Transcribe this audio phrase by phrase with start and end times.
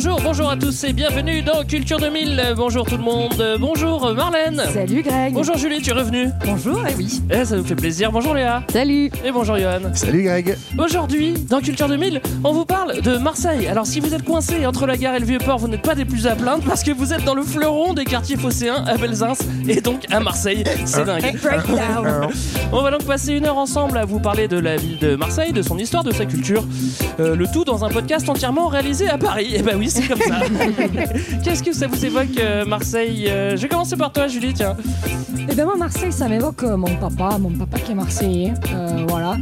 [0.00, 2.38] Bonjour, bonjour à tous et bienvenue dans Culture 2000.
[2.38, 3.56] Euh, Bonjour tout le monde.
[3.58, 4.62] Bonjour Marlène.
[4.72, 5.34] Salut Greg.
[5.34, 7.20] Bonjour Julie, tu es revenue Bonjour, et oui.
[7.32, 8.12] Eh, ça nous fait plaisir.
[8.12, 8.62] Bonjour Léa.
[8.72, 9.10] Salut.
[9.24, 9.92] Et bonjour Johan.
[9.94, 10.56] Salut Greg.
[10.78, 13.66] Aujourd'hui, dans Culture 2000, on vous parle de Marseille.
[13.66, 16.04] Alors si vous êtes coincé entre la gare et le Vieux-Port, vous n'êtes pas des
[16.04, 19.32] plus à plaindre parce que vous êtes dans le fleuron des quartiers phocéens à Belzins
[19.66, 20.62] et donc à Marseille.
[20.84, 21.36] C'est dingue.
[21.42, 22.28] Breakdown.
[22.72, 25.52] On va donc passer une heure ensemble à vous parler de la ville de Marseille,
[25.52, 26.62] de son histoire, de sa culture.
[27.18, 29.56] Euh, le tout dans un podcast entièrement réalisé à Paris.
[29.56, 30.40] Et bah oui, c'est comme ça.
[31.42, 34.76] Qu'est-ce que ça vous évoque euh, Marseille Euh, Je vais commencer par toi, Julie, tiens.
[35.50, 39.04] Et ben moi, Marseille, ça m'évoque euh, mon papa, mon papa qui est marseillais, euh,
[39.08, 39.36] voilà.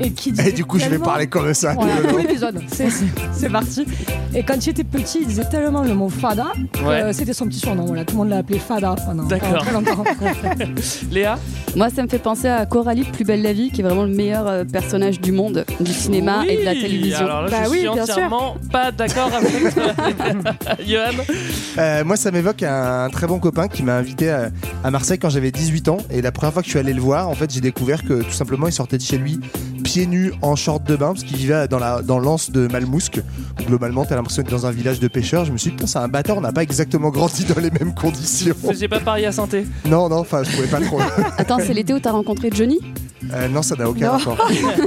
[0.00, 1.74] Et qui Et du coup, je vais tellement- parler comme ça.
[1.74, 3.86] Voilà, tout l'épisode, c'est c'est- c'est parti.
[4.34, 7.02] Et quand il était petit, il disait tellement le mot Fada que Ouais.
[7.02, 7.84] euh, c'était son petit surnom.
[7.86, 9.58] Voilà, tout le monde l'a appelé Fada pendant, D'accord.
[9.62, 10.02] très longtemps.
[11.12, 11.38] Léa
[11.76, 14.02] Moi, ça me fait penser à Coralie de Plus belle la vie, qui est vraiment
[14.04, 17.24] le meilleur euh, personnage du monde, du cinéma et de la Oui, télévision.
[17.26, 18.14] Alors là, Bah je oui, suis bien sûr.
[18.14, 19.83] entièrement pas d'accord avec toi.
[21.76, 24.50] Euh, moi, ça m'évoque un, très bon copain qui m'a invité à,
[24.84, 25.98] à Marseille quand j'avais 18 ans.
[26.10, 28.22] Et la première fois que je suis allé le voir, en fait, j'ai découvert que
[28.22, 29.40] tout simplement, il sortait de chez lui
[29.84, 33.20] pieds nus en short de bain parce qu'il vivait dans la dans l'anse de Malmousque.
[33.66, 35.44] Globalement, t'as l'impression d'être dans un village de pêcheurs.
[35.44, 37.70] Je me suis dit, putain, c'est un bâtard, on n'a pas exactement grandi dans les
[37.70, 38.54] mêmes conditions.
[38.66, 40.98] Faisiez pas Paris à santé Non, non, enfin, je pouvais pas trop.
[41.38, 42.80] Attends, c'est l'été où t'as rencontré Johnny
[43.32, 44.36] Euh, non, ça n'a aucun rapport.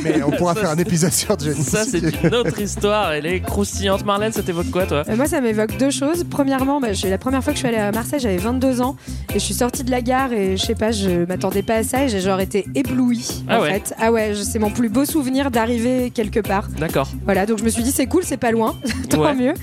[0.03, 1.64] Mais on pourra Ça, faire un épisode sur Johnny.
[1.64, 3.12] Ça, c'est une autre histoire.
[3.14, 4.06] Elle est croustillante.
[4.06, 6.23] Marlène, ça t'évoque quoi, toi Euh, moi, ça m'évoque deux choses.
[6.30, 8.95] Premièrement, bah, la première fois que je suis allée à Marseille, j'avais 22 ans
[9.31, 11.84] et je suis sortie de la gare et je sais pas, je m'attendais pas à
[11.84, 13.44] ça et j'ai genre été éblouie.
[13.47, 13.74] Ah en ouais.
[13.74, 13.94] fait.
[14.00, 16.68] Ah ouais, je- c'est mon plus beau souvenir d'arriver quelque part.
[16.80, 17.08] D'accord.
[17.25, 18.75] Voilà, donc je me suis dit c'est cool, c'est pas loin,
[19.09, 19.36] tant Ouais.
[19.36, 19.53] mieux.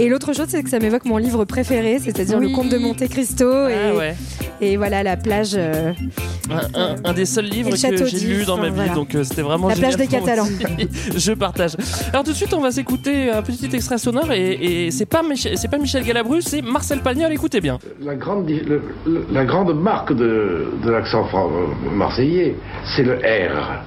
[0.00, 2.50] Et l'autre chose, c'est que ça m'évoque mon livre préféré, c'est-à-dire Oui.
[2.50, 4.14] le Comte de Monte Cristo et, Ah ouais.
[4.60, 5.92] et voilà la plage, euh,
[6.50, 8.94] Un, un- un des seuls livres Et que j'ai lu dans ma vie, voilà.
[8.94, 10.46] donc euh, c'était vraiment La plage des Catalans.
[11.16, 11.72] Je partage.
[12.12, 15.22] Alors tout de suite, on va s'écouter un petit extrait sonore et, et c'est pas
[15.34, 17.32] c'est pas Michel Galabru, c'est Marcel Pagnol.
[17.32, 17.78] Écoutez bien.
[18.00, 22.56] La grande, di- le- le- la grande marque de, de l'accent euh, marseillais,
[22.96, 23.82] c'est le R,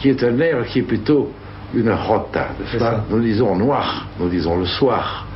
[0.00, 1.32] qui est un R qui est plutôt
[1.74, 2.48] une rota.
[3.10, 5.26] Nous disons noir, nous disons le soir.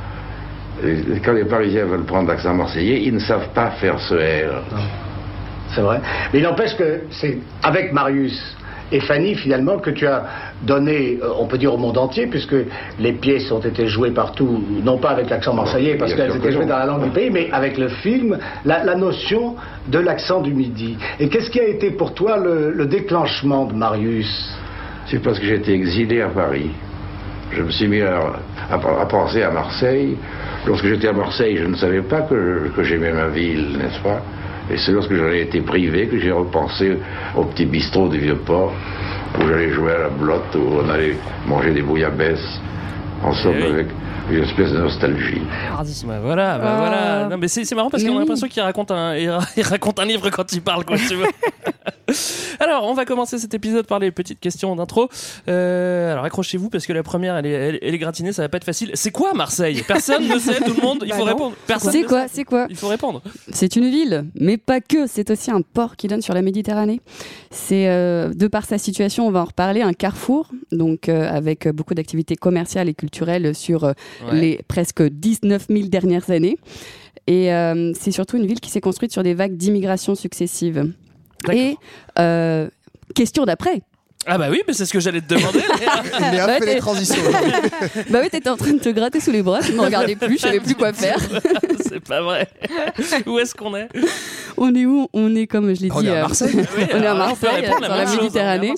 [0.83, 4.63] Et quand les Parisiens veulent prendre l'accent marseillais, ils ne savent pas faire ce R.
[5.73, 6.01] C'est vrai.
[6.33, 8.57] Mais il n'empêche que c'est avec Marius
[8.91, 10.23] et Fanny, finalement, que tu as
[10.63, 12.55] donné, euh, on peut dire au monde entier, puisque
[12.99, 16.65] les pièces ont été jouées partout, non pas avec l'accent marseillais, parce qu'elles étaient jouées
[16.65, 19.55] dans la langue du pays, mais avec le film, la, la notion
[19.87, 20.97] de l'accent du midi.
[21.19, 24.53] Et qu'est-ce qui a été pour toi le, le déclenchement de Marius?
[25.07, 26.71] C'est parce que j'étais exilé à Paris.
[27.51, 28.19] Je me suis mis à,
[28.69, 30.15] à- à penser à Marseille.
[30.65, 34.21] Lorsque j'étais à Marseille, je ne savais pas que, que j'aimais ma ville, n'est-ce pas?
[34.71, 36.97] Et c'est lorsque j'en ai été privé que j'ai repensé
[37.35, 38.73] au petit bistrot du Vieux-Port,
[39.37, 41.15] où j'allais jouer à la blotte, où on allait
[41.45, 42.61] manger des bouillabaisse,
[43.23, 43.69] en somme Eh oui.
[43.73, 43.87] avec
[44.29, 45.41] une espèce de nostalgie.
[46.05, 47.27] Bah voilà, bah Euh, voilà.
[47.29, 49.15] Non mais c'est c'est marrant parce qu'on a l'impression qu'il raconte un
[49.57, 51.27] il, raconte un livre quand il parle quoi, tu vois.
[52.59, 55.07] Alors, on va commencer cet épisode par les petites questions d'intro.
[55.47, 58.49] Euh, alors, accrochez-vous parce que la première, elle est, elle, elle est gratinée, ça va
[58.49, 58.91] pas être facile.
[58.95, 59.81] C'est quoi Marseille?
[59.87, 60.99] Personne ne sait, tout le monde.
[61.03, 61.27] Il Bah faut non.
[61.31, 61.55] répondre.
[61.67, 61.91] Personne.
[61.91, 62.25] C'est quoi.
[62.27, 63.21] C'est quoi Il faut répondre.
[63.51, 65.07] C'est une ville, mais pas que.
[65.07, 66.99] C'est aussi un port qui donne sur la Méditerranée.
[67.49, 71.67] C'est, euh, de par sa situation, on va en reparler, un carrefour, donc euh, avec
[71.69, 73.93] beaucoup d'activités commerciales et culturelles sur euh,
[74.25, 74.39] Ouais.
[74.39, 76.57] les presque 19 000 dernières années.
[77.27, 80.91] Et euh, c'est surtout une ville qui s'est construite sur des vagues d'immigration successives.
[81.51, 81.75] Et
[82.19, 82.67] euh,
[83.15, 83.81] question d'après.
[84.27, 85.59] Ah bah oui, mais c'est ce que j'allais te demander.
[86.31, 86.47] Léa.
[86.47, 87.21] Bah, fait les transitions.
[88.09, 90.35] Bah oui, t'étais en train de te gratter sous les bras, tu me regardais plus,
[90.37, 91.17] je savais plus quoi faire.
[91.79, 92.47] c'est pas vrai.
[93.25, 93.87] Où est-ce qu'on est?
[94.57, 95.07] On est où?
[95.13, 96.51] On est, comme je l'ai On dit, est à Marseille.
[96.55, 98.73] Oui, On est à Marseille, sur même la à Méditerranée.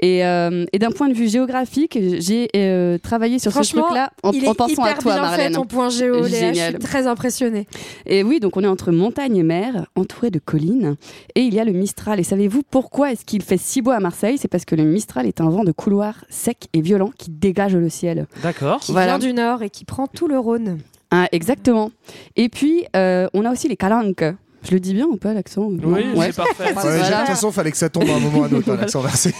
[0.00, 4.32] Et, euh, et d'un point de vue géographique, j'ai euh, travaillé sur ce truc-là en,
[4.32, 5.48] il en pensant à hyper toi, bien Marlène.
[5.48, 6.52] fait ton point géo, Léa.
[6.52, 7.66] Je suis très impressionnée.
[8.06, 10.96] Et oui, donc on est entre montagne et mer, entouré de collines,
[11.34, 12.20] et il y a le Mistral.
[12.20, 14.38] Et savez-vous pourquoi est-ce qu'il fait si beau à Marseille?
[14.38, 17.76] C'est parce que le Mistral est un vent de couloir sec et violent qui dégage
[17.76, 18.26] le ciel.
[18.42, 18.80] D'accord.
[18.80, 19.18] Qui Voilà.
[19.18, 20.78] vient du nord et qui prend tout le Rhône.
[21.10, 21.90] Ah, exactement.
[22.36, 24.24] Et puis, euh, on a aussi les calanques.
[24.64, 25.66] Je le dis bien ou pas l'accent?
[25.66, 26.26] Oui, Ouais.
[26.26, 26.64] c'est parfait.
[26.66, 26.94] Ouais, Voilà.
[26.94, 28.76] De toute façon, fallait que ça tombe à un moment ou à un autre, hein,
[28.80, 29.34] l'accent versé.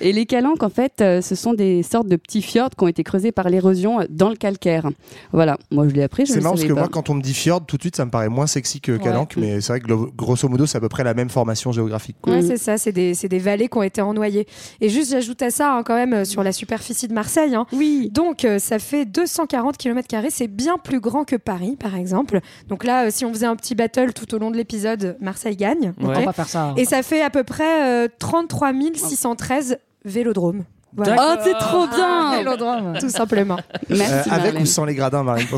[0.00, 2.88] Et les calanques, en fait, euh, ce sont des sortes de petits fjords qui ont
[2.88, 4.88] été creusés par l'érosion euh, dans le calcaire.
[5.32, 6.80] Voilà, moi je l'ai appris, je C'est marrant parce que pas.
[6.80, 8.96] moi, quand on me dit fjord, tout de suite, ça me paraît moins sexy que
[8.96, 9.86] Calanque, mais c'est vrai que
[10.16, 12.16] grosso modo, c'est à peu près la même formation géographique.
[12.26, 14.46] Ouais, c'est ça, c'est des, vallées qui ont été ennoyées.
[14.80, 17.54] Et juste, j'ajoute à ça, hein, quand même, euh, sur la superficie de Marseille.
[17.54, 17.66] hein.
[17.72, 18.10] Oui.
[18.12, 22.40] Donc, euh, ça fait 240 km, c'est bien plus grand que Paris, par exemple.
[22.68, 25.56] Donc là, euh, si on faisait un petit battle tout au long de l'épisode, Marseille
[25.56, 25.92] gagne.
[26.00, 26.08] Ouais.
[26.08, 26.72] Ok On va faire ça.
[26.78, 29.76] Et ça fait à peu près euh, 33 613
[30.06, 30.64] vélodromes.
[30.96, 31.16] Voilà.
[31.36, 32.94] Oh, c'est trop bien Vélodrome.
[33.00, 33.58] Tout simplement.
[33.88, 35.46] Merci Euh, avec ou sans les gradins, Marine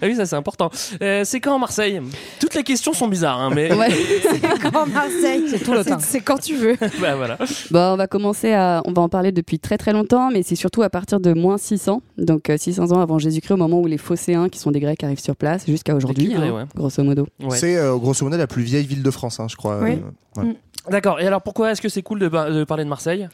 [0.00, 0.70] Ah oui, ça c'est important.
[1.02, 2.00] Euh, c'est quand Marseille?
[2.40, 3.88] Toutes les questions sont bizarres, hein, mais Ouais.
[4.62, 5.98] Quand Marseille, c'est tout le temps.
[5.98, 6.76] C'est quand tu veux.
[7.00, 7.36] bah, voilà.
[7.70, 10.54] Bon, on va commencer à, on va en parler depuis très très longtemps, mais c'est
[10.56, 13.86] surtout à partir de moins 600, donc euh, 600 ans avant Jésus-Christ, au moment où
[13.86, 16.64] les Phocéens, qui sont des Grecs, arrivent sur place, jusqu'à aujourd'hui, hein, ouais.
[16.76, 17.26] grosso modo.
[17.42, 17.56] Ouais.
[17.56, 19.78] C'est euh, grosso modo la plus vieille ville de France, hein, je crois.
[19.80, 19.98] Oui.
[20.36, 20.56] Ouais.
[20.90, 21.20] D'accord.
[21.20, 23.28] Et alors pourquoi est-ce que c'est cool de, par- de parler de Marseille?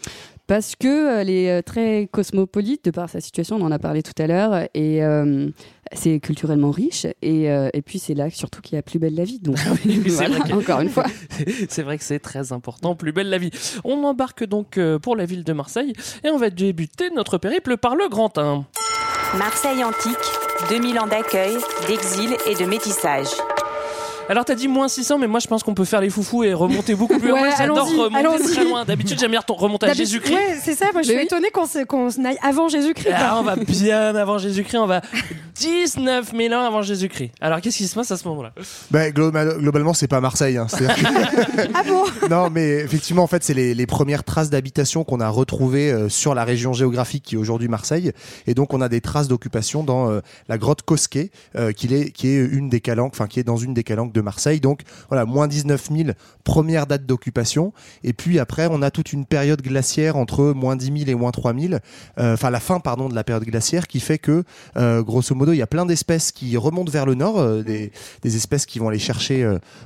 [0.47, 0.87] Parce que
[1.17, 4.13] euh, elle est euh, très cosmopolite de par sa situation, on en a parlé tout
[4.23, 5.49] à l'heure, et euh,
[5.93, 9.15] c'est culturellement riche, et, euh, et puis c'est là surtout qu'il y a plus belle
[9.15, 9.39] la vie.
[9.41, 9.57] Donc
[9.87, 11.05] oui, c'est voilà, vrai que- encore une fois.
[11.69, 12.95] C'est vrai que c'est très important.
[12.97, 13.51] Plus belle la vie.
[13.85, 15.93] On embarque donc pour la ville de Marseille
[16.25, 18.65] et on va débuter notre périple par le Grand 1.
[19.39, 20.17] Marseille antique,
[20.71, 21.57] 2000 ans d'accueil,
[21.87, 23.29] d'exil et de métissage.
[24.29, 26.53] Alors t'as dit moins 600, mais moi je pense qu'on peut faire les foufous et
[26.55, 27.43] remonter beaucoup plus loin.
[27.43, 28.85] Ouais, J'adore remonter très loin.
[28.85, 30.35] D'habitude j'aime bien remonter à D'habitude- Jésus-Christ.
[30.35, 30.87] Ouais, c'est ça.
[30.93, 31.25] Moi, je suis oui.
[31.25, 33.11] étonnée qu'on se- qu'on aille avant Jésus-Christ.
[33.15, 35.01] Ah, on va bien avant Jésus-Christ, on va
[35.57, 37.31] 19 000 ans avant Jésus-Christ.
[37.41, 38.53] Alors qu'est-ce qui se passe à ce moment-là?
[38.91, 40.57] Bah, global- globalement, c'est pas Marseille.
[40.57, 40.67] hein.
[40.71, 40.85] Que-
[41.75, 42.05] Ah bon?
[42.31, 46.09] Non, mais effectivement, en fait, c'est les, les premières traces d'habitation qu'on a retrouvées euh,
[46.09, 48.13] sur la région géographique qui est aujourd'hui Marseille.
[48.47, 52.11] Et donc, on a des traces d'occupation dans euh, la grotte Cosquet, euh, qui, est,
[52.11, 54.61] qui est une des calanques, enfin, qui est dans une des calanques de Marseille.
[54.61, 56.11] Donc, voilà, moins 19 000,
[56.45, 57.73] première date d'occupation.
[58.05, 61.31] Et puis après, on a toute une période glaciaire entre moins 10 000 et moins
[61.31, 61.75] 3 000.
[62.19, 64.45] euh, Enfin, la fin, pardon, de la période glaciaire qui fait que,
[64.77, 67.91] euh, grosso modo, il y a plein d'espèces qui remontent vers le nord, euh, des,
[68.25, 69.43] espèces qui vont aller chercher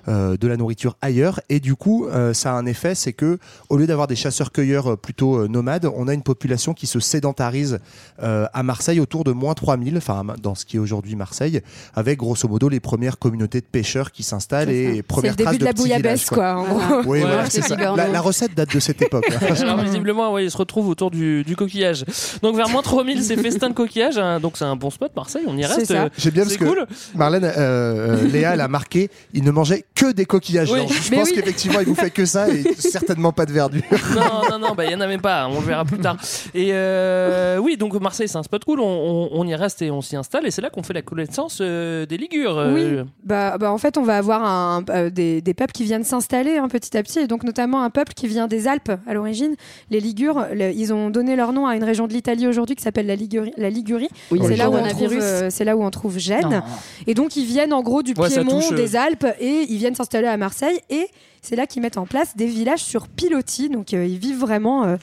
[0.06, 1.40] de la nourriture ailleurs.
[1.48, 3.38] Et du coup, ça a un effet, c'est que
[3.68, 7.78] au lieu d'avoir des chasseurs-cueilleurs plutôt nomades, on a une population qui se sédentarise
[8.18, 11.62] à Marseille autour de moins 3000, enfin dans ce qui est aujourd'hui Marseille,
[11.94, 15.44] avec grosso modo les premières communautés de pêcheurs qui s'installent et C'est le premières début
[15.44, 16.56] traces de la bouillabaisse, quoi.
[16.56, 16.86] en Voilà.
[16.88, 16.96] gros.
[17.10, 17.76] Oui, Ouais, voilà, c'est ça.
[17.76, 19.28] La, la recette date de cette époque.
[19.60, 22.04] Alors visiblement, ouais, il se retrouve autour du, du coquillage.
[22.42, 24.18] Donc vers moins 3000, c'est festin de coquillage.
[24.18, 24.40] hein.
[24.40, 25.90] donc c'est un bon spot, Marseille, on y reste.
[25.90, 26.86] euh, J'aime bien parce C'est que cool.
[27.14, 30.70] Marlène, euh, euh, Léa, elle a marqué, il ne mangeait que des coquillages.
[30.70, 30.80] Oui.
[30.88, 31.34] Je Mais pense oui.
[31.36, 33.82] qu'effectivement, il vous fait que ça et certainement pas de verdure.
[34.14, 35.48] Non, non, non, bah, il y en a même pas.
[35.48, 36.16] On le verra plus tard.
[36.54, 38.80] Et euh, oui, donc Marseille, c'est un spot cool.
[38.80, 40.46] On, on- on y reste et on s'y installe.
[40.46, 42.58] Et c'est là qu'on fait la connaissance euh, des Ligures.
[42.58, 42.72] euh,
[43.02, 46.04] Oui, bah, bah, en fait, on va avoir un, euh, des, des peuples qui viennent
[46.04, 49.14] s'installer hein, petit à petit, et donc notamment un peuple qui vient des Alpes à
[49.14, 49.54] l'origine.
[49.90, 52.82] Les Ligures, le- ils ont donné leur nom à une région de l'Italie aujourd'hui qui
[52.82, 53.52] s'appelle la Ligurie.
[53.56, 54.08] La Ligurie.
[54.30, 56.48] Oui, c'est là, où on trouve, euh, c'est là où on trouve Gênes.
[56.50, 56.62] Non.
[57.06, 58.76] Et donc, ils viennent en gros du Ouais, Piémont, touche, euh.
[58.76, 60.78] des Alpes, et ils viennent s'installer à Marseille.
[60.90, 61.06] Et
[61.40, 63.68] c'est là qu'ils mettent en place des villages sur pilotis.
[63.68, 64.96] Donc, euh, ils vivent vraiment.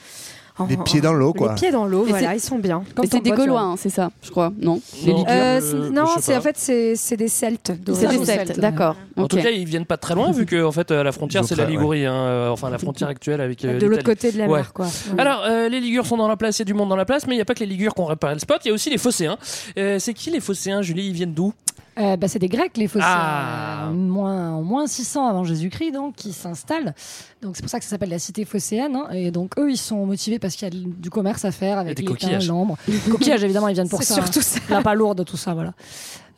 [0.64, 1.50] Euh, Les pieds dans l'eau, quoi.
[1.50, 2.82] Les pieds dans l'eau, voilà, ils sont bien.
[3.10, 4.80] C'est des Gaulois, hein, c'est ça, je crois, non.
[5.06, 7.72] Euh, Euh, c'est- non, c'est en fait c'est c'est des Celtes.
[7.94, 8.24] C'est des.
[8.24, 8.96] Celtes, d'accord.
[9.16, 11.44] En tout cas, ils viennent pas très loin vu que en fait, à la frontière,
[11.44, 14.38] c'est la Ligurie, hein, euh, enfin la frontière actuelle avec euh, de l'autre côté de
[14.38, 14.58] la Ouais.
[14.58, 14.86] mer, quoi.
[14.86, 15.20] Ouais.
[15.20, 17.04] Alors, euh, les Ligures sont dans la place, il y a du monde dans la
[17.04, 18.68] place, mais il n'y a pas que les Ligures qui ont réparé le spot, il
[18.68, 19.36] y a aussi les Phocéens.
[19.78, 21.06] Euh, c'est qui les Phocéens, Julie?
[21.08, 21.52] Ils viennent d'où?
[22.00, 23.88] Euh, bah, c'est des Grecs, les Phocéens, Ah.
[23.88, 26.94] euh, moins, en moins 600 avant Jésus-Christ, donc, qui s'installent.
[27.42, 28.96] Donc, c'est pour ça que ça s'appelle la cité phocéenne.
[28.96, 29.08] hein.
[29.12, 31.96] Et donc, eux, ils sont motivés parce qu'il y a du commerce à faire avec
[31.96, 32.48] des les coquillages.
[32.48, 32.76] l'ambre.
[33.10, 34.22] coquillages, évidemment, ils viennent pour C'est ça.
[34.22, 34.60] surtout ça.
[34.70, 35.74] La pas lourde, tout ça, voilà.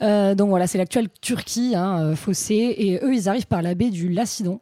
[0.03, 3.75] Euh, donc voilà, c'est l'actuelle Turquie, hein, euh, fossé, et eux, ils arrivent par la
[3.75, 4.61] baie du Lacidon.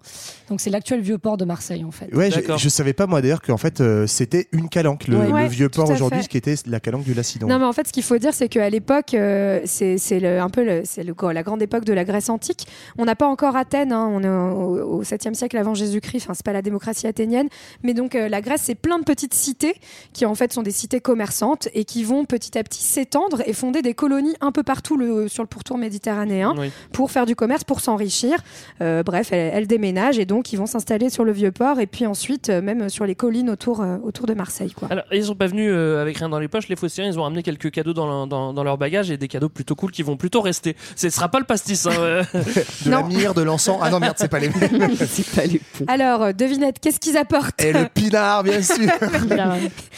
[0.49, 2.14] Donc c'est l'actuel vieux port de Marseille, en fait.
[2.14, 5.26] Ouais, je, je savais pas moi d'ailleurs qu'en fait euh, c'était une calanque, le, Ouais.
[5.26, 7.47] le Ouais, vieux port aujourd'hui, ce qui était la calanque du Lacidon.
[7.47, 10.64] Non, mais en fait, ce qu'il faut dire, c'est qu'à l'époque, euh, c'est un peu
[10.64, 12.66] le- c'est le- la grande époque de la Grèce antique.
[12.99, 16.35] On n'a pas encore Athènes, hein, on est au, au 7e siècle avant Jésus-Christ, enfin,
[16.35, 17.49] c'est pas la démocratie athénienne,
[17.82, 19.75] mais donc euh, la Grèce, c'est plein de petites cités
[20.12, 23.52] qui en fait sont des cités commerçantes et qui vont petit à petit s'étendre et
[23.52, 26.70] fonder des colonies un peu partout le- sur le pourtour méditerranéen Oui.
[26.92, 28.37] pour faire du commerce, pour s'enrichir.
[28.80, 31.87] Euh, bref, elles, elles déménagent et donc ils vont s'installer sur le vieux port et
[31.87, 34.72] puis ensuite euh, même sur les collines autour, euh, autour de Marseille.
[34.72, 34.88] Quoi.
[34.90, 37.22] Alors, ils sont pas venus euh, avec rien dans les poches, les Phocéens, ils ont
[37.22, 40.02] ramené quelques cadeaux dans, leur- dans, dans leur bagage et des cadeaux plutôt cool qui
[40.02, 40.76] vont plutôt rester.
[40.96, 41.87] Ce sera pas le pastis.
[41.87, 41.90] hein,
[42.84, 43.78] de la myrrhe, de l'encens.
[43.82, 44.90] Ah non, merde, c'est pas les mêmes.
[44.96, 45.84] c'est pas les ponts.
[45.88, 47.62] Alors, devinette, qu'est-ce qu'ils apportent?
[47.62, 48.76] Et le pinard, bien sûr.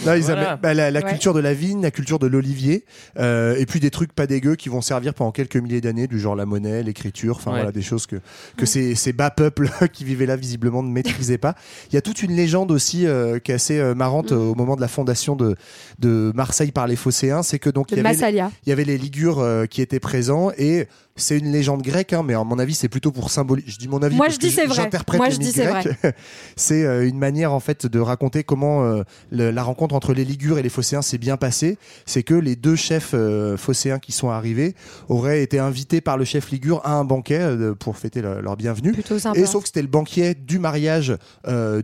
[0.04, 0.50] Non, ils Voilà.
[0.52, 1.08] amènent- bah, la, la Ouais.
[1.10, 2.84] culture de la vigne, la culture de l'olivier,
[3.18, 6.18] euh, et puis des trucs pas dégueux qui vont servir pendant quelques milliers d'années, du
[6.18, 7.56] genre la monnaie, l'écriture, enfin Ouais.
[7.58, 8.16] voilà des choses que
[8.56, 11.54] que ces, ces bas peuples qui vivaient là visiblement ne maîtrisaient pas.
[11.90, 14.54] Il y a toute une légende aussi euh, qui est assez euh, marrante euh, au
[14.54, 15.56] moment de la fondation de
[15.98, 18.50] de Marseille par les Phocéens, c'est que donc il y avait Massalia.
[18.66, 22.34] il y avait les Ligures qui étaient présents et c'est une légende grecque, hein, mais
[22.34, 23.70] à mon avis, c'est plutôt pour symboliser.
[23.70, 24.16] Je dis mon avis.
[24.16, 24.74] Moi, parce je dis c'est vrai.
[24.76, 25.66] J'interprète Moi, je dis c'est
[26.56, 30.24] c'est euh, une manière en fait de raconter comment euh, le- la rencontre entre les
[30.24, 31.76] Ligures et les Phocéens s'est bien passée.
[32.06, 34.74] C'est que les deux chefs euh, phocéens qui sont arrivés
[35.08, 37.46] auraient été invités par le chef Ligure à un banquet
[37.78, 38.92] pour fêter le- leur bienvenue.
[38.92, 39.38] Plutôt sympa.
[39.38, 41.16] Et sauf que c'était le banquier du mariage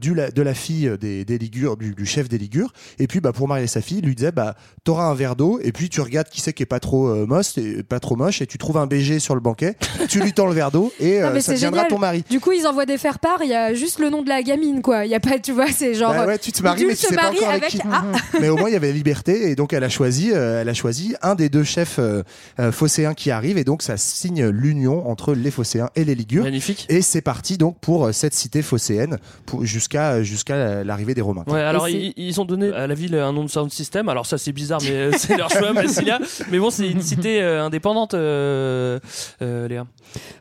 [0.00, 2.72] du, la- de la fille des, des Ligures, du, du chef des Ligures.
[2.98, 4.54] Et puis, bah, pour marier sa fille, il lui disait, bah,
[4.84, 7.58] t'auras un verre d'eau, et puis tu regardes qui c'est qui est pas trop moche,
[7.58, 9.76] et pas trop moche, et tu trouves un BG sur le banquet,
[10.08, 11.90] tu lui tends le verre d'eau, et Non, euh, mais ça deviendra génial.
[11.90, 12.24] ton mari.
[12.28, 14.82] Du coup, ils envoient des faire-part, il y a juste le nom de la gamine,
[14.82, 15.04] quoi.
[15.04, 16.12] Il y a pas, tu vois, c'est genre.
[16.12, 17.72] Bah ouais, tu te maries, mais tu se sais pas marie encore avec avec.
[17.72, 17.80] qui.
[17.90, 18.04] Ah,
[18.40, 20.74] mais au moins il y avait liberté et donc elle a choisi euh, elle a
[20.74, 22.22] choisi un des deux chefs euh,
[22.60, 26.44] euh, phocéens qui arrive et donc ça signe l'union entre les phocéens et les ligures
[26.44, 26.86] Magnifique.
[26.88, 29.18] et c'est parti donc pour cette cité phocéenne
[29.62, 33.32] jusqu'à jusqu'à l'arrivée des romains Ouais, alors ils, ils ont donné à la ville un
[33.32, 34.08] nom de sound system.
[34.08, 36.18] Alors ça c'est bizarre, mais c'est leur choix, Massilia.
[36.50, 38.98] Mais bon, c'est une cité euh, indépendante, euh,
[39.40, 39.86] Léa?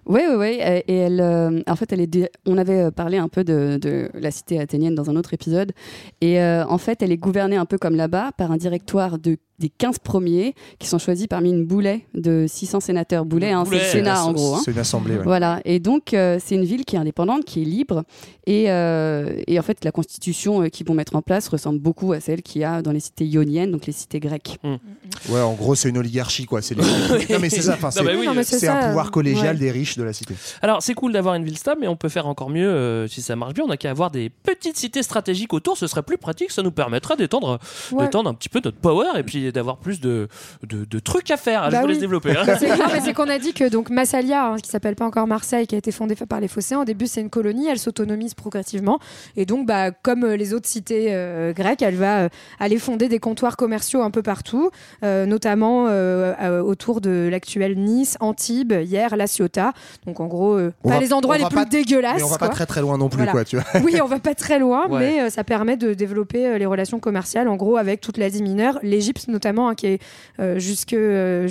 [0.06, 0.60] Oui, oui, oui.
[0.88, 2.32] Et elle, euh, en fait, elle est.
[2.46, 5.74] On avait euh, parlé un peu de, la cité athénienne dans un autre épisode.
[6.22, 9.38] Et euh, en fait, elle est gouvernée un peu comme là-bas par un directoire de,
[9.60, 13.26] des 15 premiers qui sont choisis parmi une boulet de 600 sénateurs.
[13.26, 14.56] Boulet, hein, c'est le Sénat en gros.
[14.56, 14.62] hein.
[14.64, 15.24] c'est une assemblée ouais.
[15.24, 18.04] Voilà, et donc euh, c'est une ville qui est indépendante, qui est libre,
[18.46, 22.14] et, euh, et en fait la constitution euh, qu'ils vont mettre en place ressemble beaucoup
[22.14, 24.60] à celle qu'il y a dans les cités ioniennes, donc les cités grecques.
[25.30, 26.84] Ouais, en gros c'est une oligarchie quoi c'est les...
[27.34, 28.28] non mais c'est ça enfin, Non, c'est bah oui,
[28.68, 29.60] un pouvoir collégial ouais.
[29.60, 32.10] des riches de la cité Alors c'est cool d'avoir une ville stable, mais on peut
[32.10, 33.64] faire encore mieux euh, si ça marche bien.
[33.64, 35.78] On n'a qu'à avoir des petites cités stratégiques autour.
[35.78, 36.52] Ce serait plus pratique.
[36.52, 37.60] Ça nous permettrait d'étendre,
[37.92, 38.04] Ouais.
[38.06, 40.28] d'étendre un petit peu notre power et puis d'avoir plus de,
[40.64, 41.66] de, de trucs à faire.
[41.68, 42.02] Je Bah vous laisse oui.
[42.02, 42.32] développer.
[42.38, 42.44] hein.
[42.60, 45.28] C'est non, mais c'est qu'on a dit que donc Massalia, hein, qui s'appelle pas encore
[45.28, 48.34] Marseille, qui a été fondée par les Phocéens, au début c'est une colonie, elle s'autonomise
[48.34, 49.00] progressivement
[49.36, 53.08] et donc bah comme euh, les autres cités euh, grecques, elle va euh, aller fonder
[53.10, 54.70] des comptoirs commerciaux un peu partout,
[55.04, 59.74] euh, notamment euh, euh, autour de l'actuelle Nice, Antibes, hier La Ciotat.
[60.06, 62.18] Donc en gros, euh, pas va- les endroits les plus pas- dégueulasses.
[62.18, 62.48] mais on va quoi.
[62.48, 63.32] pas très très loin non plus Voilà.
[63.32, 65.00] quoi tu vois Oui, on va pas très loin, Ouais.
[65.00, 68.42] mais euh, ça permet de développer euh, les relations commerciales, en gros, avec toute l'Asie
[68.44, 70.02] mineure, l'Égypte notamment, hein, qui est
[70.40, 71.48] euh, jusque, euh,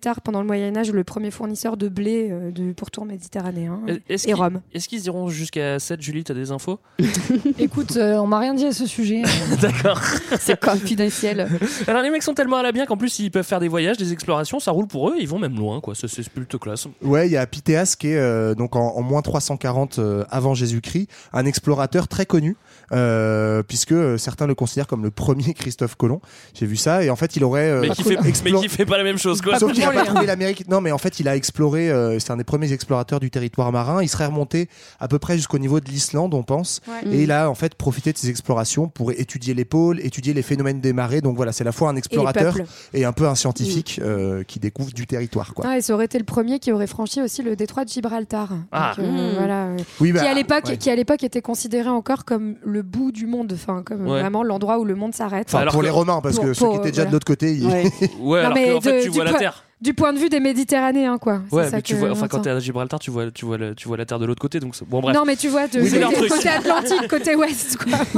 [0.00, 3.80] tard, pendant le Moyen Âge, le premier fournisseur de blé euh, du pourtour méditerranéen.
[4.08, 4.60] Est-ce Et Rome.
[4.72, 6.78] Est-ce qu'ils iront jusqu'à 7 Julie, t'as des infos?
[7.58, 9.22] Écoute, euh, on m'a rien dit à ce sujet.
[9.60, 10.00] D'accord.
[10.38, 11.48] C'est confidentiel.
[11.86, 13.96] Alors les mecs sont tellement à la bien qu'en plus ils peuvent faire des voyages,
[13.96, 15.14] des explorations, ça roule pour eux.
[15.18, 15.94] Ils vont même loin, quoi.
[15.94, 16.86] C'est plutôt classe.
[17.02, 20.54] Ouais, il y a Pythéas qui est euh, donc en, en moins 340 euh, avant
[20.54, 22.56] Jésus-Christ, un explorateur très connu,
[22.92, 26.20] euh, puisque certains le considèrent comme le premier Christophe Colomb.
[26.54, 28.86] J'ai vu ça, et en fait, il aurait euh, mais, qui fait, mais qui fait
[28.86, 29.58] pas la même chose, quoi.
[29.58, 30.68] Sauf qu'il a pas trouvé l'Amérique.
[30.68, 31.90] Non, mais en fait, il a exploré.
[31.90, 34.02] euh, c'est un des premiers explorateurs du territoire marin.
[34.02, 34.68] Il serait remonté
[34.98, 36.80] à peu près jusqu'au niveau de l'Islande, on pense.
[36.88, 37.12] Ouais.
[37.12, 40.42] Et il a en fait profité de ses explorations pour étudier les pôles, étudier les
[40.42, 41.20] phénomènes des marées.
[41.20, 42.56] Donc voilà, c'est à la fois un explorateur
[42.94, 45.54] et, un peu un scientifique euh, qui découvre du territoire.
[45.54, 45.64] Quoi.
[45.68, 48.48] Ah, et ça aurait été le premier qui aurait franchi aussi le détroit de Gibraltar.
[48.72, 48.94] Ah.
[48.96, 49.34] Donc, euh, Mmh.
[49.36, 50.76] voilà, euh, Oui, qui bah, à l'époque, ouais.
[50.76, 54.20] qui à l'époque était considéré encore comme le bout du monde, enfin comme Ouais.
[54.20, 55.48] vraiment l'endroit où le monde s'arrête.
[55.48, 57.10] Enfin, Alors pour que- les Romains, parce pour- que ceux pour, qui étaient déjà voilà.
[57.10, 57.84] de l'autre côté, ils- Ouais.
[58.20, 59.64] Ouais, Non, alors mais qu'en fait de- tu du vois la point- Terre.
[59.82, 61.40] Du point de vue des Méditerranéens, quoi.
[61.48, 63.46] C'est Ouais, ça mais tu que vois, enfin quand t'es à Gibraltar, tu vois, tu
[63.46, 65.16] vois, le- tu vois la Terre de l'autre côté, donc bon bref.
[65.16, 65.90] Non, mais tu vois, de Oui,
[66.28, 67.98] côté, Atlantique, côté ouest, quoi.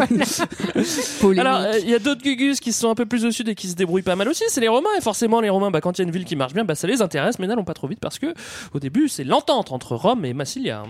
[1.20, 1.40] Voilà.
[1.40, 3.54] Alors, euh, il y a d'autres gugus qui sont un peu plus au sud et
[3.54, 4.42] qui se débrouillent pas mal aussi.
[4.48, 4.88] C'est les Romains.
[4.98, 6.74] Et forcément, les Romains, bah, quand il y a une ville qui marche bien, bah,
[6.74, 7.38] ça les intéresse.
[7.38, 8.34] Mais n'allons pas trop vite parce que,
[8.74, 10.82] au début, c'est l'entente entre Rome et Massilia.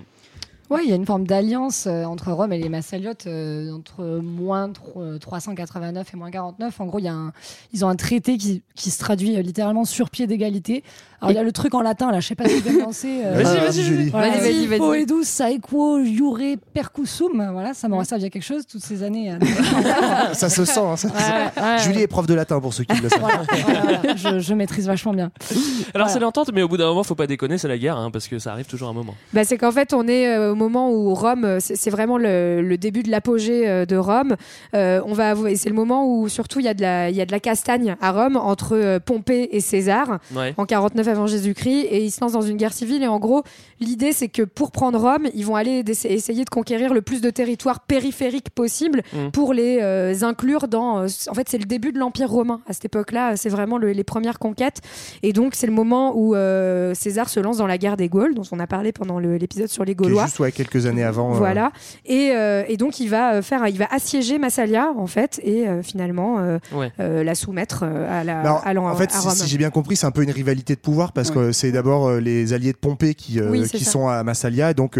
[0.73, 4.21] Ouais, il y a une forme d'alliance euh, entre Rome et les Massaliotes euh, entre
[4.23, 6.81] moins tro- euh, 389 et moins 49.
[6.81, 7.33] En gros, il y a un-
[7.73, 10.83] ils ont un traité qui, qui se traduit littéralement sur pied d'égalité.
[11.21, 13.21] Alors, il y a le truc en latin, là, je sais pas si me lancer.
[13.25, 14.09] euh, Vas-y, Vas-y, vas-y, vas-y, Julie.
[14.11, 14.79] Voilà, Vas-y, vas-y, vas-y.
[14.79, 17.49] Poedus saequo jure percussum.
[17.53, 19.31] Voilà, ça m'aurait servi à quelque chose toutes ces années.
[19.31, 19.39] à-
[20.35, 20.81] ça se sent.
[20.81, 21.23] hein, ça se sent.
[21.57, 23.21] Ouais, ouais, Julie est prof de latin pour ceux qui le savent.
[23.21, 24.17] Voilà.
[24.17, 25.31] Je, je maîtrise vachement bien.
[25.51, 25.61] Alors,
[25.95, 26.09] Voilà.
[26.09, 28.27] c'est l'entente, mais au bout d'un moment, faut pas déconner, c'est la guerre, hein, parce
[28.27, 29.15] que ça arrive toujours un moment.
[29.33, 32.63] Bah, c'est qu'en fait, on est euh, au moment où Rome, euh, c'est vraiment le,
[32.63, 34.37] le début de l'apogée euh, de Rome.
[34.75, 37.17] Euh, on va avouer, c'est le moment où surtout il y a de la, il
[37.17, 40.55] y a de la castagne à Rome entre Pompée et César Ouais.
[40.57, 43.43] en 49 avant Jésus-Christ et ils se lancent dans une guerre civile et en gros
[43.81, 47.31] l'idée c'est que pour prendre Rome ils vont aller essayer de conquérir le plus de
[47.31, 49.31] territoires périphériques possible Mm.
[49.33, 52.85] pour les euh, inclure dans en fait c'est le début de l'empire romain à cette
[52.87, 54.81] époque-là c'est vraiment le- les premières conquêtes
[55.23, 58.35] et donc c'est le moment où euh, César se lance dans la guerre des Gaules
[58.35, 60.65] dont on a parlé pendant le- l'épisode sur les Qui est Gaulois juste ouais, ouais,
[60.65, 61.35] quelques années avant.
[61.35, 61.73] euh, Voilà.
[62.07, 65.69] Et, euh, et donc il va euh, faire, il va assiéger Massalia en fait et
[65.69, 66.91] euh, finalement euh, Ouais.
[67.01, 68.41] euh, la soumettre à la.
[68.41, 69.37] Alors, à l'en- en fait, à si, Rome.
[69.37, 72.07] si j'ai bien compris, c'est un peu une rivalité de pouvoir parce que c'est d'abord
[72.09, 73.91] euh, les alliés de Pompée qui, euh, Oui, qui ça.
[73.91, 74.99] sont à Massalia et donc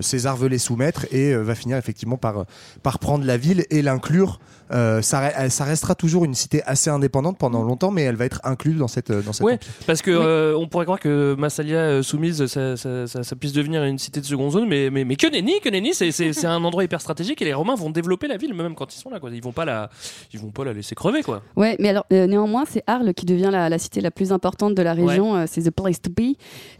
[0.00, 2.44] César veut les soumettre et euh, va finir effectivement par,
[2.82, 4.40] par prendre la ville et l'inclure.
[4.72, 5.20] Euh, ça,
[5.64, 9.12] restera toujours une cité assez indépendante pendant longtemps, mais elle va être incluse dans cette
[9.12, 13.06] dans cette Ouais, parce que euh, on pourrait croire que Massalia euh, soumise, ça, ça,
[13.06, 15.68] ça- ça puisse devenir une cité de seconde zone, mais, mais, mais que nenni, que
[15.68, 18.94] nenni, c'est, un endroit hyper stratégique et les Romains vont développer la ville même quand
[18.94, 19.20] ils sont là.
[19.20, 19.30] Quoi.
[19.32, 19.90] Ils vont pas la,
[20.32, 21.42] ils vont pas la laisser crever quoi.
[21.56, 24.74] Ouais, mais alors euh, néanmoins, c'est Arles qui devient la, la cité la plus importante
[24.74, 25.36] de la région.
[25.36, 26.36] euh, c'est the place to be.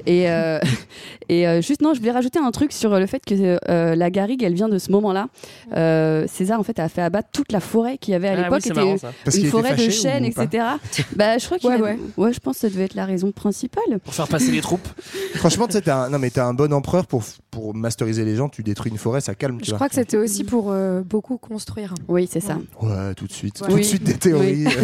[0.06, 0.58] Et, euh,
[1.28, 4.10] et euh, juste non, je voulais rajouter un truc sur le fait que euh, la
[4.10, 5.28] garrigue, elle vient de ce moment-là.
[5.76, 8.36] Euh, César en fait a fait abattre toute la forêt qu'il y avait à Ah
[8.36, 10.64] oui, l'époque, était marrant, qu'il une était forêt de chênes, etc.
[11.16, 11.98] bah, je crois qu'il Ouais, avait- ouais.
[12.16, 13.98] ouais, je pense que ça devait être la raison principale.
[14.04, 14.86] Pour faire passer les troupes.
[15.34, 18.48] Franchement, tu un, non, mais t'es un bon empereur pour, pour masteriser les gens.
[18.48, 19.58] Tu détruis une forêt, ça calme.
[19.58, 19.76] Tu Je vois.
[19.78, 21.94] crois que c'était aussi pour euh, beaucoup construire.
[22.08, 22.58] Oui, c'est ça.
[22.80, 23.60] Ouais, tout de suite.
[23.60, 23.66] Ouais.
[23.66, 23.84] Tout de Oui.
[23.84, 24.64] suite des théories.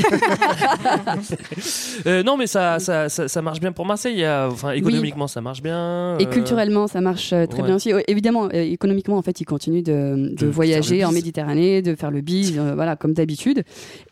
[2.06, 4.24] Euh, non, mais ça, ça, ça, ça marche bien pour Marseille.
[4.26, 6.16] Enfin, économiquement, ça marche bien.
[6.18, 7.62] Et euh, culturellement, ça marche très ouais.
[7.62, 7.92] bien aussi.
[7.92, 11.12] Euh, Évidemment, économiquement, en fait, ils continuent de, de voyager en.
[11.18, 13.62] Méditerranée, de faire le bise, euh, voilà, comme d'habitude.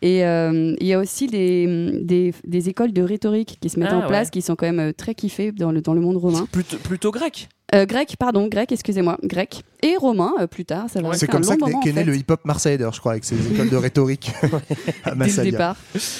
[0.01, 3.89] Et euh, il y a aussi des, des, des écoles de rhétorique qui se mettent
[3.91, 4.31] Ah, en place, ouais.
[4.31, 6.47] qui sont quand même euh, très kiffées dans le, dans le monde romain.
[6.51, 7.49] Plutôt, plutôt grec?
[7.75, 9.61] Euh, grec, pardon, grec, excusez-moi, grec.
[9.83, 11.95] Et romain, euh, plus tard, ça C'est comme un ça long qu'est moment, qu'est en
[11.95, 12.05] né fait.
[12.05, 15.51] le hip-hop marseillais, d'ailleurs, je crois, avec ses écoles de rhétorique à Dès le Massalia.
[15.51, 15.75] départ.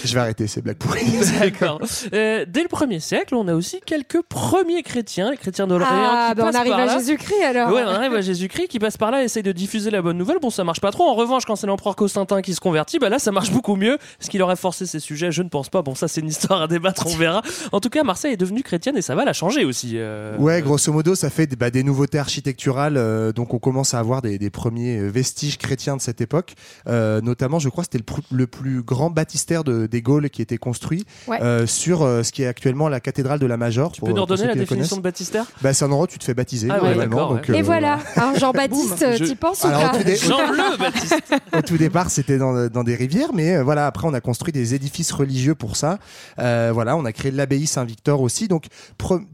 [0.05, 1.01] Je vais arrêter ces blagues pourries.
[1.39, 1.79] D'accord.
[2.13, 6.29] Euh, dès le premier siècle, on a aussi quelques premiers chrétiens, les chrétiens d'Orléans Ah,
[6.31, 6.97] qui bah on passent arrive par à là.
[6.99, 7.71] Jésus-Christ alors.
[7.71, 10.37] Ouais, on arrive à Jésus-Christ qui passe par là, essaye de diffuser la bonne nouvelle.
[10.41, 11.03] Bon, ça marche pas trop.
[11.09, 13.97] En revanche, quand c'est l'empereur Constantin qui se convertit, bah là, ça marche beaucoup mieux.
[14.21, 15.81] Est-ce qu'il aurait forcé ces sujets Je ne pense pas.
[15.81, 17.41] Bon, ça, c'est une histoire à débattre, on verra.
[17.71, 19.93] En tout cas, Marseille est devenue chrétienne et ça va la changer aussi.
[19.95, 20.37] euh.
[20.37, 22.97] Ouais, grosso modo, ça fait bah, des nouveautés architecturales.
[22.97, 26.53] euh, donc, on commence à avoir des, des premiers euh, vestiges chrétiens de cette époque.
[26.87, 27.99] Euh, notamment, je crois, c'était
[28.31, 31.41] le, plus grand baptistère de, des Gaules qui était construit Ouais.
[31.41, 33.91] euh, sur euh, ce qui est actuellement la cathédrale de la Major.
[33.91, 35.45] Tu peux nous redonner la définition de baptistère?
[35.61, 37.99] Bah, C'est un endroit où tu te fais baptiser, Ah ouais, donc, Et voilà.
[38.15, 41.21] Alors Jean-Baptiste, t'y penses ou pas dé- Jean le Baptiste.
[41.55, 44.53] au tout départ, c'était dans, dans des rivières, mais euh, voilà, après, on a construit
[44.53, 45.99] des édifices religieux pour ça.
[46.39, 48.47] Euh, voilà, on a créé l'abbaye Saint-Victor aussi.
[48.47, 48.65] Donc,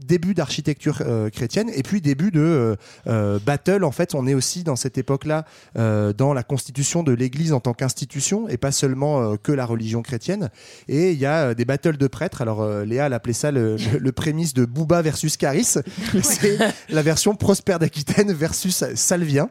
[0.06, 3.84] début d'architecture euh, chrétienne et puis début de euh, euh, battle.
[3.84, 5.44] En fait, on est aussi dans cette époque-là
[5.78, 9.64] euh, dans la constitution de l'Église en tant qu'institution et pas seulement euh, que la
[9.64, 10.50] religion chrétienne.
[10.88, 12.42] Et il y a euh, des battles de prêtres.
[12.42, 15.74] Alors, euh, Léa, elle appelait ça le, le, le prémisse de Bouba versus Caris.
[16.22, 19.48] C'est la version Prosper d'Aquitaine versus Salvien.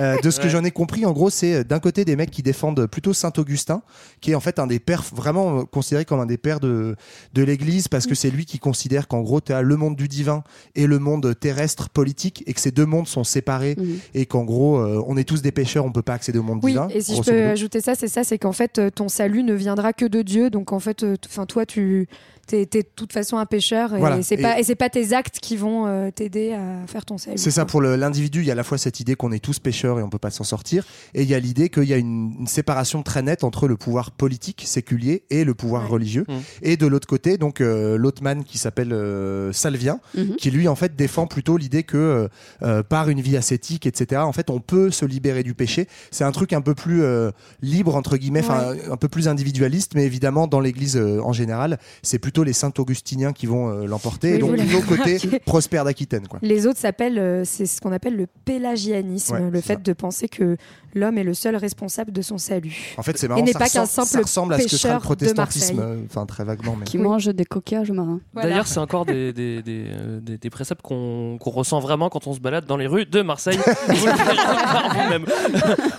[0.00, 0.50] Euh, de ce que Ouais.
[0.50, 3.82] j'en ai compris, en gros, c'est d'un côté des mecs qui défendent plutôt Saint Augustin,
[4.20, 6.94] qui est en fait un des pères vraiment considéré comme un des pères de,
[7.32, 10.06] de l'Église, parce que c'est lui qui considère qu'en gros, tu as le monde du
[10.08, 13.76] divin et le monde terrestre politique, et que ces deux mondes sont séparés.
[14.14, 16.60] Et qu'en gros, euh, on est tous des pécheurs, on peut pas accéder au monde
[16.62, 16.88] Oui, divin.
[16.90, 17.48] et si je peux modo.
[17.50, 20.50] ajouter ça, c'est ça, c'est qu'en fait, euh, ton salut ne viendra que de Dieu.
[20.50, 22.08] Donc en fait, euh, enfin toi, tu
[22.46, 24.22] t'es de toute façon un pécheur et Voilà.
[24.22, 27.38] c'est pas et c'est pas tes actes qui vont euh, t'aider à faire ton salut.
[27.38, 28.40] C'est ça pour le- l'individu.
[28.40, 30.18] Il y a à la fois cette idée qu'on est tous pécheurs et on peut
[30.18, 33.22] pas s'en sortir, et il y a l'idée qu'il y a une, une séparation très
[33.22, 36.24] nette entre le pouvoir politique séculier et le pouvoir religieux.
[36.28, 36.32] Mmh.
[36.62, 40.36] Et de l'autre côté, donc euh, l'autre man qui s'appelle euh, Salvien, Mhm.
[40.36, 42.28] qui lui en fait défend plutôt l'idée que euh,
[42.62, 44.20] euh, par une vie ascétique, etc.
[44.22, 45.88] En fait, on peut se libérer du péché.
[46.10, 47.30] C'est un truc un peu plus euh,
[47.62, 51.78] libre entre guillemets, enfin un peu plus individualiste, mais évidemment dans l'Église euh, en général,
[52.02, 54.34] c'est plutôt les saints augustiniens qui vont euh, l'emporter.
[54.42, 55.18] Oui, et donc nos côté.
[55.46, 56.38] Prosper d'Aquitaine, quoi.
[56.42, 60.28] Les autres s'appellent, euh, c'est ce qu'on appelle le pélagianisme, Ouais, le fait de penser
[60.28, 60.56] que
[60.94, 62.94] l'homme est le seul responsable de son salut.
[62.96, 63.42] En fait, c'est Et marrant.
[63.42, 65.04] n'est ça pas qu'un ressemble- simple ça ressemble à ce que sera le pêcheur de
[65.04, 65.96] protestantisme, Marseille.
[66.00, 66.76] euh, enfin très vaguement.
[66.78, 66.84] Mais...
[66.86, 68.20] Qui mange des coquillages marins.
[68.32, 68.48] Voilà.
[68.48, 69.84] D'ailleurs, c'est encore des, des, des,
[70.22, 73.22] des- des préceptes qu'on qu'on ressent vraiment quand on se balade dans les rues de
[73.22, 73.58] Marseille.
[73.88, 74.12] Vous le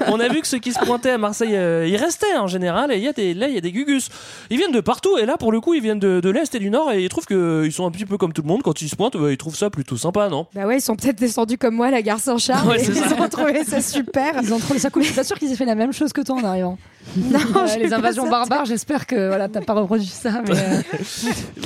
[0.08, 2.92] on a vu que ceux qui se pointaient à Marseille, euh, ils restaient en général.
[2.92, 4.10] Et il y a des, là, il y a des gugus.
[4.50, 5.18] Ils viennent de partout.
[5.18, 6.92] Et là, pour le coup, ils viennent de, de l'Est et du Nord.
[6.92, 8.62] Et ils trouvent qu'ils sont un petit peu comme tout le monde.
[8.64, 10.48] Quand ils se pointent, bah, ils trouvent ça plutôt sympa, non?
[10.54, 13.16] Bah ouais, ils sont peut-être descendus comme moi, la gare Saint-Charles, Ouais, et ils ça.
[13.22, 14.36] ont trouvé ça super.
[14.44, 15.02] Ils ont trouvé ça cool.
[15.04, 16.78] Je suis pas sûr qu'ils aient fait la même chose que toi en arrivant.
[17.16, 20.42] Non, Euh, je suis les invasions barbares, j'espère que voilà, t'as pas reproduit ça.
[20.46, 20.82] Mais euh,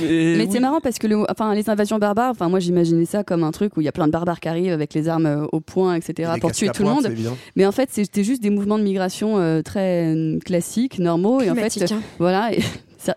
[0.00, 0.48] Mais oui.
[0.50, 3.50] c'est marrant parce que le, enfin, les invasions barbares, enfin, moi j'imaginais ça comme un
[3.50, 5.58] truc où il y a plein de barbares qui arrivent avec les armes euh, au
[5.60, 6.30] poing, etc.
[6.36, 7.08] Et pour tuer tout le monde.
[7.56, 11.40] Mais en fait, c'était juste des mouvements de migration euh, très classiques, normaux.
[11.40, 12.00] Et en fait, Climatique, hein.
[12.20, 12.52] voilà.
[12.54, 12.62] et-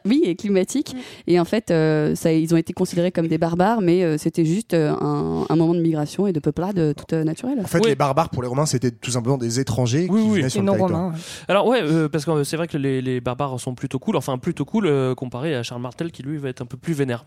[0.05, 0.95] oui, et climatiques.
[1.27, 4.45] Et en fait, euh, ça, ils ont été considérés comme des barbares, mais euh, c'était
[4.45, 7.59] juste euh, un, un moment de migration et de peuplade euh, toute euh, naturelle.
[7.63, 7.89] En fait, Oui.
[7.89, 10.37] les barbares pour les Romains, c'était tout simplement des étrangers Oui, qui oui.
[10.37, 10.89] venaient sur le territoire.
[10.91, 11.13] non-romains.
[11.13, 11.19] ouais.
[11.47, 14.15] Alors ouais, euh, parce que euh, c'est vrai que les, les barbares sont plutôt cool,
[14.15, 16.93] enfin plutôt cool euh, comparé à Charles Martel qui lui va être un peu plus
[16.93, 17.25] vénère.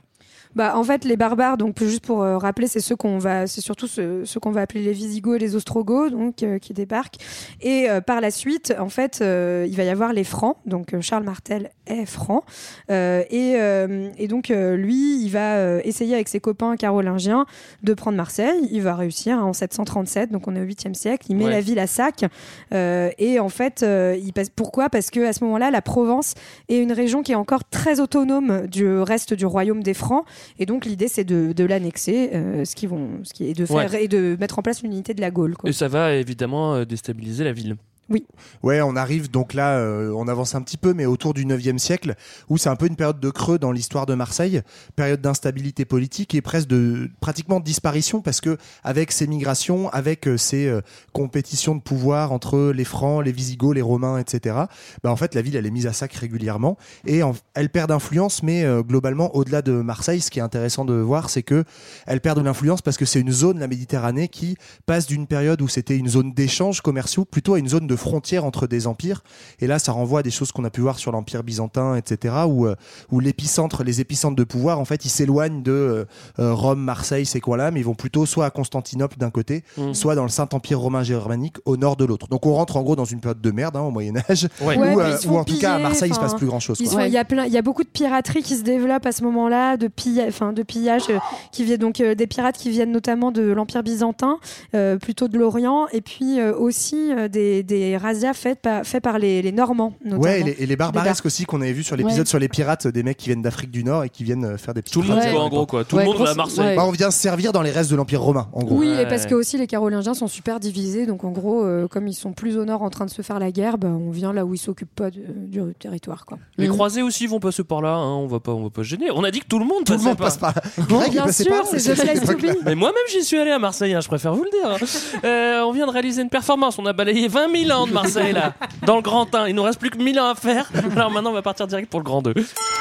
[0.54, 3.60] Bah, en fait, les barbares, donc juste pour euh, rappeler, c'est ceux qu'on va, c'est
[3.60, 7.16] surtout ceux, ceux qu'on va appeler les Visigoths et les Ostrogoths, donc euh, qui débarquent.
[7.60, 10.56] Et euh, par la suite, en fait, euh, il va y avoir les Francs.
[10.64, 12.44] Donc euh, Charles Martel est franc,
[12.90, 17.44] Euh, et, euh, et donc euh, lui, il va euh, essayer avec ses copains carolingiens
[17.82, 18.68] de prendre Marseille.
[18.70, 21.26] Il va réussir hein, en 737, donc on est au 8e siècle.
[21.28, 21.50] Il met Ouais.
[21.50, 22.24] la ville à sac,
[22.72, 24.50] et en fait, il passe.
[24.50, 24.88] Pourquoi?
[24.90, 26.34] Parce que à ce moment-là, la Provence
[26.68, 30.24] est une région qui est encore très autonome du reste du royaume des Francs.
[30.58, 32.30] Et donc l'idée, c'est de, de l'annexer,
[32.64, 34.04] ce qui vont, ce qui est de faire Ouais.
[34.04, 35.56] et de mettre en place l'unité de la Gaule.
[35.56, 35.70] Quoi.
[35.70, 37.76] Et ça va évidemment déstabiliser la ville.
[38.10, 38.26] Oui.
[38.62, 41.76] Ouais, on arrive donc là, euh, on avance un petit peu, mais autour du 9e
[41.76, 42.14] siècle,
[42.48, 44.62] où c'est un peu une période de creux dans l'histoire de Marseille,
[44.96, 50.26] période d'instabilité politique et presque de pratiquement de disparition, parce que avec ces migrations, avec
[50.26, 50.80] euh, ces euh,
[51.12, 54.56] compétitions de pouvoir entre les Francs, les Visigoths, les Romains, etc.,
[55.02, 57.20] bah, en fait, la ville, elle est mise à sac régulièrement et
[57.54, 61.42] elle perd d'influence, mais globalement, au-delà de Marseille, ce qui est intéressant de voir, c'est
[61.42, 61.64] que
[62.06, 65.60] elle perd de l'influence parce que c'est une zone, la Méditerranée, qui passe d'une période
[65.62, 69.22] où c'était une zone d'échanges commerciaux plutôt à une zone de frontière entre des empires.
[69.60, 72.34] Et là, ça renvoie à des choses qu'on a pu voir sur l'Empire byzantin, etc.,
[72.48, 72.74] où, euh,
[73.10, 76.04] où l'épicentre, les épicentres de pouvoir, en fait, ils s'éloignent de euh,
[76.38, 79.94] euh, Rome, Marseille, ces coins-là, mais ils vont plutôt soit à Constantinople d'un côté, Mhm.
[79.94, 82.28] soit dans le Saint-Empire romain germanique au nord de l'autre.
[82.28, 84.76] Donc on rentre en gros dans une période de merde hein, au Moyen-Âge, Ouais.
[84.76, 86.46] où, Ouais, euh, où en tout cas à piller, Marseille, il se passe plus
[86.86, 87.00] quoi.
[87.00, 89.12] sont- Il y a plein, il y a beaucoup de piraterie qui se développe à
[89.12, 91.18] ce moment-là, de pillage, enfin de pillage, euh,
[91.52, 94.38] qui viennent donc euh, des pirates qui viennent notamment de l'Empire byzantin,
[94.74, 97.62] euh, plutôt de l'Orient, et puis euh, aussi euh, des,
[97.96, 99.94] razzias faites par, faits par les, les Normands.
[100.04, 100.22] Notamment.
[100.22, 102.26] Ouais, et les, et les barbaresques aussi qu'on avait vu sur l'épisode Ouais.
[102.26, 104.74] sur les pirates, des mecs qui viennent d'Afrique du Nord et qui viennent euh, faire
[104.74, 105.84] des petits Tout le monde, en les gros, quoi.
[105.84, 106.76] Tout le monde va à Marseille.
[106.76, 108.76] Bah, on vient se servir dans les restes de l'Empire romain, en gros.
[108.78, 112.06] Oui, et parce que aussi les Carolingiens sont super divisés, donc en gros, euh, comme
[112.08, 114.32] ils sont plus au nord en train de se faire la guerre, bah, on vient
[114.32, 116.26] là où ils s'occupent pas de- du territoire.
[116.26, 116.38] Quoi.
[116.56, 118.88] Les croisés aussi vont passer par là, hein, on va pas, on va pas se
[118.88, 119.06] gêner.
[119.14, 120.62] On a dit que tout le monde Tout le monde par- passe par là.
[120.88, 121.88] Greg Bien sûr, c'est.
[122.64, 124.70] Mais moi-même, j'y suis allé à Marseille, hein, je préfère vous le dire.
[124.70, 125.20] hein.
[125.24, 126.78] Euh, on vient de réaliser une performance.
[126.78, 129.48] On a balayé 20 000 de Marseille, là, dans le Grand 1.
[129.48, 130.70] Il nous reste plus que 1000 ans à faire.
[130.96, 132.34] Alors maintenant, on va partir direct pour le Grand 2.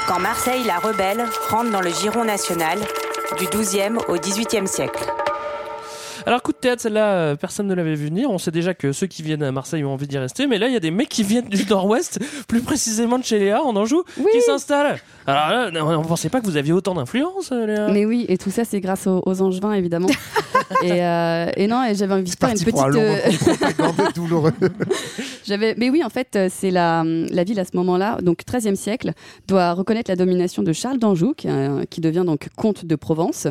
[0.06, 2.78] Quand Marseille la rebelle rentre dans le giron national
[3.38, 5.04] du 12e au 18e siècle.
[6.28, 8.30] Alors, coup de théâtre, celle-là, euh, personne ne l'avait vu venir.
[8.30, 10.46] On sait déjà que ceux qui viennent à Marseille ont envie d'y rester.
[10.46, 13.38] Mais là, il y a des mecs qui viennent du Nord-Ouest, plus précisément de chez
[13.38, 14.98] Léa, en Anjou, qui s'installent.
[15.26, 17.88] Alors là, on ne pensait pas que vous aviez autant d'influence, euh, Léa.
[17.88, 20.08] Mais oui, et tout ça, c'est grâce aux, aux Angevins, évidemment.
[20.82, 22.76] et, euh, et non, et j'avais envie de faire une petite.
[22.76, 24.52] euh, douloureux.
[25.46, 29.12] J'avais, mais oui, en fait, c'est la, la ville à ce moment-là, donc 13e siècle,
[29.46, 33.46] doit reconnaître la domination de Charles d'Anjou, qui, euh, qui devient donc comte de Provence.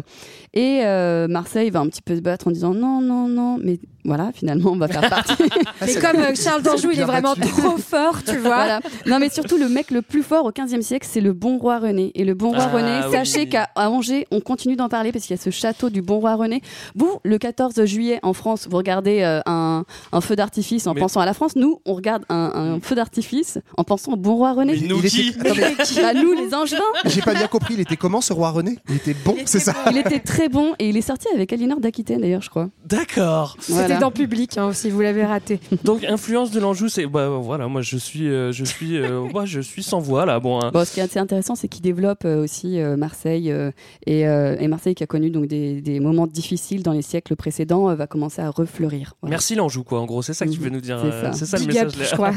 [0.58, 3.80] Et euh, Marseille va un petit peu se battre en disant non, non, non, mais
[4.04, 5.34] voilà, finalement, on va faire partie.
[5.86, 8.56] Mais comme euh, Charles d'Anjou, il est vraiment trop fort, tu vois.
[8.56, 8.80] Voilà.
[9.06, 11.78] Non, mais surtout, le mec le plus fort au 15e siècle, c'est le bon roi
[11.80, 12.12] René.
[12.16, 13.12] Et le bon roi Ah, René, oui.
[13.12, 16.20] sachez qu'à Angers, on continue d'en parler parce qu'il y a ce château du bon
[16.20, 16.62] roi René.
[16.96, 21.02] Vous, le 14 juillet en France, vous regardez euh, un, un feu d'artifice en Mais-
[21.02, 21.56] pensant à la France.
[21.58, 24.78] Nous, on regarde un, un feu d'artifice en pensant au bon roi René.
[24.82, 26.82] Mais nous Il qui était- Attendez, Bah, nous, les Angevins.
[27.06, 28.80] J'ai pas bien compris, il était comment ce roi René?
[28.90, 29.74] Il était bon, c'est ça?
[29.92, 32.70] Il était très bon et il est sorti avec Aliénor d'Aquitaine d'ailleurs, je crois.
[32.86, 33.56] D'accord.
[33.60, 33.98] C'était Voilà.
[34.00, 35.60] dans public, hein, si vous l'avez raté.
[35.84, 37.06] Donc, influence de l'Anjou, c'est.
[37.06, 40.40] Bah voilà, moi je suis, euh, je suis, euh, moi, je suis sans voix, là.
[40.40, 40.72] Bon, hein.
[40.74, 43.72] Bon, ce qui est assez intéressant, c'est qu'il développe euh, aussi euh, Marseille euh,
[44.06, 47.36] et, euh, et Marseille qui a connu donc des, des moments difficiles dans les siècles
[47.36, 49.14] précédents euh, va commencer à refleurir.
[49.22, 49.32] Voilà.
[49.32, 50.00] Merci l'Anjou, quoi.
[50.00, 50.64] En gros, c'est ça que tu Mhm.
[50.64, 51.00] veux nous dire.
[51.02, 51.34] C'est euh, ça.
[51.34, 52.00] C'est ça le Big up, message.
[52.00, 52.08] Léa.
[52.10, 52.32] je crois.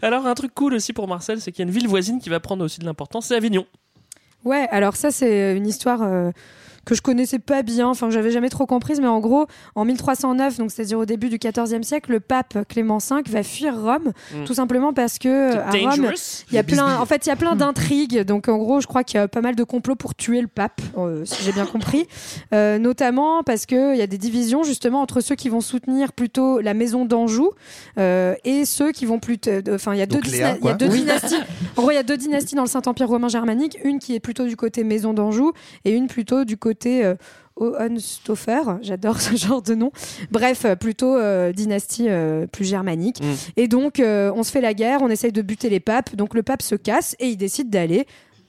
[0.02, 2.28] Alors, un truc cool aussi pour Marcel, c'est qu'il y a une ville voisine qui
[2.28, 3.64] va prendre aussi de l'importance, c'est Avignon.
[4.44, 6.30] Ouais, alors ça c'est une histoire euh,
[6.86, 9.84] que je connaissais pas bien, enfin que j'avais jamais trop comprise, mais en gros, en
[9.84, 14.12] 1309, donc c'est-à-dire au début du XIVe siècle, le pape Clément V va fuir Rome,
[14.32, 14.44] Mm.
[14.44, 16.12] tout simplement parce que euh, à Rome,
[16.50, 18.22] il y a plein, en fait, il y a plein d'intrigues.
[18.22, 20.46] Donc en gros, je crois qu'il y a pas mal de complots pour tuer le
[20.46, 22.06] pape, euh, si j'ai bien compris,
[22.54, 26.12] Euh, notamment parce que il y a des divisions justement entre ceux qui vont soutenir
[26.12, 27.50] plutôt la maison d'Anjou
[27.98, 30.86] euh, et ceux qui vont plutôt, enfin il y a deux, Léa, y a deux
[30.88, 31.00] Oui.
[31.00, 31.34] dynasties.
[31.76, 34.20] En gros, il y a deux dynasties dans le Saint-Empire romain germanique, une qui est
[34.20, 35.52] plutôt du côté maison d'Anjou
[35.84, 37.14] et une plutôt du côté euh,
[37.56, 39.90] Hohenstaufer, j'adore ce genre de nom.
[40.30, 43.20] Bref, euh, plutôt euh, dynastie euh, plus germanique.
[43.22, 43.34] Mm.
[43.56, 46.14] Et donc, euh, on se fait la guerre, on essaye de buter les papes.
[46.14, 48.06] Donc, le pape se casse et il décide d'aller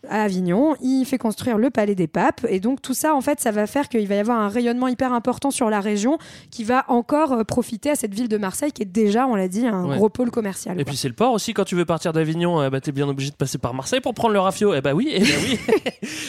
[0.09, 0.75] à Avignon.
[0.81, 2.45] Il fait construire le palais des papes.
[2.49, 4.87] Et donc, tout ça, en fait, ça va faire qu'il va y avoir un rayonnement
[4.87, 6.17] hyper important sur la région
[6.51, 9.47] qui va encore euh, profiter à cette ville de Marseille qui est déjà, on l'a
[9.47, 9.95] dit, un Ouais.
[9.97, 10.75] gros pôle commercial.
[10.79, 10.89] Et quoi.
[10.91, 13.31] puis c'est le port aussi, quand tu veux partir d'Avignon, euh, bah, t'es bien obligé
[13.31, 14.73] de passer par Marseille pour prendre le rafio.
[14.73, 15.59] Eh bah oui, eh bah oui.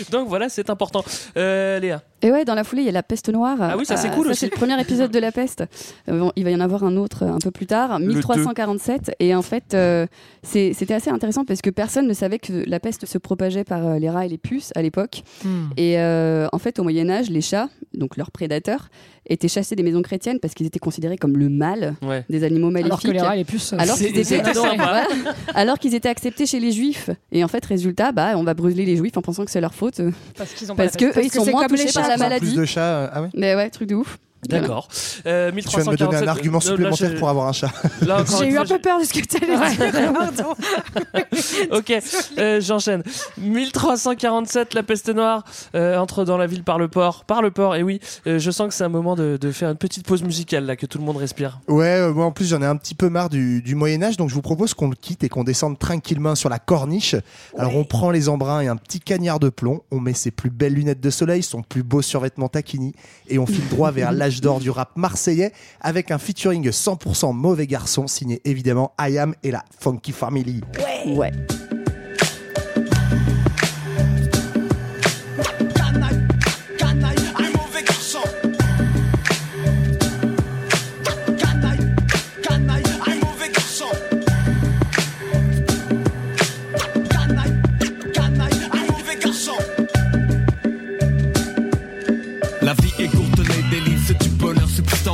[0.11, 1.05] Donc voilà, c'est important.
[1.37, 2.03] Euh, Léa.
[2.23, 3.57] Et ouais, dans la foulée, il y a la peste noire.
[3.61, 4.41] Ah oui, ça, c'est Euh, cool ça, aussi.
[4.41, 5.65] C'est le premier épisode de la peste.
[6.09, 9.13] Euh, bon, il va y en avoir un autre euh, un peu plus tard, 1347.
[9.21, 10.07] Et en fait, euh,
[10.43, 13.87] c'est- c'était assez intéressant parce que personne ne savait que la peste se propageait par
[13.87, 15.23] euh, les rats et les puces à l'époque.
[15.45, 15.67] Hmm.
[15.77, 18.89] Et euh, en fait, au Moyen Âge, les chats, donc leurs prédateurs,
[19.29, 22.25] étaient chassés des maisons chrétiennes parce qu'ils étaient considérés comme le mal Ouais.
[22.31, 22.87] des animaux maléfiques.
[22.93, 24.43] Alors que les rats et les puces, Alors qu'ils étaient.
[24.53, 25.07] Voilà.
[25.55, 27.11] alors qu'ils étaient acceptés chez les juifs.
[27.33, 29.75] Et en fait, résultat, bah, on va brûler les juifs en pensant que c'est leur
[29.75, 30.01] faute.
[30.37, 31.19] Parce qu'ils ont pas Parce la que peste.
[31.19, 32.47] eux, ils Parce sont moins comme les touchés par la maladie.
[32.47, 32.81] Plus de chats.
[33.05, 34.19] euh, Ah ouais Mais ouais, truc de ouf.
[34.47, 34.89] D'accord.
[35.27, 37.53] Euh, Tu viens de me donner un 1347, argument euh, supplémentaire là, pour avoir un
[37.53, 37.73] chat.
[38.39, 40.13] J'ai eu un peu peur de ce que tu allais dire.
[40.13, 40.55] Pardon.
[41.73, 41.93] Ok,
[42.39, 43.03] euh, j'enchaîne.
[43.39, 47.25] 1347, la peste noire euh, entre dans la ville par le port.
[47.25, 49.71] Par le port, et oui, euh, je sens que c'est un moment de, de faire
[49.71, 51.61] une petite pause musicale là, que tout le monde respire.
[51.69, 54.17] Ouais, euh, moi en plus j'en ai un petit peu marre du, du Moyen Âge,
[54.17, 57.17] donc je vous propose qu'on le quitte et qu'on descende tranquillement sur la corniche.
[57.57, 60.51] Alors on prend les embruns et un petit cagnard de plomb, on met ses plus
[60.51, 62.95] belles lunettes de soleil, son plus beau survêtement taquini,
[63.29, 67.67] et on file droit vers l'âge d'or du rap marseillais avec un featuring 100% mauvais
[67.67, 70.61] garçon signé évidemment IAM et la Funky Family.
[71.07, 71.33] Ouais.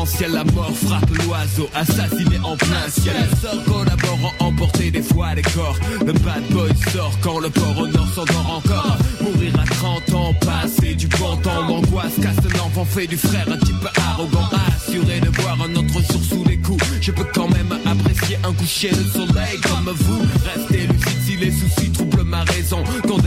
[0.05, 0.33] Substantiel.
[0.33, 3.15] La mort frappe l'oiseau, assassiné en plein ciel.
[3.19, 5.79] Les sorts collaborant, emporter des fois les corps.
[6.05, 8.97] Le bad boy sort quand le port au nord s'endort encore.
[9.21, 11.63] Mourir à 30 ans, passer du temps.
[11.69, 14.49] L'angoisse casse l'enfant, fait du frère un type arrogant.
[14.69, 16.85] Assuré de voir un autre jour sous les coups.
[17.01, 20.23] Je peux quand même apprécier un coucher de soleil comme vous.
[20.45, 22.83] Restez lucide si les soucis troublent ma raison.
[23.07, 23.19] Quand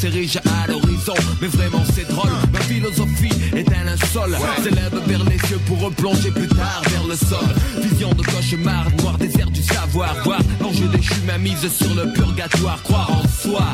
[0.00, 1.14] s'érigent à l'horizon.
[1.42, 4.36] Mais vraiment c'est drôle, ma philosophie est un linceul.
[4.62, 7.48] S'élève vers les cieux pour replonger plus tard vers le sol.
[7.82, 10.16] Vision de cauchemar, noir désert du savoir.
[10.24, 12.82] Voir l'enjeu déchu, ma mise sur le purgatoire.
[12.82, 13.64] Croire en soi,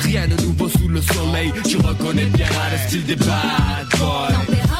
[0.00, 1.52] rien de nouveau sous le soleil.
[1.66, 4.71] Tu reconnais bien le style des bad boys.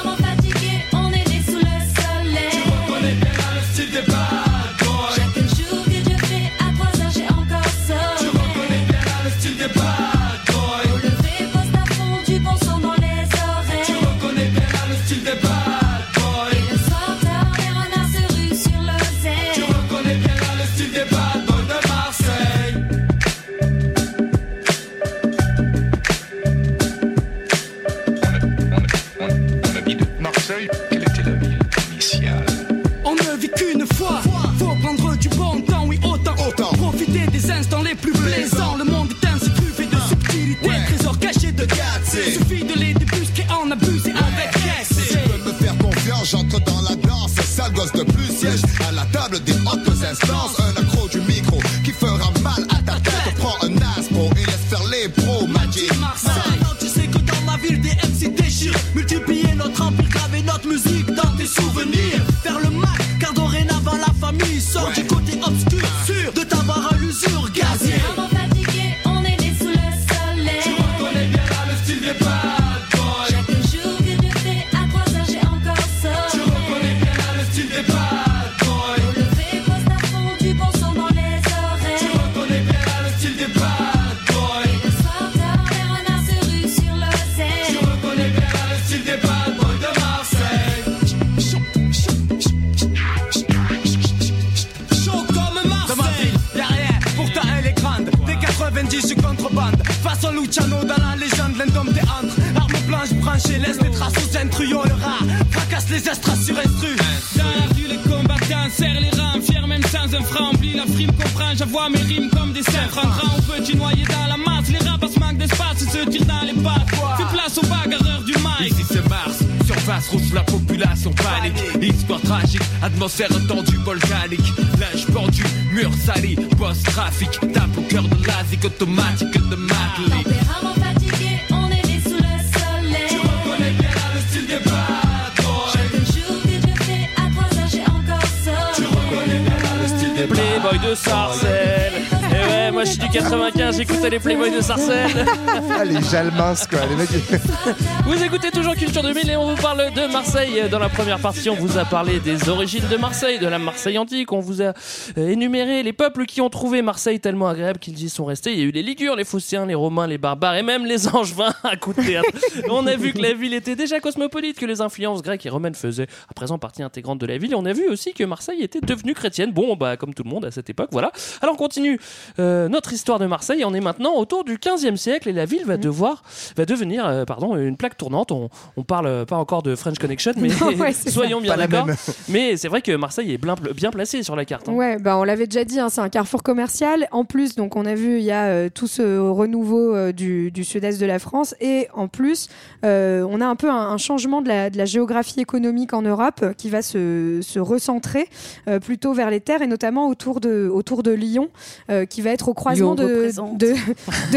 [128.77, 130.23] Automatique de Matley.
[130.25, 133.07] Tempérament fatigué, on est né sous le soleil.
[133.09, 135.73] Tu reconnais bien le style des bad boys.
[135.73, 138.29] Chaque jour que Dieu fait, à 3 heures j'ai encore
[138.75, 139.11] Tu sommeil.
[139.11, 141.93] reconnais bien le style des Playboy de Sarcelles.
[142.31, 145.27] Et ouais, moi je suis du 95, j'écoutais les Playboys de Sarcelles.
[145.75, 146.81] Ah, les jalmins, quoi.
[146.89, 147.09] Les mecs.
[148.05, 150.63] Vous écoutez toujours Culture 2000 et on vous parle de Marseille.
[150.71, 153.97] Dans la première partie, on vous a parlé des origines de Marseille, de la Marseille
[153.99, 154.33] antique.
[154.33, 154.73] On vous a
[155.19, 158.53] euh, énuméré les peuples qui ont trouvé Marseille tellement agréable qu'ils y sont restés.
[158.53, 161.09] Il y a eu les Ligures, les Phocéens, les Romains, les Barbares et même les
[161.09, 162.29] Angevins à coup de théâtre.
[162.71, 165.75] On a vu que la ville était déjà cosmopolite, que les influences grecques et romaines
[165.75, 167.53] faisaient à présent partie intégrante de la ville.
[167.53, 169.53] Et on a vu aussi que Marseille était devenue chrétienne.
[169.53, 171.13] Bon, bah comme tout le monde à cette époque, voilà.
[171.41, 171.99] Alors on continue
[172.39, 173.65] euh, notre histoire de Marseille.
[173.65, 176.23] On est maintenant autour du 15e siècle et la ville va devoir,
[176.57, 178.33] va devenir, euh, pardon, une plaque tournante.
[178.33, 181.87] On, on parle pas encore de French Connection, mais Non, ouais, c'est soyons bien d'accord.
[182.29, 184.69] Mais c'est vrai que Marseille est bien, bien placé sur la carte.
[184.69, 184.73] hein.
[184.73, 187.07] Ouais, bah on l'avait déjà dit, hein, c'est un carrefour commercial.
[187.13, 190.51] En plus, donc on a vu, il y a euh, tout ce renouveau euh, du,
[190.51, 192.49] du sud-est de la France, et en plus,
[192.85, 196.03] euh, on a un peu un, un changement de la, de la géographie économique en
[196.03, 198.29] Europe qui va se, se recentrer
[198.69, 201.49] euh, plutôt vers les terres et notamment autour de, autour de Lyon,
[201.91, 203.27] euh, qui va être au croisement de,
[203.59, 203.75] de,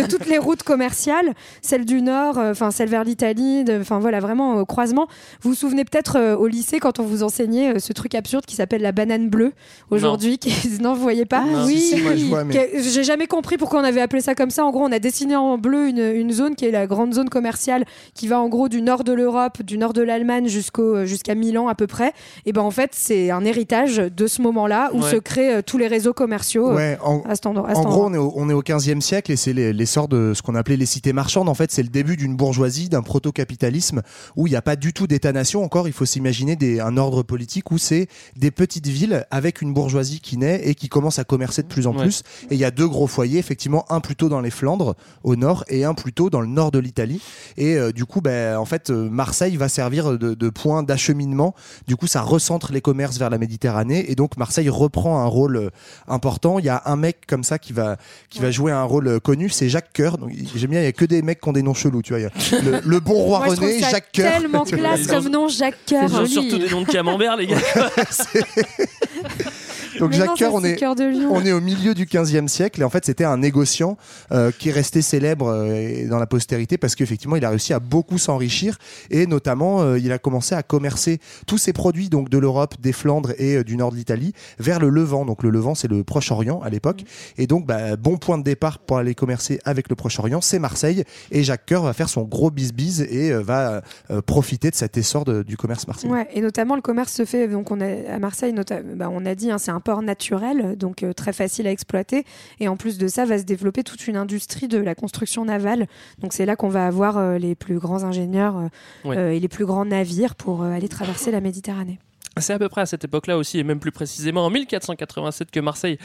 [0.02, 4.20] de toutes les routes commerciales, celle du nord, euh, enfin celle vers l'Italie, enfin voilà,
[4.20, 5.08] vraiment au croisement.
[5.42, 8.46] Vous vous souvenez peut-être euh, au lycée quand on vous enseignait euh, ce truc absurde
[8.46, 9.54] qui s'appelle la banane bleue
[9.92, 10.38] aujourd'hui.
[10.38, 13.58] qui- Non, vous voyez pas Non, si, si, moi, je vois, mais- J'ai jamais compris
[13.58, 14.66] pourquoi on avait appelé ça comme ça.
[14.66, 17.30] En gros, on a dessiné en bleu une, une zone qui est la grande zone
[17.30, 21.34] commerciale qui va en gros du nord de l'Europe, du nord de l'Allemagne jusqu'au jusqu'à
[21.36, 22.14] Milan à peu près.
[22.46, 25.12] Et ben en fait, c'est un héritage de ce moment-là où Ouais.
[25.12, 27.70] se créent euh, tous les réseaux commerciaux euh, Ouais, en, à cet endroit.
[27.70, 28.10] à en cet gros, endroit.
[28.10, 30.56] on est, au, on est au 15e siècle et c'est les- l'essor de ce qu'on
[30.56, 31.50] appelait les cités marchandes.
[31.50, 34.02] En fait, c'est le début d'une bourgeoisie, d'un proto-capitalisme
[34.36, 35.64] où il n'y a pas du tout d'État-nation.
[35.64, 40.20] Encore, il faut s'imaginer un ordre politique où c'est des petites villes avec une bourgeoisie
[40.20, 42.04] qui naît et qui commence à commercer de plus en Ouais.
[42.04, 42.24] plus.
[42.50, 45.64] Et il y a deux gros foyers, effectivement, un plutôt dans les Flandres, au nord,
[45.68, 47.22] et un plutôt dans le nord de l'Italie.
[47.58, 51.56] Et euh, du coup, ben, en fait, euh, Marseille va servir de, de point d'acheminement.
[51.88, 54.12] Du coup, ça recentre les commerces vers la Méditerranée.
[54.12, 55.70] Et donc, Marseille reprend un rôle euh,
[56.08, 56.60] important.
[56.60, 57.98] Il y a un mec comme ça qui va,
[58.30, 60.18] qui va jouer un rôle euh, connu, c'est Jacques Coeur.
[60.18, 62.02] Donc, J'aime bien, il y a que des mecs qui ont des noms chelous.
[62.02, 64.32] Tu vois, il y a le, le bon roi Moi, René, ça Jacques Coeur.
[64.40, 66.28] tellement classe comme nom, Jacques Coeur.
[66.28, 67.58] Surtout des noms de camembert, les gars.
[70.00, 72.84] Donc Mais Jacques non, Coeur, on est, on est au milieu du 15e siècle et
[72.84, 73.98] en fait c'était un négociant
[74.32, 77.80] euh, qui est resté célèbre euh, dans la postérité parce qu'effectivement il a réussi à
[77.80, 78.78] beaucoup s'enrichir
[79.10, 82.92] et notamment euh, il a commencé à commercer tous ses produits donc de l'Europe, des
[82.92, 85.26] Flandres et du nord de l'Italie vers le Levant.
[85.26, 87.04] Donc le Levant c'est le Proche-Orient à l'époque
[87.38, 91.04] et donc bah, bon point de départ pour aller commercer avec le Proche-Orient c'est Marseille
[91.32, 93.82] et Jacques Coeur va faire son gros bis-bis et va
[94.26, 96.12] profiter de cet essor de- du commerce marseillais.
[96.14, 98.54] Ouais, et notamment le commerce se fait donc on a à Marseille
[98.96, 102.26] bah, on a dit hein, c'est un port naturel donc euh, très facile à exploiter
[102.60, 105.86] et en plus de ça va se développer toute une industrie de la construction navale
[106.20, 108.68] donc c'est là qu'on va avoir euh, les plus grands ingénieurs euh,
[109.06, 109.38] Ouais.
[109.38, 112.00] et les plus grands navires pour aller traverser la Méditerranée.
[112.38, 115.60] C'est à peu près à cette époque-là aussi, et même plus précisément en 1487, que
[115.60, 115.98] Marseille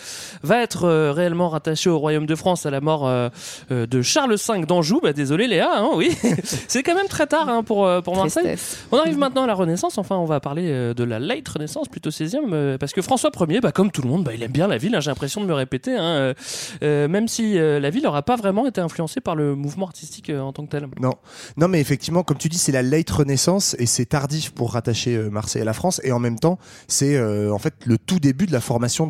[0.43, 3.29] va être euh, réellement rattaché au royaume de France à la mort euh,
[3.71, 5.01] euh, de Charles V d'Anjou.
[5.03, 6.17] Bah, désolé Léa, hein, oui,
[6.69, 8.45] c'est quand même très tard hein, pour, pour Marseille.
[8.45, 8.87] Tristesse.
[8.93, 11.89] On arrive maintenant à la Renaissance, enfin on va parler euh, de la late Renaissance,
[11.89, 14.53] plutôt 16e, euh, parce que François Ier, bah, comme tout le monde, bah, il aime
[14.53, 16.35] bien la ville, hein, j'ai l'impression de me répéter, hein, euh,
[16.83, 20.31] euh, même si euh, la ville n'aura pas vraiment été influencée par le mouvement artistique
[20.31, 20.87] euh, en tant que tel.
[21.01, 21.15] Non,
[21.57, 25.17] non, mais effectivement, comme tu dis, c'est la late Renaissance et c'est tardif pour rattacher
[25.17, 26.01] euh, Marseille à la France.
[26.05, 29.09] Et en même temps, c'est euh, en fait le tout début de la formation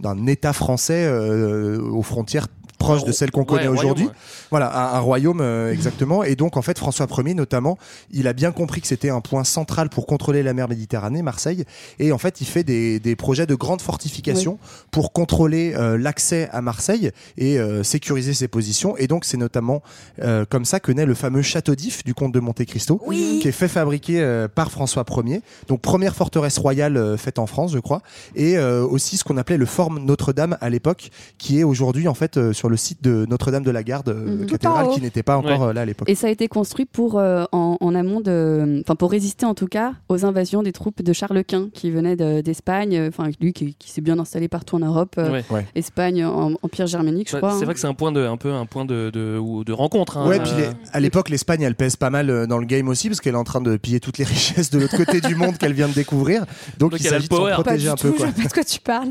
[0.00, 4.06] d'un État français euh, aux frontières proches de celles qu'on ouais, connaît royaume, aujourd'hui.
[4.06, 4.12] ouais.
[4.50, 6.22] Voilà, un, un royaume euh, exactement.
[6.24, 7.78] Et donc en fait, François Ier notamment,
[8.10, 11.64] il a bien compris que c'était un point central pour contrôler la mer Méditerranée, Marseille.
[11.98, 14.58] Et en fait, il fait des, des projets de grande fortification
[14.90, 18.96] pour contrôler euh, l'accès à Marseille et euh, sécuriser ses positions.
[18.96, 19.82] Et donc c'est notamment
[20.22, 23.48] euh, comme ça que naît le fameux château d'If du comte de Monte Cristo, qui
[23.48, 25.42] est fait fabriquer euh, par François Ier.
[25.68, 28.02] Donc première forteresse royale euh, faite en France, je crois,
[28.34, 32.14] et euh, aussi ce qu'on appelait le Forme Notre-Dame à l'époque, qui est aujourd'hui en
[32.14, 34.46] fait euh, sur le site de Notre-Dame de la Garde euh, Mhm.
[34.46, 35.66] cathédrale, qui n'était pas encore Ouais.
[35.68, 36.08] euh, là à l'époque.
[36.08, 39.52] Et ça a été construit pour euh, en, en amont de, enfin pour résister en
[39.52, 43.52] tout cas aux invasions des troupes de Charles Quint qui venaient de- d'Espagne, enfin lui
[43.52, 45.44] qui, qui s'est bien installé partout en Europe, euh, Ouais.
[45.50, 45.66] Ouais.
[45.74, 47.50] Espagne, en- Empire germanique, je crois.
[47.50, 47.64] c'est hein.
[47.66, 50.16] vrai que c'est un point de, un peu un point de, de, rencontre.
[50.16, 50.26] hein.
[50.26, 53.20] Ouais, puis les- à l'époque, l'Espagne, elle pèse pas mal dans le game aussi, parce
[53.20, 55.74] qu'elle est en train de piller toutes les richesses de l'autre côté du monde qu'elle
[55.74, 56.46] vient de découvrir.
[56.78, 58.12] Donc, Donc il elle a s'agit de protéger un peu.
[58.12, 58.28] quoi.
[58.28, 59.10] de quoi tu parles.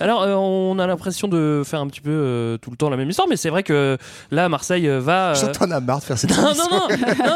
[0.00, 2.96] Alors, euh, on a l'impression de faire un petit peu euh, tout le temps la
[2.96, 3.96] même histoire, mais c'est vrai que
[4.30, 5.30] là, Marseille euh, va.
[5.30, 6.88] euh, Je t'en as marre de faire cette Non, non, non,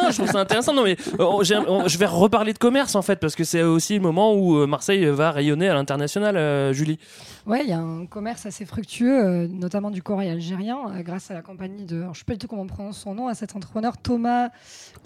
[0.05, 0.73] non, je trouve ça intéressant.
[0.75, 1.25] Non, mais euh,
[1.69, 4.67] on- je vais reparler de commerce en fait, parce que c'est aussi le moment où
[4.67, 6.99] Marseille va rayonner à l'international, euh, Julie.
[7.47, 11.31] Ouais, il y a un commerce assez fructueux, euh, notamment du corail algérien, euh, grâce
[11.31, 13.27] à la compagnie de, alors, je sais pas du tout comment on prononce son nom,
[13.29, 14.51] à cet entrepreneur Thomas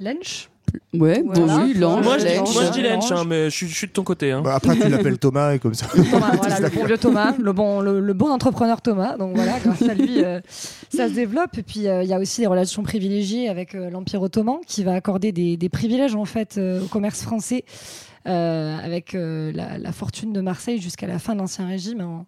[0.00, 0.48] Lench.
[0.94, 1.64] Ouais, bon, Voilà.
[1.64, 2.54] oui, Lange, Moi, je dis, Lench.
[2.54, 3.10] moi, je dis Lench.
[3.10, 4.32] Lench, hein, mais je suis, je suis de ton côté.
[4.32, 4.42] hein.
[4.42, 5.86] Bah, après, tu l'appelles Thomas et comme ça.
[5.86, 9.16] Thomas, voilà, le bon vieux Thomas, le bon, le, le bon entrepreneur Thomas.
[9.16, 10.40] Donc voilà, grâce à lui, euh,
[10.90, 11.56] ça se développe.
[11.58, 14.84] Et puis euh, il y a aussi des relations privilégiées avec euh, l'Empire ottoman, qui
[14.84, 17.64] va accorder des, des privilèges en fait euh, au commerce français,
[18.26, 22.00] euh, avec euh, la, la fortune de Marseille jusqu'à la fin de l'Ancien Régime.
[22.00, 22.26] En,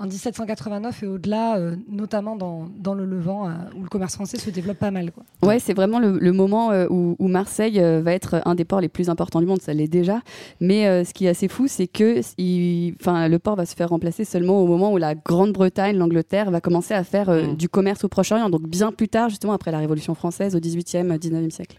[0.00, 4.38] en 1789 et au-delà, euh, notamment dans, dans le Levant, euh, où le commerce français
[4.38, 5.12] se développe pas mal.
[5.12, 5.24] Quoi.
[5.46, 8.64] Ouais, c'est vraiment le, le moment euh, où, où Marseille euh, va être un des
[8.64, 10.22] ports les plus importants du monde, ça l'est déjà.
[10.60, 13.74] Mais euh, ce qui est assez fou, c'est que il- enfin, le port va se
[13.76, 17.68] faire remplacer seulement au moment où la Grande-Bretagne, l'Angleterre, va commencer à faire euh, du
[17.68, 21.50] commerce au Proche-Orient, donc bien plus tard, justement après la Révolution française au 18e, 19e
[21.50, 21.78] siècle.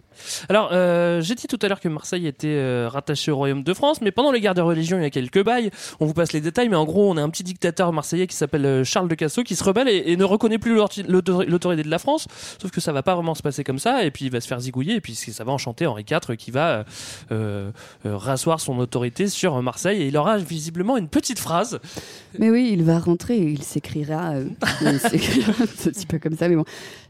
[0.50, 3.74] Alors, euh, j'ai dit tout à l'heure que Marseille était euh, rattaché au royaume de
[3.74, 5.72] France, mais pendant les guerres de religion, il y a quelques bails.
[6.00, 8.36] On vous passe les détails, mais en gros, on a un petit dictateur marseillais qui
[8.36, 11.84] s'appelle euh, Charles de Casso qui se rebelle et, ne reconnaît plus l'autor- l'autor- l'autorité
[11.84, 12.28] de la France.
[12.62, 14.48] Sauf que ça va pas vraiment se passer comme ça, et puis il va se
[14.48, 16.86] faire zigouiller, et puis ça va enchanter Henri IV qui va
[17.32, 17.72] euh,
[18.06, 21.80] rasseoir son autorité sur Marseille, et il aura visiblement une petite phrase.
[22.38, 24.34] Mais oui, il va rentrer il s'écrira,
[24.82, 26.66] il s'écrira un petit peu comme ça, mais bon.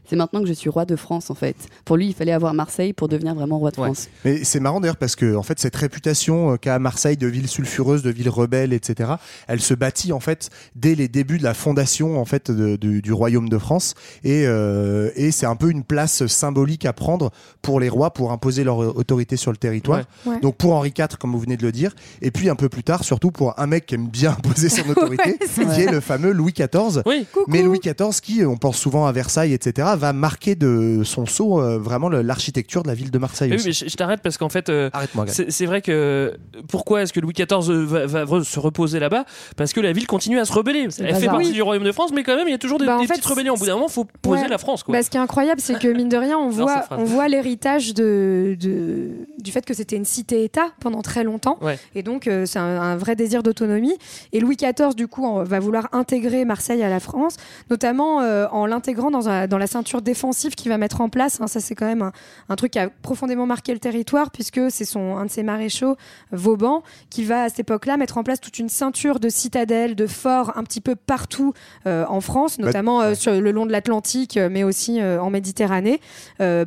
[0.08, 1.56] C'est maintenant que je suis roi de France, en fait.
[1.84, 4.08] Pour lui, il fallait avoir Marseille pour devenir vraiment roi de France.
[4.24, 7.48] Mais c'est marrant d'ailleurs parce que en fait cette réputation euh, qu'a Marseille de ville
[7.48, 9.12] sulfureuse, de ville rebelle, etc.
[9.48, 13.00] Elle se bâtit en fait dès les débuts de la fondation en fait de- du,
[13.00, 13.94] du royaume de France
[14.24, 17.30] et, euh, et c'est un peu une place symbolique à prendre
[17.62, 20.02] pour les rois pour imposer leur euh, autorité sur le territoire.
[20.26, 20.32] Ouais.
[20.32, 20.40] Ouais.
[20.40, 22.82] Donc pour Henri IV comme vous venez de le dire et puis un peu plus
[22.84, 25.82] tard surtout pour un mec qui aime bien imposer son autorité qui vrai.
[25.84, 27.02] est le fameux Louis XIV.
[27.46, 29.88] Mais Louis XIV qui on pense souvent à Versailles etc.
[29.96, 33.50] va marquer de son sceau euh, vraiment l'architecture de la ville de Marseille.
[33.52, 34.90] Oui, mais je, je t'arrête parce qu'en fait, euh,
[35.28, 36.34] c'est vrai que
[36.68, 39.24] pourquoi est-ce que Louis XIV va, va se reposer là-bas?
[39.56, 40.84] Parce que la ville continue à se rebeller.
[40.84, 41.52] le Elle fait partie Oui.
[41.52, 43.14] du royaume de France, mais quand même, il y a toujours des, Bah, des fait,
[43.14, 43.54] petites rébellions.
[43.54, 44.48] Au bout d'un moment, il faut poser Ouais.
[44.48, 44.82] la France.
[44.82, 44.92] Quoi.
[44.92, 48.56] Bah, ce qui est incroyable, c'est que mine de rien, on voit, on l'héritage de,
[48.60, 51.58] de- du fait que c'était une cité-État pendant très longtemps.
[51.60, 51.78] Ouais.
[51.94, 53.94] Et donc, euh, c'est un, un vrai désir d'autonomie.
[54.32, 57.36] Et Louis XIV, du coup, va vouloir intégrer Marseille à la France,
[57.70, 61.40] notamment euh, en l'intégrant dans, un- dans la ceinture défensive qu'il va mettre en place.
[61.40, 61.48] hein.
[61.48, 62.12] ça, c'est quand même un,
[62.48, 65.96] un truc qui a profondément marqué le territoire, puisque c'est son, un de ses maréchaux,
[66.30, 70.06] Vauban, qui va à cette époque-là mettre en place toute une ceinture de citadelles, de
[70.06, 71.52] forts un petit peu partout
[71.86, 75.20] euh, en France, Bah, notamment euh, sur le long de l'Atlantique, euh, mais aussi euh,
[75.20, 76.00] en Méditerranée,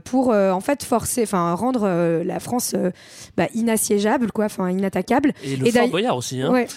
[0.03, 1.87] pour en fait forcer, enfin rendre
[2.23, 2.75] la France
[3.37, 5.33] bah, inassiégeable, quoi, enfin inattaquable.
[5.43, 6.41] Et le Fort Boyard aussi.
[6.41, 6.51] Hein.
[6.51, 6.67] Ouais.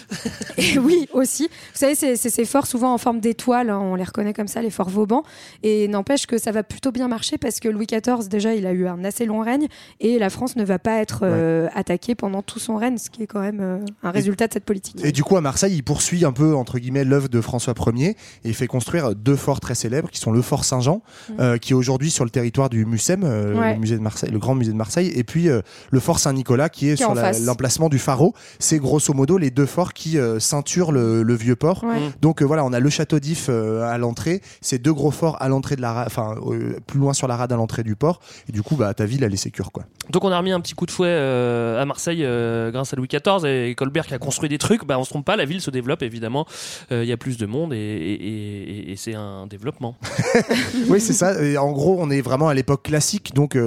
[0.57, 1.43] Et oui, aussi.
[1.47, 4.47] Vous savez, c'est c'est ces forts souvent en forme d'étoiles, hein, on les reconnaît comme
[4.47, 5.23] ça, les forts Vauban.
[5.63, 8.71] Et n'empêche que ça va plutôt bien marcher parce que Louis XIV, déjà, il a
[8.71, 9.67] eu un assez long règne
[9.99, 13.23] et la France ne va pas être euh, attaquée pendant tout son règne, ce qui
[13.23, 15.03] est quand même euh, un résultat de cette politique.
[15.03, 18.09] Et du coup, à Marseille, il poursuit un peu, entre guillemets, l'œuvre de François Ier
[18.09, 18.15] et
[18.45, 21.01] il fait construire deux forts très célèbres qui sont le fort Saint-Jean,
[21.39, 23.73] euh, qui est aujourd'hui sur le territoire du euh, Ouais.
[23.73, 25.61] le musée de Marseille, le grand musée de Marseille, et puis euh,
[25.91, 28.33] le fort Saint-Nicolas qui est Qui est sur l'emplacement du pharo.
[28.59, 31.83] C'est grosso modo les deux forts qui euh, ceinturent le, le vieux port.
[31.83, 32.11] Ouais.
[32.21, 35.41] Donc euh, voilà, on a le château d'If euh, à l'entrée, ces deux gros forts
[35.41, 38.19] à l'entrée de la, enfin euh, plus loin sur la rade à l'entrée du port.
[38.47, 39.85] Et du coup, bah ta ville elle est sécure quoi.
[40.09, 42.95] Donc on a remis un petit coup de fouet euh, à Marseille euh, grâce à
[42.95, 44.85] Louis XIV et Colbert qui a construit des trucs.
[44.85, 46.45] Bah on se trompe pas, la ville se développe évidemment.
[46.91, 49.95] Il y a plus de monde et, et- et- et- et c'est un développement.
[50.89, 51.41] oui, c'est ça.
[51.43, 53.33] Et en gros, on est vraiment à l'époque classique.
[53.33, 53.57] Donc,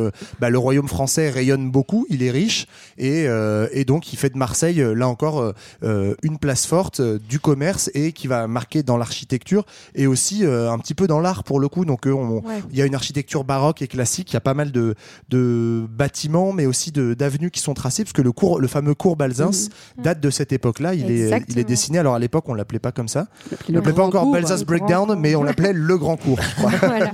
[0.40, 2.66] bah, le royaume français rayonne beaucoup, il est riche.
[2.98, 3.26] Et,
[3.72, 8.26] et donc, il fait de Marseille, là encore, une place forte du commerce et qui
[8.26, 11.84] va marquer dans l'architecture et aussi euh, un petit peu dans l'art pour le coup.
[11.84, 12.62] Donc, euh, on- Ouais.
[12.70, 14.30] il y a une architecture baroque et classique.
[14.30, 14.95] Il y a pas mal de,
[15.28, 19.16] de bâtiments, mais aussi d'avenues qui sont tracées, parce que le, cours, le fameux cours
[19.16, 19.68] Balzens
[19.99, 20.95] date de cette époque-là.
[20.95, 21.99] Il est, il est dessiné.
[21.99, 23.28] Alors, à l'époque, on l'appelait pas comme ça.
[23.51, 26.16] le On l'appelait pas grand encore cours, Balzas le Breakdown, mais on l'appelait le grand
[26.16, 26.38] cours.
[26.82, 27.12] Voilà.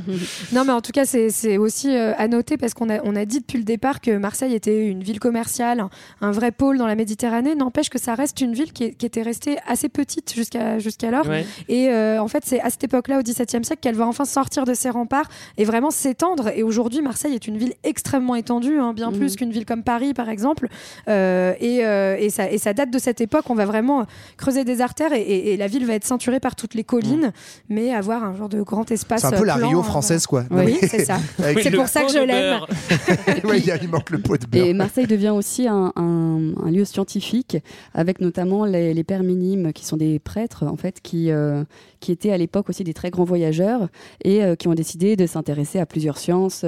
[0.53, 3.15] Non, mais en tout cas, c'est c'est aussi euh, à noter parce qu'on a, on
[3.17, 6.79] a dit depuis le départ que Marseille était une ville commerciale, un, un vrai pôle
[6.79, 7.55] dans la Méditerranée.
[7.55, 11.27] N'empêche que ça reste une ville qui, est- qui était restée assez petite jusqu'à jusqu'alors.
[11.27, 11.45] Ouais.
[11.69, 14.65] Et euh, en fait, c'est à cette époque-là, au XVIIe siècle, qu'elle va enfin sortir
[14.65, 15.18] de ses remparts
[15.57, 16.49] et vraiment s'étendre.
[16.55, 19.19] Et aujourd'hui, Marseille est une ville extrêmement étendue, hein, bien Mhm.
[19.19, 20.69] plus qu'une ville comme Paris, par exemple.
[21.09, 23.45] Euh, et, euh, et, ça, et ça date de cette époque.
[23.51, 24.07] On va vraiment
[24.37, 27.33] creuser des artères et, et- et la ville va être ceinturée par toutes les collines,
[27.69, 29.21] mais avoir un genre de grand espace.
[29.23, 30.45] C'est un peu la plan, Rio euh, française, quoi.
[30.51, 31.19] Oui, c'est ça.
[31.63, 32.61] C'est pour ça que je l'aime.
[33.83, 34.67] il manque le pot de beurre.
[34.67, 37.59] Et Marseille devient aussi un, un- un lieu scientifique,
[37.95, 41.65] avec notamment les, les pères minimes, qui sont des prêtres, en fait, qui, euh,
[42.01, 43.89] qui étaient à l'époque aussi des très grands voyageurs
[44.25, 46.65] et euh, qui ont décidé de s'intéresser à plusieurs sciences.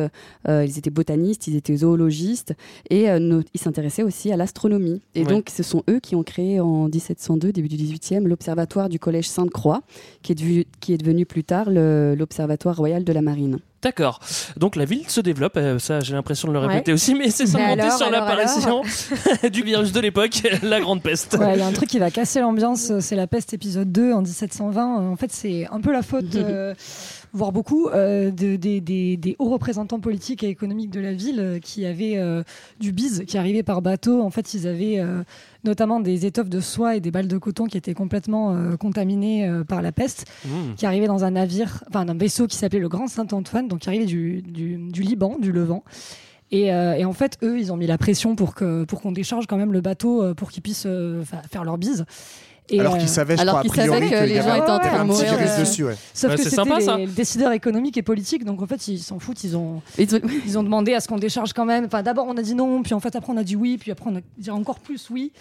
[0.49, 2.55] Euh, ils étaient botanistes, ils étaient zoologistes
[2.91, 5.01] et euh, no- ils s'intéressaient aussi à l'astronomie.
[5.15, 5.27] Et Ouais.
[5.27, 9.29] donc, ce sont eux qui ont créé en 1702, début du 18e, l'observatoire du Collège
[9.29, 9.83] Sainte-Croix,
[10.23, 13.59] qui, est devu- qui est devenu plus tard l'Observatoire royal de la marine.
[13.83, 14.21] D'accord.
[14.59, 16.67] Donc la ville se développe, euh, ça j'ai l'impression de le Ouais.
[16.67, 18.83] répéter aussi, mais c'est sans alors, sur l'apparition
[19.51, 21.35] du virus de l'époque, la grande peste.
[21.41, 24.13] Ouais, il y a un truc qui va casser l'ambiance, c'est la peste épisode 2
[24.13, 25.01] en 1720.
[25.01, 26.75] Euh, En fait, c'est un peu la faute euh,
[27.33, 31.41] voire beaucoup, euh, de- des, des- des hauts représentants politiques et économiques de la ville
[31.41, 32.43] euh, qui avaient euh,
[32.81, 34.21] du bise, qui arrivaient par bateau.
[34.23, 34.99] En fait, ils avaient
[35.65, 39.47] notamment des étoffes de soie et des balles de coton qui étaient complètement euh, contaminées
[39.49, 40.75] euh, par la peste, Mmh.
[40.77, 43.89] qui arrivaient dans un navire, enfin un vaisseau qui s'appelait le Grand Saint-Antoine, donc qui
[43.89, 45.85] arrivait du, du, du Liban, du Levant.
[46.51, 49.13] Et, euh, et en fait, eux, ils ont mis la pression pour que pour qu'on
[49.13, 50.89] décharge quand même le bateau pour qu'ils puissent
[51.25, 52.05] fa- faire leur bise.
[52.71, 55.37] Et, Alors euh, qu'ils savaient, je crois, a priori, qu'il y avait un petit euh,
[55.37, 55.85] virus dessus.
[55.85, 55.97] ouais.
[56.15, 56.97] Sauf Bah, que c'est c'était sympa, les, ça.
[56.97, 60.63] les décideurs économiques et politiques, donc en fait ils s'en foutent, ils ont, ils ont
[60.63, 61.85] demandé à ce qu'on décharge quand même.
[61.87, 63.91] Enfin d'abord on a dit non, puis en fait après on a dit oui, puis
[63.91, 65.33] après on a dit encore plus oui.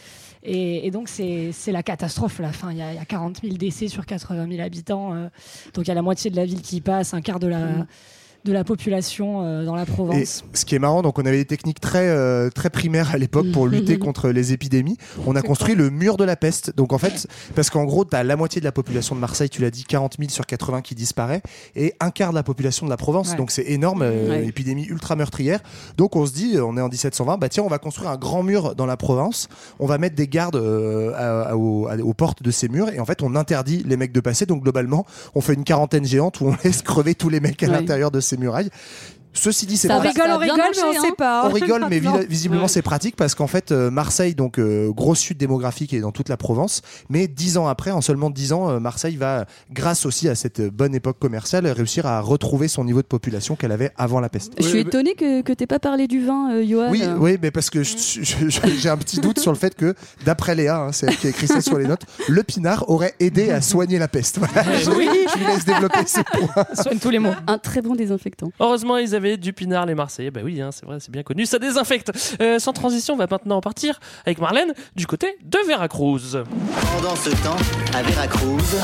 [0.44, 2.48] Et, et donc c'est c'est la catastrophe là.
[2.50, 5.28] Enfin il y, a- il y a 40 000 décès sur 80 000 habitants, euh,
[5.74, 7.60] donc il y a la moitié de la ville qui passe, un quart de la
[7.60, 7.86] Mm.
[8.46, 10.44] De la population euh, dans la Et Provence.
[10.54, 13.52] ce qui est marrant, donc on avait des techniques très euh, très primaires à l'époque
[13.52, 14.98] pour lutter contre les épidémies.
[15.28, 16.76] On a construit le mur de la peste.
[16.76, 19.50] Donc en fait, parce qu'en gros, tu as la moitié de la population de Marseille,
[19.50, 21.42] tu l'as dit, 40 000 sur 80 qui disparaît,
[21.76, 23.32] et un quart de la population de la Provence.
[23.32, 23.38] Ouais.
[23.38, 24.46] Donc c'est énorme, euh, Ouais.
[24.48, 25.60] épidémie ultra meurtrière.
[25.98, 28.44] Donc on se dit, on est en 1720, bah tiens, on va construire un grand
[28.44, 29.48] mur dans la Provence.
[29.80, 32.90] On va mettre des gardes euh, à- à- aux, à- aux portes de ces murs,
[32.90, 34.46] et en fait, on interdit les mecs de passer.
[34.46, 37.68] Donc globalement, on fait une quarantaine géante où on laisse crever tous les mecs à
[37.68, 37.74] Ouais.
[37.74, 38.70] l'intérieur de ces murailles.
[39.32, 41.48] Ceci dit, c'est On pas- rigole, on rigole, mais on sait pas.
[41.48, 45.14] on rigole, mais vi- visiblement c'est pratique parce qu'en fait euh, Marseille, donc euh, gros
[45.16, 48.70] sud démographique et dans toute la Provence, mais dix ans après, en seulement dix ans,
[48.70, 53.02] euh, Marseille va, grâce aussi à cette bonne époque commerciale, réussir à retrouver son niveau
[53.04, 54.54] de population qu'elle avait avant la peste.
[54.58, 56.90] Je suis étonnée que, que t'aies pas parlé du vin, euh, Johan.
[56.90, 59.76] Oui, oui, mais parce que je- je- je- j'ai un petit doute sur le fait
[59.76, 59.94] que,
[60.26, 63.14] d'après Léa, hein, c'est elle qui a écrit ça sur les notes, le pinard aurait
[63.20, 64.40] aidé à soigner la peste.
[64.40, 65.08] Voilà, je, Oui.
[65.34, 66.66] je lui laisse développer ce point.
[66.74, 67.34] Soigne tous les mots.
[67.48, 68.52] Un très bon désinfectant.
[68.60, 70.32] Heureusement, ils avaient du pinard, les Marseillais.
[70.32, 71.46] Bah oui, hein, c'est vrai, c'est bien connu.
[71.46, 72.12] Ça désinfecte.
[72.42, 76.44] Euh, sans transition, on va maintenant partir avec Marlène du côté de Veracruz.
[76.96, 77.58] Pendant ce temps,
[77.94, 78.78] à Veracruz,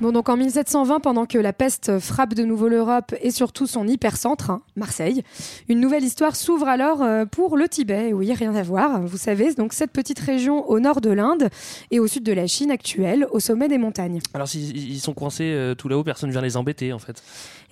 [0.00, 3.88] Bon, donc en 1720, pendant que la peste frappe de nouveau l'Europe et surtout son
[3.88, 5.24] hypercentre, hein, Marseille,
[5.68, 8.12] une nouvelle histoire s'ouvre alors euh, pour le Tibet.
[8.12, 11.48] Oui, rien à voir, vous savez, donc cette petite région au nord de l'Inde
[11.90, 14.20] et au sud de la Chine actuelle, au sommet des montagnes.
[14.34, 17.20] Alors, s'ils ils sont coincés euh, tout là-haut, personne vient les embêter, en fait.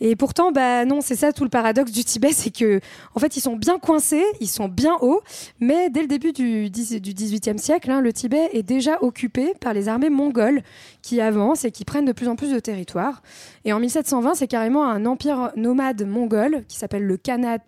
[0.01, 2.81] Et pourtant, bah non, c'est ça tout le paradoxe du Tibet, c'est que
[3.15, 5.23] en fait ils sont bien coincés, ils sont bien hauts,
[5.61, 9.73] mais dès le début du, du 18e siècle, hein, le Tibet est déjà occupé par
[9.73, 10.63] les armées mongoles
[11.03, 13.23] qui avancent et qui prennent de plus en plus de territoire.
[13.65, 17.59] Et en 1720, c'est carrément un empire nomade mongol qui s'appelle le Khanat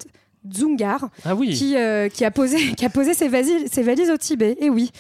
[0.44, 1.50] Dzungar, Ah oui.
[1.50, 4.56] qui, euh, qui a posé, qui a posé ses, valises, ses valises au Tibet.
[4.60, 4.90] Et oui.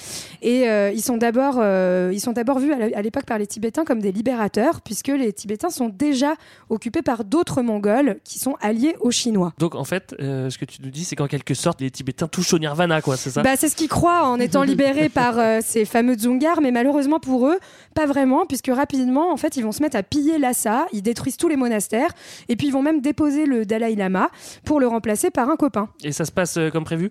[0.42, 3.84] Et euh, ils sont d'abord, euh, ils sont d'abord vus à l'époque par les Tibétains
[3.84, 6.34] comme des libérateurs, puisque les Tibétains sont déjà
[6.68, 9.52] occupés par d'autres Mongols qui sont alliés aux Chinois.
[9.58, 12.52] Donc, en fait, ce que tu nous dis, c'est qu'en quelque sorte, les Tibétains touchent
[12.52, 13.42] au nirvana, quoi, c'est ça?
[13.42, 17.46] Bah, c'est ce qu'ils croient en étant libérés par ces fameux Dzungars, mais malheureusement pour
[17.48, 17.58] eux,
[17.94, 21.36] pas vraiment, puisque rapidement, en fait, ils vont se mettre à piller Lhasa, ils détruisent
[21.36, 22.10] tous les monastères,
[22.48, 24.30] et puis ils vont même déposer le Dalai Lama
[24.64, 25.88] pour le remplacer par un copain.
[26.02, 27.10] Et ça se passe euh, comme prévu?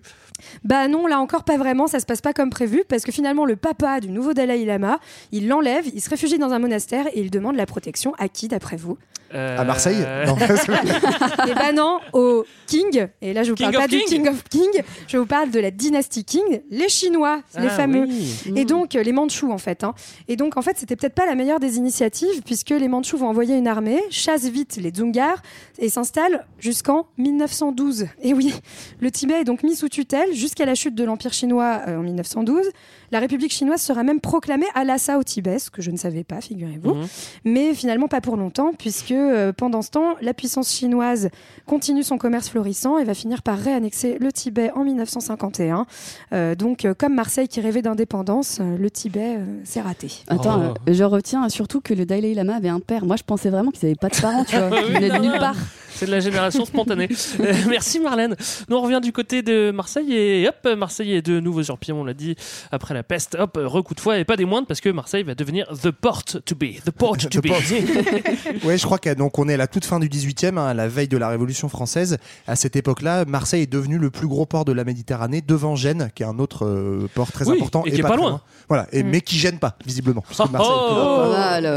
[0.64, 3.44] Bah non, là encore pas vraiment, ça se passe pas comme prévu, parce que finalement
[3.44, 4.98] le papa du nouveau Dalai Lama,
[5.32, 8.48] il l'enlève, il se réfugie dans un monastère et il demande la protection à qui
[8.48, 8.96] d'après vous
[9.34, 10.36] Euh, À Marseille Non.
[11.48, 14.28] Eh ben non, au King, et là je vous King parle pas of du King.
[14.28, 18.36] Of King, je vous parle de la dynastie King, les Chinois, les Ah fameux, oui.
[18.56, 19.84] et donc euh, les Mandchous en fait.
[19.84, 19.94] hein.
[20.28, 23.28] Et donc en fait c'était peut-être pas la meilleure des initiatives, puisque les Mandchous vont
[23.28, 25.42] envoyer une armée, chassent vite les Dzungars
[25.78, 28.06] et s'installent jusqu'en 1912.
[28.22, 28.52] Et oui,
[29.00, 32.02] le Tibet est donc mis sous tutelle jusqu'à la chute de l'Empire chinois euh, en
[32.02, 32.66] 1912.
[33.10, 36.24] La République chinoise sera même proclamée à Lhasa au Tibet, ce que je ne savais
[36.24, 36.94] pas, figurez-vous.
[36.94, 37.06] Mhm.
[37.44, 41.30] Mais finalement pas pour longtemps, puisque euh, pendant ce temps, la puissance chinoise
[41.66, 45.86] continue son commerce florissant et va finir par réannexer le Tibet en 1951.
[46.32, 50.08] Euh, donc euh, comme Marseille qui rêvait d'indépendance, euh, le Tibet euh, s'est raté.
[50.28, 50.74] Attends, Oh.
[50.88, 53.04] euh, je retiens surtout que le Dalai Lama avait un père.
[53.06, 54.68] Moi, je pensais vraiment qu'ils n'avaient pas de parents, tu vois.
[54.72, 55.56] Oui, Ils venaient de nulle part.
[55.98, 57.08] C'est de la génération spontanée.
[57.40, 58.36] Euh, merci Marlène.
[58.68, 61.92] Nous on revient du côté de Marseille et hop, Marseille est de nouveau sur pied,
[61.92, 62.36] on l'a dit,
[62.72, 63.36] après la peste.
[63.38, 66.24] Hop, recoup de foi et pas des moindres parce que Marseille va devenir the port
[66.24, 66.80] to be.
[66.84, 67.48] The port to The be.
[68.64, 70.74] Ouais, je crois qu'on donc on est à la toute fin du 18e, hein, à
[70.74, 72.18] la veille de la Révolution française.
[72.46, 76.10] À cette époque-là, Marseille est devenu le plus gros port de la Méditerranée, devant Gênes,
[76.14, 78.40] qui est un autre euh, port très Oui, important et qui est pas très loin.
[78.68, 79.08] Voilà, et, Mm.
[79.10, 80.22] mais qui gêne pas visiblement.
[80.22, 80.94] puisque Oh, Marseille oh.
[80.94, 81.26] grand.
[81.26, 81.70] Voilà.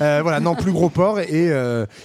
[0.00, 1.50] Euh, voilà, non, plus gros port et,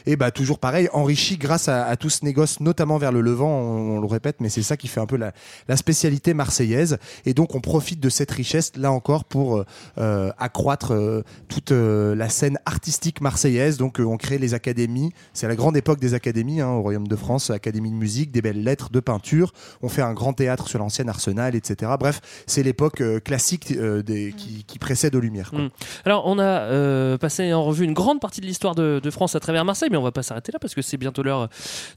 [0.05, 3.21] et bah toujours pareil, enrichi enrichi grâce à, à tout ce négoce, notamment vers le
[3.21, 5.31] Levant, on, on le répète, mais c'est ça qui fait un peu la,
[5.67, 6.97] la spécialité marseillaise.
[7.25, 9.65] Et donc on profite de cette richesse, là encore, pour euh,
[9.97, 13.77] euh, accroître euh, toute euh, la scène artistique marseillaise.
[13.77, 17.15] Donc on crée les académies, c'est la grande époque des académies hein, au Royaume de
[17.15, 19.53] France, académie de musique, des belles lettres, de peinture.
[19.81, 21.91] On fait un grand théâtre sur l'ancien Arsenal, etc.
[21.99, 25.49] Bref, c'est l'époque classique des, qui, qui précède aux Lumières.
[25.51, 25.61] quoi.
[25.61, 25.69] Mm.
[26.05, 29.39] Alors, on a passé en revue une grande partie de l'histoire de, de France à
[29.39, 31.49] travers Marseille, mais on va pas s'arrêter là parce que c'est bientôt l'heure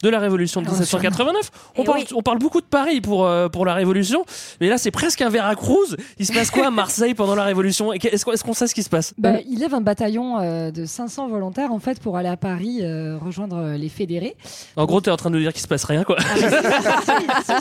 [0.02, 1.50] de la Révolution de Ah, 1789.
[1.76, 2.06] On Eh parle, oui.
[2.14, 4.24] on parle beaucoup de Paris pour, euh, pour la Révolution,
[4.60, 5.96] mais là, c'est presque un Veracruz.
[6.18, 7.92] Il se passe quoi à Marseille pendant la Révolution?
[7.92, 9.14] Est-ce qu'on sait ce qui se passe?
[9.18, 12.78] Bah, il lève un bataillon euh, de 500 volontaires en fait pour aller à Paris
[12.82, 14.36] euh, rejoindre les fédérés.
[14.76, 16.16] En gros, t'es en train de nous dire qu'il se passe rien, quoi.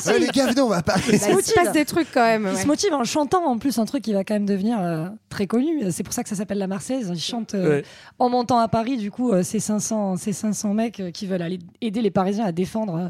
[0.07, 0.95] Ouais, les gars, venez, on va pas.
[0.97, 1.53] Il se Il se motive.
[1.55, 2.47] passe des trucs quand même.
[2.51, 2.61] Il ouais.
[2.61, 5.47] se motive en chantant en plus un truc qui va quand même devenir euh, très
[5.47, 5.91] connu.
[5.91, 7.09] C'est pour ça que ça s'appelle la Marseillaise.
[7.13, 7.83] Ils chantent euh, Ouais.
[8.19, 8.97] en montant à Paris.
[8.97, 11.46] Du coup, euh, ces 500, ces 500 mecs euh, qui veulent aller
[11.81, 13.09] aider les Parisiens à défendre euh,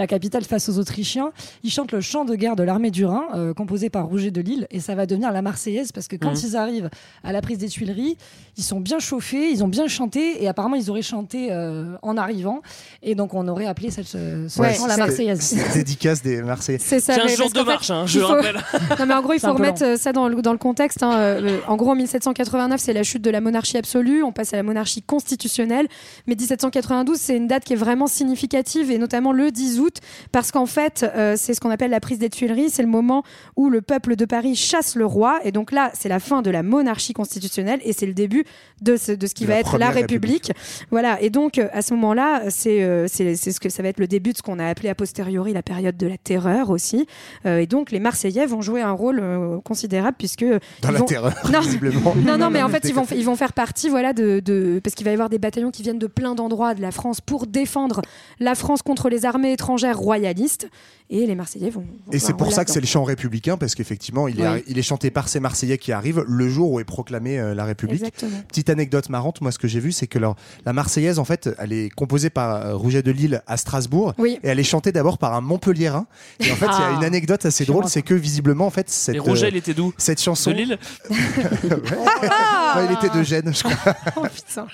[0.00, 1.30] la capitale face aux Autrichiens.
[1.62, 4.40] Ils chantent le chant de guerre de l'armée du Rhin, euh, composé par Rouget de
[4.40, 6.40] Lille, et ça va devenir la Marseillaise parce que quand Mhm.
[6.44, 6.90] ils arrivent
[7.22, 8.16] à la prise des Tuileries,
[8.56, 12.16] ils sont bien chauffés, ils ont bien chanté, et apparemment ils auraient chanté euh, en
[12.16, 12.62] arrivant,
[13.02, 14.16] et donc on aurait appelé cette ce
[14.60, 15.40] Ouais, chant la c'est- Marseillaise.
[15.40, 16.78] c'est Dédicace des Marseillais.
[16.80, 17.14] C'est ça.
[17.14, 18.56] C'est un jour de qu'en fait, marche, hein, je faut- rappelle.
[18.98, 21.02] non mais en gros, il C'est faut remettre euh, ça dans le, dans le contexte.
[21.02, 21.12] hein.
[21.14, 24.22] Euh, en gros, en 1789, c'est la chute de la monarchie absolue.
[24.22, 25.86] On passe à la monarchie constitutionnelle.
[26.26, 29.89] Mais 1792, c'est une date qui est vraiment significative et notamment le 10 août
[30.32, 32.70] parce qu'en fait, euh, c'est ce qu'on appelle la prise des Tuileries.
[32.70, 33.22] C'est le moment
[33.56, 35.40] où le peuple de Paris chasse le roi.
[35.44, 38.44] Et donc là, c'est la fin de la monarchie constitutionnelle et c'est le début
[38.82, 40.52] de ce, de ce qui De va la être la République.
[40.90, 41.20] Voilà.
[41.22, 44.06] Et donc, euh, à ce moment-là, c'est euh, c'est ce que ça va être le
[44.06, 47.06] début de ce qu'on a appelé a posteriori la période de la terreur aussi.
[47.46, 49.22] Euh, et donc, les Marseillais vont jouer un rôle
[49.64, 50.44] considérable puisque
[50.82, 51.60] Dans la vont- terreur, Non.
[51.60, 52.14] visiblement.
[52.16, 54.94] non, non, mais en fait, ils vont, ils vont faire partie, voilà, de, de- parce
[54.94, 57.46] qu'il va y avoir des bataillons qui viennent de plein d'endroits de la France pour
[57.46, 58.02] défendre
[58.38, 60.68] la France contre les armées étrangères royalistes.
[61.12, 61.80] Et les Marseillais vont.
[61.80, 64.62] vont Et c'est pour ça que c'est le chant républicain, parce qu'effectivement, il, est, Oui.
[64.68, 67.64] il est chanté par ces Marseillais qui arrivent le jour où est proclamée euh, la
[67.64, 67.96] République.
[67.98, 68.40] Exactement.
[68.46, 71.50] Petite anecdote marrante, moi, ce que j'ai vu, c'est que leur- la Marseillaise, en fait,
[71.58, 74.38] elle est composée par euh, Rouget de Lille à Strasbourg, Oui.
[74.44, 76.06] et elle est chantée d'abord par un Montpelliérain.
[76.38, 76.96] Et en fait, il y a Ah.
[76.98, 79.74] une anecdote assez drôle, c'est que visiblement, en fait, cette, Et Rouget, euh, il était
[79.74, 79.92] d'où?
[79.98, 80.52] cette chanson.
[80.52, 80.78] De Lille?
[81.10, 83.94] Ouais, il était de Gênes, je crois.
[84.16, 84.66] Oh putain.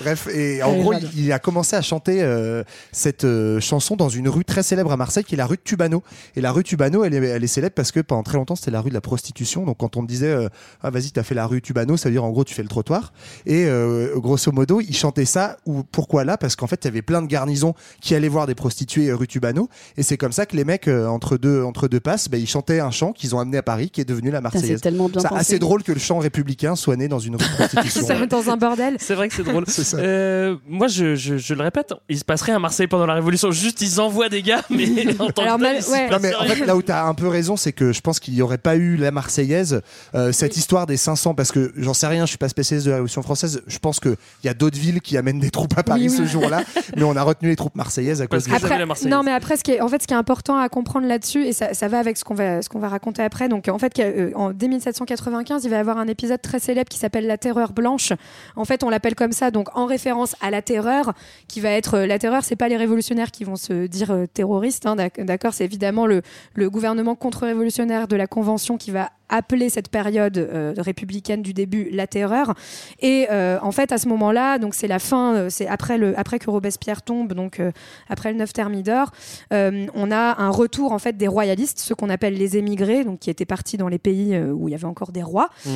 [0.00, 3.96] Bref, et en Allez, gros, il, il a commencé à chanter euh, cette euh, chanson
[3.96, 6.02] dans une rue très célèbre à Marseille, qui est la rue de Tubano.
[6.36, 8.70] Et la rue Tubano, elle est, elle est célèbre parce que pendant très longtemps, c'était
[8.70, 9.64] la rue de la prostitution.
[9.64, 10.48] Donc, quand on te disait, euh,
[10.82, 12.68] ah vas-y, t'as fait la rue Tubano, ça veut dire en gros, tu fais le
[12.68, 13.12] trottoir.
[13.46, 15.56] Et euh, grosso modo, il chantait ça.
[15.66, 16.36] Ou pourquoi là?
[16.36, 19.16] Parce qu'en fait, il y avait plein de garnisons qui allaient voir des prostituées euh,
[19.16, 19.68] rue Tubano.
[19.96, 22.48] Et c'est comme ça que les mecs, euh, entre deux entre deux passes, bah, ils
[22.48, 24.76] chantaient un chant qu'ils ont amené à Paris, qui est devenu la Marseillaise.
[24.76, 25.40] C'est tellement bien C'est pensé.
[25.40, 28.06] assez drôle que le chant républicain soit né dans une rue de prostitution.
[28.06, 28.96] Ça, dans un bordel.
[28.98, 29.64] C'est vrai que c'est drôle.
[29.94, 33.14] Euh, moi, je, je, je le répète, il se passe rien à Marseille pendant la
[33.14, 33.50] Révolution.
[33.52, 34.86] Juste, ils envoient des gars, mais
[35.18, 36.10] en tant Alors, que tel, mal- ouais.
[36.10, 38.20] Non mais en fait là où tu as un peu raison c'est que je pense
[38.20, 39.80] qu'il n'y aurait pas eu la Marseillaise
[40.14, 42.90] euh, cette histoire des 500 parce que j'en sais rien je suis pas spécialiste de
[42.90, 45.82] la Révolution française je pense qu'il y a d'autres villes qui amènent des troupes à
[45.82, 46.16] Paris Oui, oui.
[46.16, 46.62] ce jour-là
[46.96, 49.12] mais on a retenu les troupes marseillaises à Parce cause de la Marseillaise.
[49.12, 51.44] non, mais après, ce qui est, en fait, ce qui est important à comprendre là-dessus,
[51.44, 53.48] et ça, ça va avec ce qu'on va, ce qu'on va raconter après.
[53.48, 56.88] Donc, en fait, euh, en, dès 1795, il va y avoir un épisode très célèbre
[56.88, 58.12] qui s'appelle la Terreur blanche.
[58.56, 61.12] En fait, on l'appelle comme ça, donc en référence à la terreur,
[61.48, 62.44] qui va être euh, la terreur.
[62.44, 65.54] C'est pas les révolutionnaires qui vont se dire terroristes, hein, d'ac- d'accord.
[65.54, 71.42] C'est évidemment le gouvernement contre-révolutionnaire de la Convention qui va appeler cette période euh, républicaine
[71.42, 72.54] du début la terreur.
[73.00, 76.18] Et euh, en fait, à ce moment-là, donc c'est la fin, euh, c'est après le,
[76.18, 77.72] après que Robespierre tombe, donc euh,
[78.08, 79.10] après le 9 Thermidor,
[79.50, 83.30] on a un retour en fait des royalistes, ceux qu'on appelle les émigrés, donc qui
[83.30, 85.48] étaient partis dans les pays où il y avait encore des rois.
[85.64, 85.70] Mmh.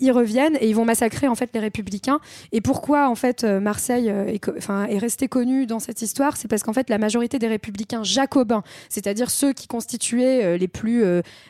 [0.00, 2.20] Ils reviennent et ils vont massacrer en fait les républicains.
[2.52, 6.62] Et pourquoi en fait Marseille est, enfin, est resté connu dans cette histoire, c'est parce
[6.62, 11.04] qu'en fait la majorité des républicains jacobins, c'est-à-dire ceux qui constituaient les plus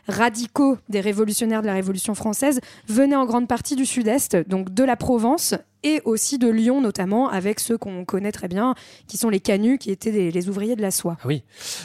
[0.09, 1.01] radicaux des
[1.45, 5.55] révolutionnaires de la Révolution française, venaient en grande partie du sud-est, donc de la Provence
[5.83, 8.75] et aussi de Lyon notamment, avec ceux qu'on connaît très bien,
[9.07, 11.17] qui sont les canuts, qui étaient des- les ouvriers de la soie.
[11.21, 11.43] Ah oui.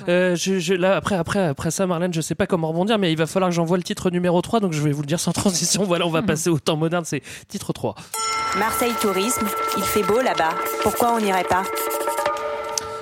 [0.08, 3.12] Euh, je, je- là, après, après, après ça, Marlène, je sais pas comment rebondir, mais
[3.12, 5.20] il va falloir que j'envoie le titre numéro 3, donc je vais vous le dire
[5.20, 5.84] sans transition.
[5.84, 7.96] Voilà, on va passer au temps moderne, c'est titre 3.
[8.58, 9.46] Marseille Tourisme,
[9.78, 10.54] il fait beau là-bas.
[10.82, 11.64] Pourquoi on n'irait pas?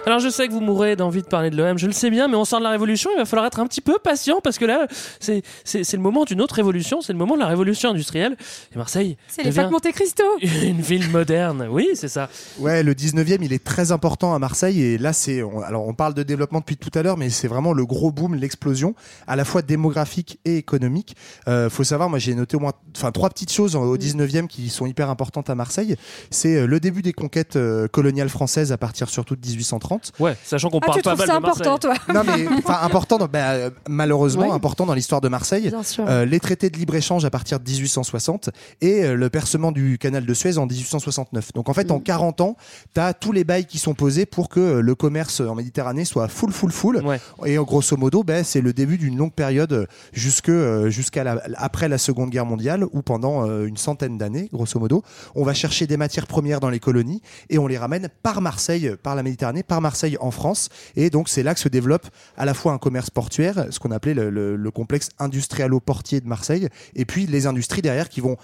[0.07, 2.29] Alors je sais que vous mourrez d'envie de parler de l'OM, je le sais bien,
[2.29, 4.57] mais on sort de la révolution, il va falloir être un petit peu patient parce
[4.57, 4.87] que là,
[5.19, 8.37] c'est c'est- c'est le moment d'une autre révolution, c'est le moment de la révolution industrielle.
[8.73, 11.67] Et Marseille C'est les facs Monte Cristo une ville moderne.
[11.69, 12.29] Oui, c'est ça.
[12.57, 15.93] Ouais, le 19e, il est très important à Marseille et là c'est on- alors on
[15.93, 18.95] parle de développement depuis tout à l'heure mais c'est vraiment le gros boom, l'explosion
[19.27, 21.17] à la fois démographique et économique.
[21.49, 24.69] Euh, faut savoir moi j'ai noté au moins enfin trois petites choses au 19e qui
[24.69, 25.97] sont hyper importantes à Marseille.
[26.31, 30.13] C'est euh, le début des conquêtes euh, coloniales françaises à partir surtout de 1830 1930.
[30.19, 31.67] Ouais, sachant qu'on Ah, parle tu pas trouves mal ça de Marseille.
[31.67, 35.69] important, toi Non mais enfin important, dans- bah, malheureusement important dans l'histoire de Marseille.
[35.69, 36.05] Bien sûr.
[36.07, 38.49] Euh, les traités de libre échange à partir de 1860
[38.81, 41.53] et euh, le percement du canal de Suez en 1869.
[41.53, 41.91] Donc en fait Mm.
[41.93, 42.57] en 40 ans,
[42.93, 46.05] tu as tous les bails qui sont posés pour que euh, le commerce en Méditerranée
[46.05, 47.03] soit full full full.
[47.45, 51.23] Et euh, grosso modo, ben, c'est le début d'une longue période euh, jusque euh, jusqu'à
[51.23, 55.03] la- après la Seconde Guerre mondiale où pendant euh, une centaine d'années, grosso modo,
[55.35, 58.91] on va chercher des matières premières dans les colonies et on les ramène par Marseille,
[59.01, 60.69] par la Méditerranée, par Marseille en France.
[60.95, 62.07] Et donc c'est là que se développe
[62.37, 66.27] à la fois un commerce portuaire, ce qu'on appelait le, le- le complexe industrialo-portier de
[66.27, 68.37] Marseille, et puis les industries derrière qui vont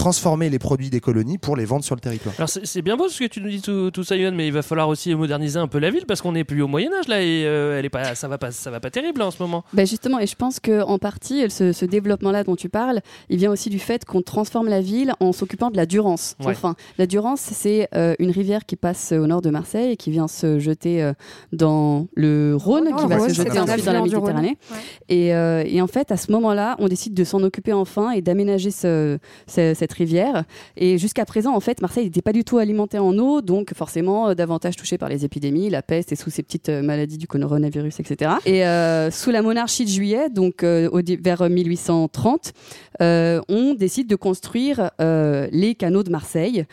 [0.00, 2.34] transformer les produits des colonies pour les vendre sur le territoire.
[2.38, 4.52] Alors c'est bien beau ce que tu nous dis tout, tout ça Yoann, mais il
[4.52, 7.06] va falloir aussi moderniser un peu la ville parce qu'on n'est plus au Moyen Âge
[7.08, 9.30] là et euh, elle est pas, ça va pas, ça va pas terrible là, en
[9.30, 9.62] ce moment.
[9.74, 13.36] Ben justement, et je pense que en partie, ce, ce développement-là dont tu parles, il
[13.36, 16.34] vient aussi du fait qu'on transforme la ville en s'occupant de la Durance.
[16.40, 16.46] Ouais.
[16.52, 20.10] Enfin, la Durance, c'est euh, une rivière qui passe au nord de Marseille et qui
[20.10, 21.12] vient se jeter euh,
[21.52, 24.00] dans le Rhône, Oh, qui va Rhône, se jeter ensuite dans la.
[24.02, 24.56] Méditerranée.
[24.70, 24.76] Ouais.
[25.08, 28.22] Et, euh, et en fait, à ce moment-là, on décide de s'en occuper enfin et
[28.22, 30.44] d'aménager ce- ce- cette rivière.
[30.76, 34.28] Et jusqu'à présent, en fait, Marseille n'était pas du tout alimenté en eau, donc forcément
[34.28, 37.26] euh, davantage touché par les épidémies, la peste et sous ces petites euh, maladies du
[37.26, 38.32] coronavirus, etc.
[38.46, 42.52] Et euh, sous la monarchie de Juillet, donc vers 1830,
[43.00, 46.66] euh, on décide de construire les canaux de Marseille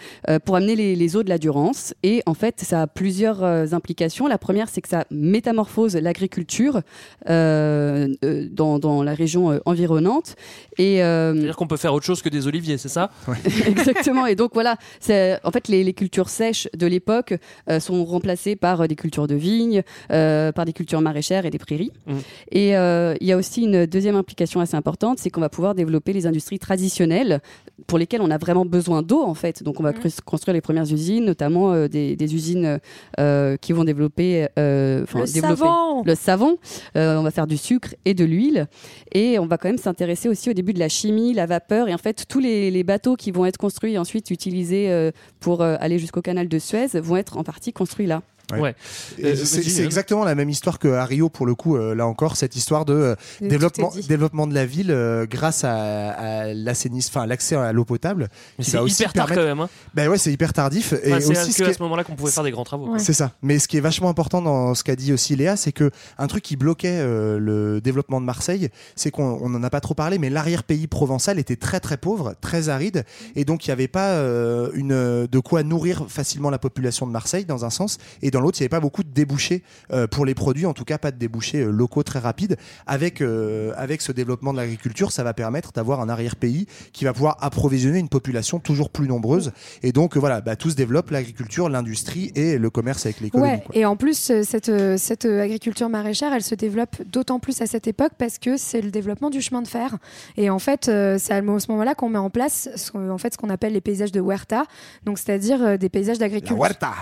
[0.46, 1.94] pour amener les, eaux de la Durance.
[2.04, 4.28] Et en fait, ça a plusieurs implications.
[4.28, 6.82] La première, c'est que ça métamorphose l'agriculture
[7.26, 10.36] dans, la région environnante.
[10.78, 12.97] Et euh, C'est-à-dire qu'on peut faire autre chose que des oliviers, c'est ça?
[13.68, 14.26] Exactement.
[14.26, 17.34] Et donc voilà, c'est en fait les, les cultures sèches de l'époque
[17.70, 21.50] euh, sont remplacées par euh, des cultures de vignes, euh, par des cultures maraîchères et
[21.50, 21.92] des prairies.
[22.06, 22.14] Mm.
[22.52, 25.76] Et euh, il y a aussi une deuxième implication assez importante, c'est qu'on va pouvoir
[25.76, 27.42] développer les industries traditionnelles
[27.86, 29.64] pour lesquelles on a vraiment besoin d'eau en fait.
[29.64, 32.80] Donc on va cru- construire les premières usines, notamment euh, des, des usines
[33.20, 36.58] euh, qui vont développer, euh, Le développer savon le savon.
[36.96, 38.68] Euh, on va faire du sucre et de l'huile.
[39.14, 41.88] Et on va quand même s'intéresser aussi au début de la chimie, la vapeur.
[41.88, 45.12] Et en fait, tous les, les bateaux qui vont être construits et ensuite utilisés euh,
[45.40, 48.24] pour euh, aller jusqu'au canal de Suez vont être en partie construits là.
[48.54, 48.76] Ouais.
[49.18, 49.84] Et Euh, c'est hein.
[49.84, 52.86] exactement la même histoire que à Rio pour le coup euh, là encore cette histoire
[52.86, 57.72] de euh, développement développement de la ville euh, grâce à, à l'assainissement enfin l'accès à
[57.74, 58.30] l'eau potable
[58.60, 59.60] c'est hyper tard permettre- quand même.
[59.60, 59.70] Hein.
[59.94, 62.44] Ben ouais c'est hyper tardif et Enfin, c'est aussi à, ce moment-là qu'on pouvait faire
[62.44, 62.98] des grands travaux.
[62.98, 63.32] C'est ça.
[63.42, 66.28] Mais ce qui est vachement important dans ce qu'a dit aussi Léa, c'est que un
[66.28, 69.94] truc qui bloquait euh, le développement de Marseille, c'est qu'on on en a pas trop
[69.94, 73.04] parlé, mais l'arrière-pays provençal était très très pauvre, très aride,
[73.36, 77.12] et donc il n'y avait pas euh, une de quoi nourrir facilement la population de
[77.12, 80.08] Marseille dans un sens, et dans l'autre il n'y avait pas beaucoup de débouchés euh,
[80.08, 82.58] pour les produits, en tout cas pas de débouchés euh, locaux très rapides.
[82.86, 87.14] Avec euh, avec ce développement de l'agriculture, ça va permettre d'avoir un arrière-pays qui va
[87.14, 89.52] pouvoir approvisionner une population toujours plus nombreuse,
[89.84, 93.52] et donc voilà, bah, tout se développe l'agriculture, l'industrie et le commerce avec les colonies.
[93.52, 97.88] Ouais, et en plus, cette, cette agriculture maraîchère, elle se développe d'autant plus à cette
[97.88, 99.98] époque parce que c'est le développement du chemin de fer.
[100.38, 103.34] Et en fait, c'est à ce moment-là qu'on met en place ce, qu'on- en fait,
[103.34, 104.66] ce qu'on appelle les paysages de huerta,
[105.06, 106.56] donc c'est-à-dire des paysages d'agriculture.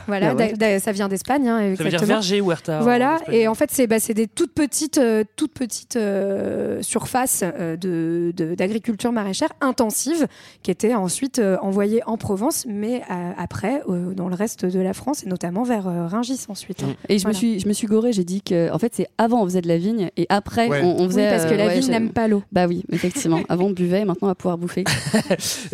[0.07, 0.57] Voilà, La d'a- huerta.
[0.57, 1.47] d'a- ça vient d'Espagne.
[1.49, 2.79] hein, Ça veut dire verger huerta.
[2.79, 7.43] en Voilà, et en fait, c'est bah, des toutes petites, euh, toutes petites euh, surfaces
[7.43, 10.27] euh, de- de- d'agriculture maraîchère intensive
[10.63, 14.79] qui étaient ensuite euh, envoyées en Provence, mais euh, après euh, dans le reste de
[14.79, 16.83] la France et notamment vers euh, Rungis ensuite.
[16.83, 16.93] hein.
[17.09, 17.35] Et je Voilà.
[17.35, 19.61] me suis, je me suis gorée, j'ai dit que, en fait, c'est avant on faisait
[19.61, 20.81] de la vigne et après Ouais.
[20.83, 21.29] on, on Oui, faisait.
[21.29, 22.43] parce que euh, la ouais, vigne n'aime pas l'eau.
[22.51, 23.39] Bah oui, effectivement.
[23.49, 24.83] Avant on buvait, et maintenant on va pouvoir bouffer.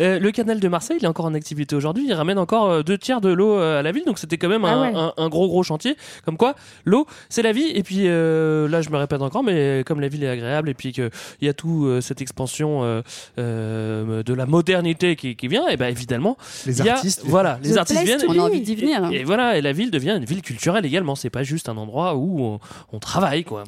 [0.00, 2.04] Euh, le canal de Marseille, il est encore en activité aujourd'hui.
[2.06, 4.72] Il ramène encore deux tiers de l'eau à la ville, donc c'était quand même Ah
[4.74, 4.92] un, ouais.
[4.96, 5.96] un- un gros gros chantier.
[6.24, 7.68] Comme quoi, l'eau, c'est la vie.
[7.74, 10.74] Et puis euh, là, je me répète encore, mais comme la ville est agréable et
[10.74, 13.02] puis qu'il y a tout euh, cette expansion euh,
[13.38, 16.36] euh, de la modernité qui, qui vient, et ben évidemment,
[16.66, 17.22] Les il y a- artistes.
[17.24, 18.20] voilà, les The artistes viennent.
[18.28, 19.04] On a envie d'y venir.
[19.04, 19.10] hein.
[19.12, 21.14] Et, et voilà, et la ville devient une ville culturelle également.
[21.14, 22.60] C'est pas juste un endroit où on,
[22.92, 23.64] on travaille, quoi.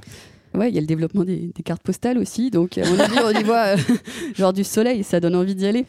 [0.54, 2.50] Ouais, il y a le développement des, des cartes postales aussi.
[2.50, 3.76] Donc, à mon avis, on y voit euh,
[4.36, 5.84] genre du soleil, ça donne envie d'y aller.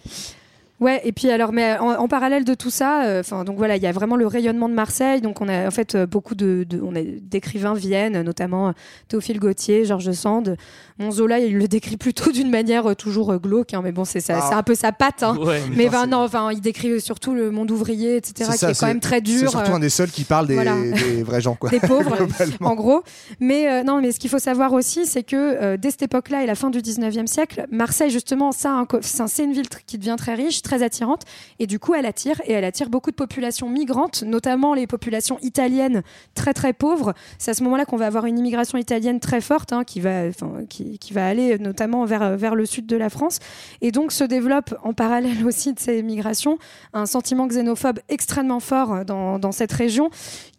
[0.82, 3.78] Ouais, et puis alors, mais en, en parallèle de tout ça, euh, enfin donc voilà,
[3.78, 5.22] il y a vraiment le rayonnement de Marseille.
[5.22, 8.72] Donc on a en fait euh, beaucoup de, de- on a d'écrivains viennent, notamment euh,
[9.08, 10.58] Théophile Gautier, Georges Sand.
[11.00, 14.46] Monzola, il le décrit plutôt d'une manière toujours glauque, hein, mais bon, c'est ça, Ah.
[14.50, 15.24] c'est un peu sa patte.
[15.24, 15.38] Hein.
[15.38, 15.62] Ouais.
[15.76, 18.88] Mais c'est- non, enfin, il décrit surtout le monde ouvrier, etc., C'est qui est quand
[18.88, 19.50] même très C'est dur.
[19.50, 20.76] surtout euh, un des seuls qui parle des, voilà.
[20.94, 21.70] des vrais gens, quoi.
[21.70, 22.18] des pauvres,
[22.62, 23.04] en gros.
[23.40, 26.44] Mais euh, non, mais ce qu'il faut savoir aussi, c'est que euh, dès cette époque-là
[26.44, 30.34] et la fin du 19e siècle, Marseille, justement, ça, c'est une ville qui devient très
[30.34, 31.22] riche, très attirante.
[31.60, 35.38] Et du coup, elle attire et elle attire beaucoup de populations migrantes, notamment les populations
[35.42, 36.04] italiennes
[36.34, 37.14] très très pauvres.
[37.38, 40.24] C'est à ce moment-là qu'on va avoir une immigration italienne très forte hein, qui, va,
[40.70, 43.40] qui, va aller notamment vers, vers le sud de la France.
[43.82, 46.58] Et donc se développe en parallèle aussi de ces migrations
[46.94, 50.10] un sentiment xénophobe extrêmement fort dans, cette région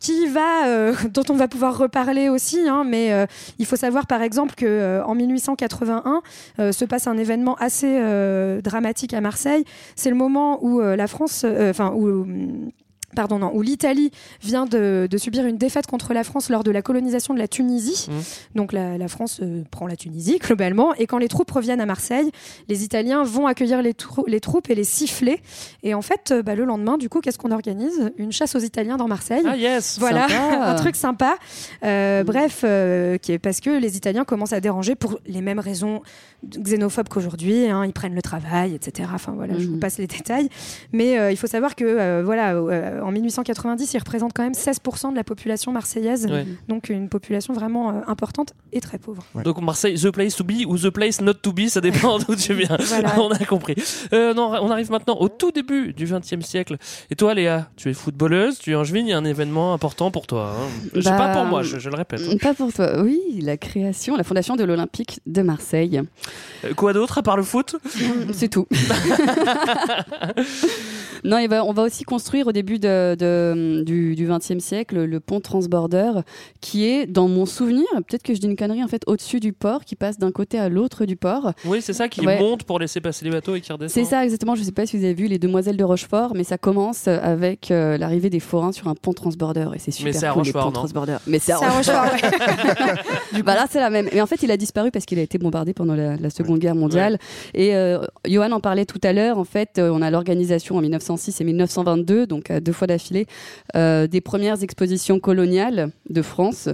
[0.00, 2.66] qui va, euh, dont on va pouvoir reparler aussi.
[2.68, 3.26] hein, mais euh,
[3.59, 6.22] il faut savoir par exemple que euh, en 1881
[6.59, 7.86] euh, se passe un événement assez
[8.62, 9.64] dramatique à Marseille.
[9.97, 12.70] C'est le moment où euh, la France, euh, enfin où hum,
[13.16, 14.12] Pardon, non, où l'Italie
[14.42, 17.48] vient de, de subir une défaite contre la France lors de la colonisation de la
[17.48, 18.06] Tunisie.
[18.54, 20.94] Donc la, la France euh, prend la Tunisie globalement.
[20.94, 22.30] Et quand les troupes reviennent à Marseille,
[22.68, 25.40] les Italiens vont accueillir les, trou- les troupes et les siffler.
[25.82, 28.12] Et en fait, euh, bah, le lendemain, du coup, qu'est-ce qu'on organise?
[28.18, 29.42] Une chasse aux Italiens dans Marseille.
[29.46, 30.26] Ah yes, Voilà,
[30.70, 31.36] un truc sympa.
[31.84, 32.60] Euh, Bref,
[33.22, 36.02] qui est parce que les Italiens commencent à déranger pour les mêmes raisons
[36.46, 37.66] xénophobes qu'aujourd'hui.
[37.68, 37.84] hein.
[37.86, 39.08] ils prennent le travail, etc.
[39.14, 40.48] Enfin voilà, je vous passe les détails.
[40.92, 42.54] Mais il faut savoir que voilà,
[43.07, 46.26] en 1890, ils représentent quand même 16% de la population marseillaise.
[46.26, 46.46] Ouais.
[46.68, 49.24] Donc une population vraiment euh, importante et très pauvre.
[49.44, 52.34] Donc Marseille, the place to be ou the place not to be, ça dépend d'où
[52.36, 52.76] tu viens.
[52.86, 53.20] Voilà.
[53.20, 53.74] on a compris.
[54.12, 56.76] Euh, non, on arrive maintenant au tout début du XXe siècle.
[57.11, 60.11] Et toi, Léa, tu es footballeuse, tu es angevine, il y a un événement important
[60.11, 60.54] pour toi.
[60.59, 60.68] hein.
[61.04, 62.20] Bah, pas pour moi, je, je le répète.
[62.40, 63.02] Pas pour toi.
[63.02, 66.02] Oui, la création, la fondation de l'Olympique de Marseille.
[66.64, 67.76] Euh, Quoi d'autre à part le foot?
[68.32, 68.66] C'est tout.
[71.24, 75.20] non, il va- on va aussi construire au début de, de- du XXe siècle le
[75.20, 76.12] pont transborder
[76.61, 79.53] qui est, dans mon souvenir, peut-être que je dis une connerie, en fait, au-dessus du
[79.53, 81.53] port, qui passe d'un côté à l'autre du port.
[81.64, 82.39] Oui, c'est ça qui Ouais.
[82.39, 83.93] monte pour laisser passer les bateaux et qui redescend.
[84.05, 84.55] C'est ça exactement.
[84.55, 87.09] Je ne sais pas si vous avez vu les Demoiselles de Rochefort, mais ça commence
[87.09, 90.43] avec euh, l'arrivée des forains sur un pont transborder et c'est super c'est à cool,
[90.45, 91.16] les Rochefort, ponts non transborder.
[91.26, 92.07] Mais c'est à à Rochefort.
[93.34, 94.09] Du bah là, c'est la même.
[94.12, 96.59] Mais en fait, il a disparu parce qu'il a été bombardé pendant la, la Seconde
[96.59, 97.18] Guerre mondiale.
[97.55, 99.39] Et euh, Johan en parlait tout à l'heure.
[99.39, 103.27] En fait, euh, on a l'organisation en 1906 et 1922, donc euh, deux fois d'affilée,
[103.74, 106.68] euh, des premières expositions coloniales de France.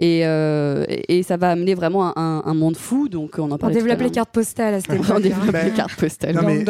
[0.00, 3.08] Et, euh, et, et ça va amener vraiment un, un- un monde fou.
[3.08, 4.12] Donc on en On tout à développe les l'heure.
[4.12, 5.06] cartes postales à cette époque.
[5.16, 6.34] On développe Ben, les cartes postales.
[6.36, 6.64] Non, mais.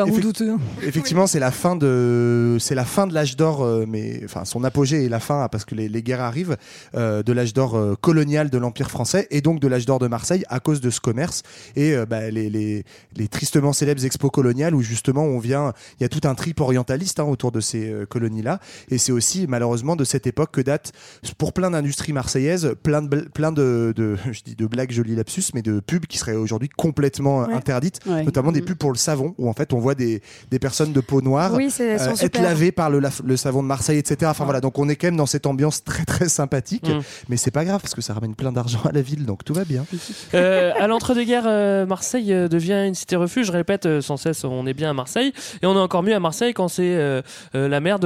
[0.83, 4.65] Effectivement, c'est la fin de, c'est la fin de l'âge d'or, euh, mais enfin son
[4.65, 6.57] apogée est la fin hein, parce que les, les guerres arrivent
[6.95, 10.45] euh, de l'âge d'or colonial de l'Empire français et donc de l'âge d'or de Marseille
[10.49, 11.43] à cause de ce commerce
[11.77, 12.85] et euh, bah, les, les,
[13.17, 16.61] les tristement célèbres expos coloniales où justement on vient, il y a tout un trip
[16.61, 20.61] orientaliste hein, autour de ces euh, colonies-là et c'est aussi malheureusement de cette époque que
[20.61, 20.93] date
[21.39, 25.45] pour plein d'industries marseillaises, plein de, plein de, de, je dis de blagues, joli lapsus,
[25.55, 27.55] mais de pubs qui seraient aujourd'hui complètement euh, Ouais.
[27.55, 28.25] interdites, Ouais.
[28.25, 28.67] notamment des Mhm.
[28.67, 31.53] pubs pour le savon où en fait on voit des, des personnes de peau noire
[31.55, 32.43] Oui, euh, être super.
[32.43, 33.01] lavées par le,
[33.37, 34.31] savon de Marseille, etc.
[34.31, 37.01] Enfin voilà, donc on est quand même dans cette ambiance très très sympathique, Mm.
[37.29, 39.55] mais c'est pas grave parce que ça ramène plein d'argent à la ville, donc tout
[39.55, 39.85] va bien.
[40.35, 43.47] Euh, à l'entre-deux-guerres, euh, Marseille devient une cité refuge.
[43.47, 45.33] Je répète sans cesse, on est bien à Marseille.
[45.63, 47.23] Et on est encore mieux à Marseille quand c'est euh,
[47.55, 48.05] euh, la merde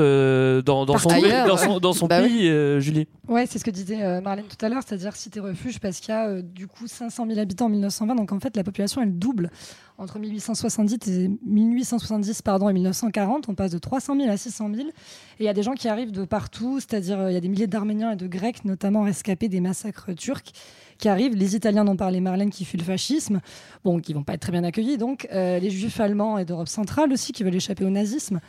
[0.63, 1.25] dans, dans son, Partout.
[1.25, 1.81] pays- Ailleurs, dans son, ouais.
[1.81, 3.07] dans son Bah pays, euh, Julie.
[3.29, 6.11] Ouais, c'est ce que disait euh, Marlène tout à l'heure, c'est-à-dire cité refuge, parce qu'il
[6.11, 9.03] y a euh, du coup 500 000 habitants en 1920, donc en fait la population
[9.03, 9.51] elle double
[9.99, 14.89] entre 1870 et 1870 pardon et 1940, on passe de 300 000 à 600 000,
[14.89, 14.93] et
[15.41, 17.49] il y a des gens qui arrivent de partout, c'est-à-dire euh, il y a des
[17.49, 20.53] milliers d'Arméniens et de Grecs, notamment rescapés des massacres turcs,
[20.99, 23.41] qui arrivent, les Italiens dont parlait Marlène qui fuient le fascisme,
[23.85, 26.69] bon qui vont pas être très bien accueillis, donc euh, les Juifs allemands et d'Europe
[26.69, 28.41] centrale aussi qui veulent échapper au nazisme.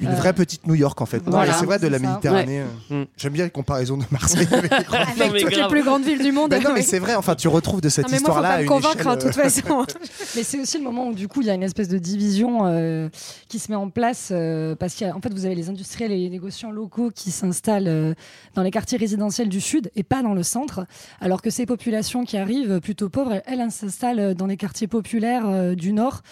[0.00, 1.24] Une Euh, vraie petite New York en fait.
[1.26, 2.06] Non, voilà, mais c'est vrai de la ça.
[2.06, 2.62] Méditerranée.
[2.62, 2.96] Ouais.
[2.96, 4.72] euh, J'aime bien les comparaisons de Marseille avec.
[4.72, 4.86] Avec
[5.18, 5.62] mais toutes grave.
[5.62, 6.50] les plus grandes villes du monde.
[6.50, 7.14] Ben non, mais c'est vrai.
[7.16, 8.94] Enfin, tu retrouves de cette Non, mais moi, faut histoire-là pas à me une convaincre,
[9.00, 9.86] échelle, hein, de toute euh, façon.
[10.36, 12.60] Mais c'est aussi le moment où du coup il y a une espèce de division
[12.66, 13.08] euh,
[13.48, 16.30] qui se met en place euh, parce qu'en fait vous avez les industriels et les
[16.30, 18.14] négociants locaux qui s'installent euh,
[18.54, 20.86] dans les quartiers résidentiels du sud et pas dans le centre,
[21.20, 25.44] alors que ces populations qui arrivent plutôt pauvres, elles, elles s'installent dans les quartiers populaires
[25.46, 26.22] euh, du nord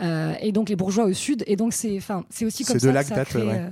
[0.00, 2.86] euh, et donc les bourgeois au sud et donc c'est enfin c'est aussi comme C'est
[2.86, 3.52] de ça là que ça date, crée, ouais.
[3.58, 3.68] euh,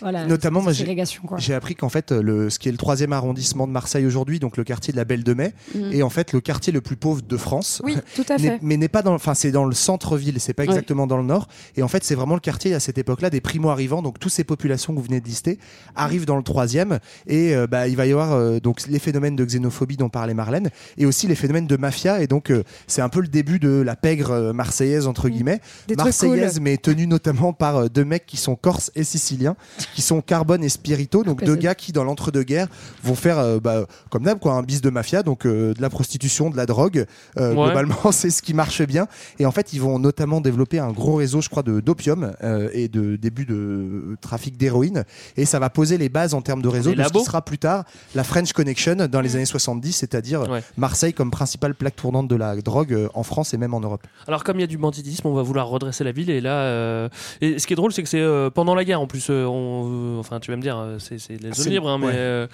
[0.00, 1.38] voilà, Notamment, moi, j'ai- ségrégation, quoi.
[1.38, 4.56] J'ai appris qu'en fait, le, ce qui est le troisième arrondissement de Marseille aujourd'hui, donc
[4.56, 5.92] le quartier de la Belle de Mai, Mhm.
[5.92, 7.80] est en fait le quartier le plus pauvre de France.
[7.84, 8.58] Oui, tout à fait.
[8.62, 11.48] mais n'est pas dans, enfin c'est dans le centre-ville, c'est pas exactement dans le nord.
[11.76, 14.02] Et en fait, c'est vraiment le quartier à cette époque-là des primo-arrivants.
[14.02, 15.58] Donc toutes ces populations que vous venez de lister
[15.96, 16.98] arrivent dans le troisième.
[17.26, 20.34] Et euh, bah, il va y avoir euh, donc les phénomènes de xénophobie dont parlait
[20.34, 22.22] Marlène, et aussi les phénomènes de mafia.
[22.22, 22.52] Et donc
[22.86, 26.62] c'est un peu le début de la pègre marseillaise entre guillemets, Des marseillaise cool.
[26.62, 29.56] mais tenue notamment par euh, deux mecs qui sont corses corse et sicilien,
[29.94, 32.68] qui sont Carbone et Spirito, donc deux gars qui, dans l'entre-deux-guerres,
[33.02, 35.90] vont faire, euh, bah, comme d'hab, quoi, un bis de mafia, donc euh, de la
[35.90, 37.06] prostitution, de la drogue.
[37.38, 37.66] Euh, Ouais.
[37.66, 39.06] Globalement, c'est ce qui marche bien.
[39.38, 42.68] Et en fait, ils vont notamment développer un gros réseau, je crois, de d'opium euh,
[42.72, 45.04] et de début de trafic d'héroïne.
[45.36, 47.42] Et ça va poser les bases en termes de réseau Les de ce qui sera
[47.42, 47.84] plus tard
[48.14, 50.44] la French Connection dans les années 70, c'est-à-dire
[50.76, 54.06] Marseille comme principale plaque tournante de la drogue euh, en France et même en Europe.
[54.26, 56.62] Alors comme il y a du banditisme, on va vouloir redresser la ville et là,
[56.64, 57.08] euh,
[57.40, 59.28] et ce qui est drôle, c'est que c'est euh, pendant la guerre en plus.
[59.30, 62.48] euh, on, enfin, tu vas me dire, c'est les zones C'est- libres, hein, mais ouais.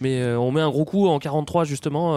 [0.00, 2.14] mais on met un gros coup en 43 justement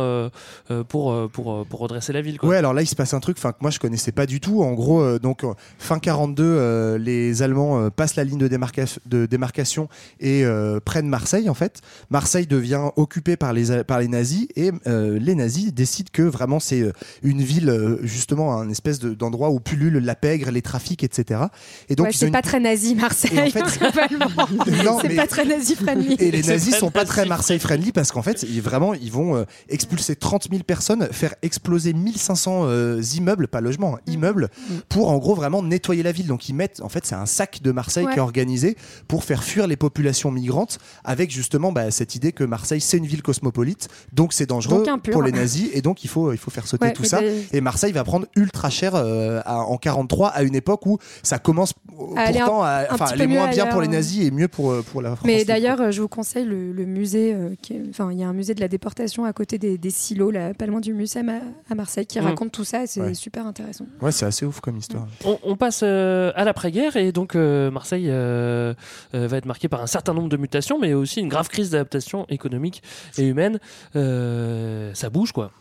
[0.87, 2.37] pour pour pour redresser la ville.
[2.39, 2.49] Quoi.
[2.49, 4.61] Ouais, alors là, il se passe un truc que moi je connaissais pas du tout.
[4.63, 5.43] En gros, donc
[5.77, 10.43] fin 42, euh, les Allemands passent la ligne de, démarca- de démarcation et
[10.85, 11.81] prennent Marseille en fait.
[12.09, 16.91] Marseille devient occupée par les, par les nazis et les nazis décident que vraiment c'est
[17.23, 21.41] une ville, justement, un espèce de- d'endroit où pullule la les trafics, etc.
[21.89, 23.79] Et donc, Ouais, ils ont c'est une- pas très nazi Marseille Et en fait-
[25.01, 26.15] c'est mais- pas très nazi friendly.
[26.19, 29.35] Et les nazis sont pas très Marseille friendly parce qu'en fait, ils, vraiment, ils vont
[29.35, 34.49] euh, expulser 30 000 personnes, faire exploser 1500 euh, immeubles, pas logements, hein, immeubles,
[34.89, 36.27] pour en gros vraiment nettoyer la ville.
[36.27, 38.13] Donc ils mettent, en fait, c'est un sac de Marseille Ouais.
[38.13, 38.77] qui est organisé
[39.07, 43.05] pour faire fuir les populations migrantes avec justement bah, cette idée que Marseille c'est une
[43.05, 46.51] ville cosmopolite, donc c'est dangereux Donc pour les nazis et donc il faut, il faut
[46.51, 47.19] faire sauter Ouais, tout ça.
[47.51, 51.39] Et Marseille va prendre ultra cher euh, à- en 43 à une époque où ça
[51.39, 51.73] commence
[52.15, 54.81] À un- pourtant à, un peu moins bien pour les nazis et mieux pour, euh,
[54.83, 55.25] pour la France.
[55.25, 57.33] Mais d'ailleurs, euh, je vous conseille le, le musée.
[57.33, 59.77] euh, qui est- Enfin, il y a un musée de la déportation à côté des,
[59.77, 61.39] des silos, là, pas loin du Mucem à,
[61.71, 62.23] à Marseille, qui Mm.
[62.25, 63.13] raconte tout ça et c'est Ouais.
[63.13, 63.85] super intéressant.
[64.01, 65.07] Ouais, c'est assez ouf comme histoire.
[65.25, 68.73] On, on passe euh, à l'après-guerre et donc euh, Marseille euh,
[69.15, 71.69] euh, va être marquée par un certain nombre de mutations, mais aussi une grave crise
[71.71, 72.81] d'adaptation économique
[73.17, 73.59] et humaine.
[73.95, 75.51] Euh, ça bouge quoi.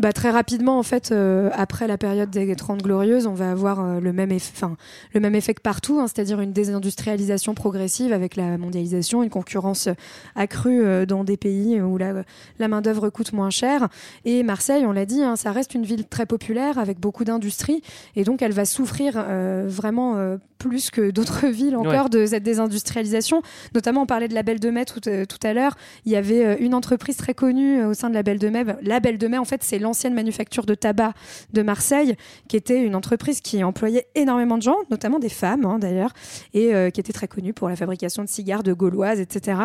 [0.00, 3.78] Bah, très rapidement, en fait, euh, après la période des 30 glorieuses, on va avoir
[3.78, 4.64] euh, le, même eff-
[5.12, 9.88] le même effet que partout, hein, c'est-à-dire une désindustrialisation progressive avec la mondialisation, une concurrence
[10.34, 12.24] accrue euh, dans des pays où la,
[12.58, 13.88] la main-d'œuvre coûte moins cher.
[14.24, 17.80] Et Marseille, on l'a dit, hein, ça reste une ville très populaire avec beaucoup d'industrie,
[18.16, 19.24] et donc elle va souffrir
[19.66, 22.08] vraiment plus que d'autres villes encore Ouais.
[22.10, 23.42] de cette désindustrialisation.
[23.74, 25.76] Notamment, on parlait de la Belle de Mai tout, tout à l'heure.
[26.04, 28.64] Il y avait une entreprise très connue au sein de la Belle de Mai.
[28.82, 31.12] La Belle de Mai, en fait, c'est l'ancienne manufacture de tabac
[31.52, 32.16] de Marseille,
[32.48, 36.10] qui était une entreprise qui employait énormément de gens, notamment des femmes hein, d'ailleurs,
[36.52, 39.58] et euh, qui était très connue pour la fabrication de cigares, de gauloises, etc.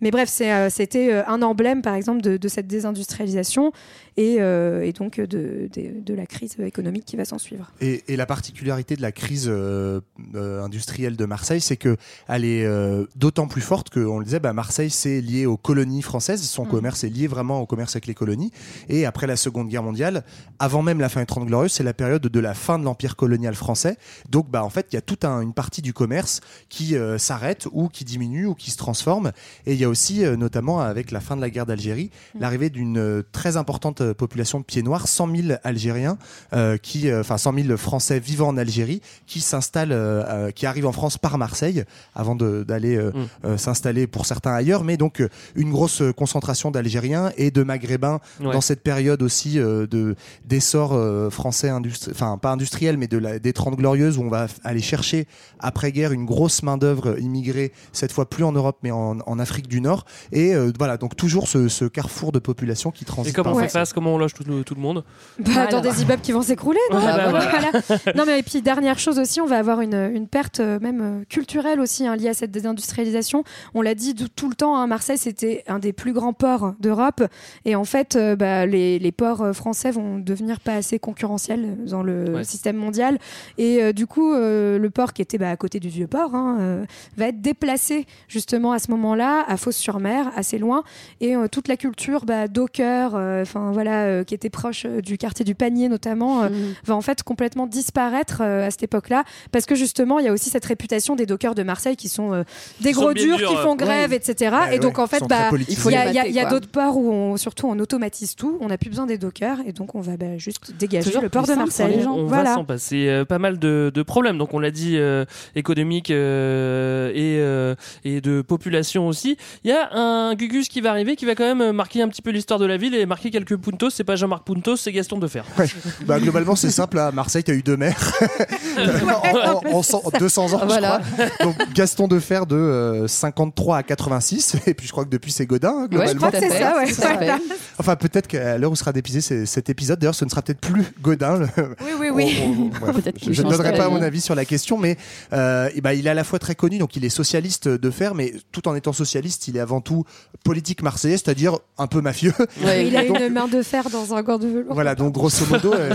[0.00, 3.72] Mais bref, euh, c'était euh, un emblème, par exemple, de cette désindustrialisation
[4.16, 7.70] et, euh, et donc de, de, de la crise économique qui va s'en suivre.
[7.80, 10.00] Et, et la particularité de la crise euh,
[10.34, 11.96] euh, industrielle de Marseille, c'est que
[12.28, 16.02] elle est euh, d'autant plus forte qu'on le disait, bah, Marseille c'est lié aux colonies
[16.02, 16.68] françaises, son Mm.
[16.68, 18.50] commerce est lié vraiment au commerce avec les colonies.
[18.88, 20.24] Et après la Seconde Guerre mondiale,
[20.58, 23.16] avant même la fin des 30 glorieuses, c'est la période de la fin de l'empire
[23.16, 23.96] colonial français.
[24.30, 27.18] Donc bah en fait, il y a toute un- une partie du commerce qui euh,
[27.18, 29.32] s'arrête ou qui diminue ou qui se transforme.
[29.66, 32.70] Et il y a aussi, euh, notamment avec la fin de la guerre d'Algérie, l'arrivée
[32.70, 36.18] d'une euh, très importante euh, population de pieds noirs, 100 000 Algériens,
[36.52, 40.92] euh, qui, euh, enfin 100 000 Français vivant en Algérie, qui s'installent, qui arrivent en
[40.92, 41.84] France par Marseille,
[42.14, 44.84] avant d'aller euh, s'installer pour certains ailleurs.
[44.84, 45.22] Mais donc
[45.54, 48.52] une grosse concentration d'Algériens et de Maghrébins Ouais.
[48.52, 50.96] dans cette période aussi de d'essor
[51.32, 54.80] français industri- enfin pas industriel, mais de la, des 30 glorieuses où on va aller
[54.80, 55.26] chercher
[55.58, 59.38] après guerre une grosse main d'œuvre immigrée, cette fois plus en Europe mais en, en
[59.38, 60.04] Afrique du Nord.
[60.32, 63.34] Et euh, voilà, donc toujours ce, ce carrefour de population qui Et transite.
[63.34, 65.04] comment on fait face Comment on loge tout, le- tout le monde
[65.38, 67.70] Bah, Dans des immeubles qui vont s'écrouler, non bah, Voilà, voilà.
[67.88, 68.00] voilà.
[68.14, 71.00] Non, mais et puis dernière chose aussi, on va avoir une, une perte euh, même
[71.00, 73.42] euh, culturelle aussi hein, liée à cette désindustrialisation.
[73.72, 77.22] On l'a dit tout, le temps, hein, Marseille c'était un des plus grands ports d'Europe,
[77.64, 82.02] et en fait, euh, bah, les, les ports français vont devenir pas assez concurrentiels dans
[82.02, 82.44] le Ouais.
[82.44, 83.18] système mondial,
[83.56, 86.34] et euh, du coup, euh, le port qui était bah, à côté du vieux port
[86.34, 86.84] hein, euh,
[87.16, 90.82] va être déplacé justement à ce moment-là à Fos-sur-Mer, assez loin,
[91.22, 95.00] et euh, toute la culture bah, docker, euh, enfin voilà, euh, qui était proche euh,
[95.00, 96.48] du quartier du Panier notamment, euh,
[96.84, 100.32] va en fait complètement disparaître euh, à cette époque-là, parce que justement, il y a
[100.32, 102.42] aussi cette réputation des dockers de Marseille qui sont euh,
[102.80, 104.16] des gros durs, durs, qui font grève, ouais.
[104.16, 104.54] etc.
[104.68, 107.78] Ouais, et donc en fait, bah, il y a, d'autres ports où on, surtout on
[107.78, 111.06] automatise tout, on n'a plus besoin des dockers, et donc on va bah, juste dégager
[111.06, 111.96] Toujours le port de Marseille.
[111.96, 112.14] les gens.
[112.14, 112.54] On va voilà.
[112.54, 114.38] s'en passer euh, pas mal de, de problèmes.
[114.38, 115.24] Donc on l'a dit, euh,
[115.54, 117.74] économique euh, et, euh,
[118.04, 119.36] et de population aussi.
[119.64, 122.22] Il y a un Gugus qui va arriver, qui va quand même marquer un petit
[122.22, 123.90] peu l'histoire de la ville et marquer quelques puntos.
[123.90, 125.42] C'est pas Jean-Marc Puntos, c'est Gaston Defer.
[125.58, 125.66] Ouais.
[126.06, 126.98] Bah, globalement, c'est simple.
[126.98, 128.12] À Marseille, tu as eu deux maires
[128.78, 131.00] en, en- en cent- 200 ans, Voilà.
[131.18, 131.46] je crois.
[131.46, 134.56] Donc, Gaston Defer de euh, 53 à 86.
[134.66, 136.26] Et puis, je crois que depuis, c'est Godin, hein, Ouais, je globalement.
[136.28, 136.92] crois que c'est ça, ouais.
[137.16, 137.38] Voilà.
[137.78, 139.98] Enfin, peut-être qu'à l'heure où sera dépisé, cet épisode.
[139.98, 141.38] D'ailleurs, ce ne sera peut-être plus Godin.
[141.38, 141.46] le-
[141.80, 142.38] Oui, oui, oui.
[142.44, 144.96] On- on- bref, Peut-être qu'il je ne donnerai pas mon avis sur la question, mais
[145.32, 148.14] euh, ben, il est à la fois très connu, donc il est socialiste de fer,
[148.14, 150.04] mais tout en étant socialiste, il est avant tout
[150.44, 152.32] politique marseillais, c'est-à-dire un peu mafieux.
[152.60, 154.74] Il a Donc, une main de fer dans un gant de velours.
[154.74, 155.72] Voilà, donc grosso modo.
[155.74, 155.90] euh,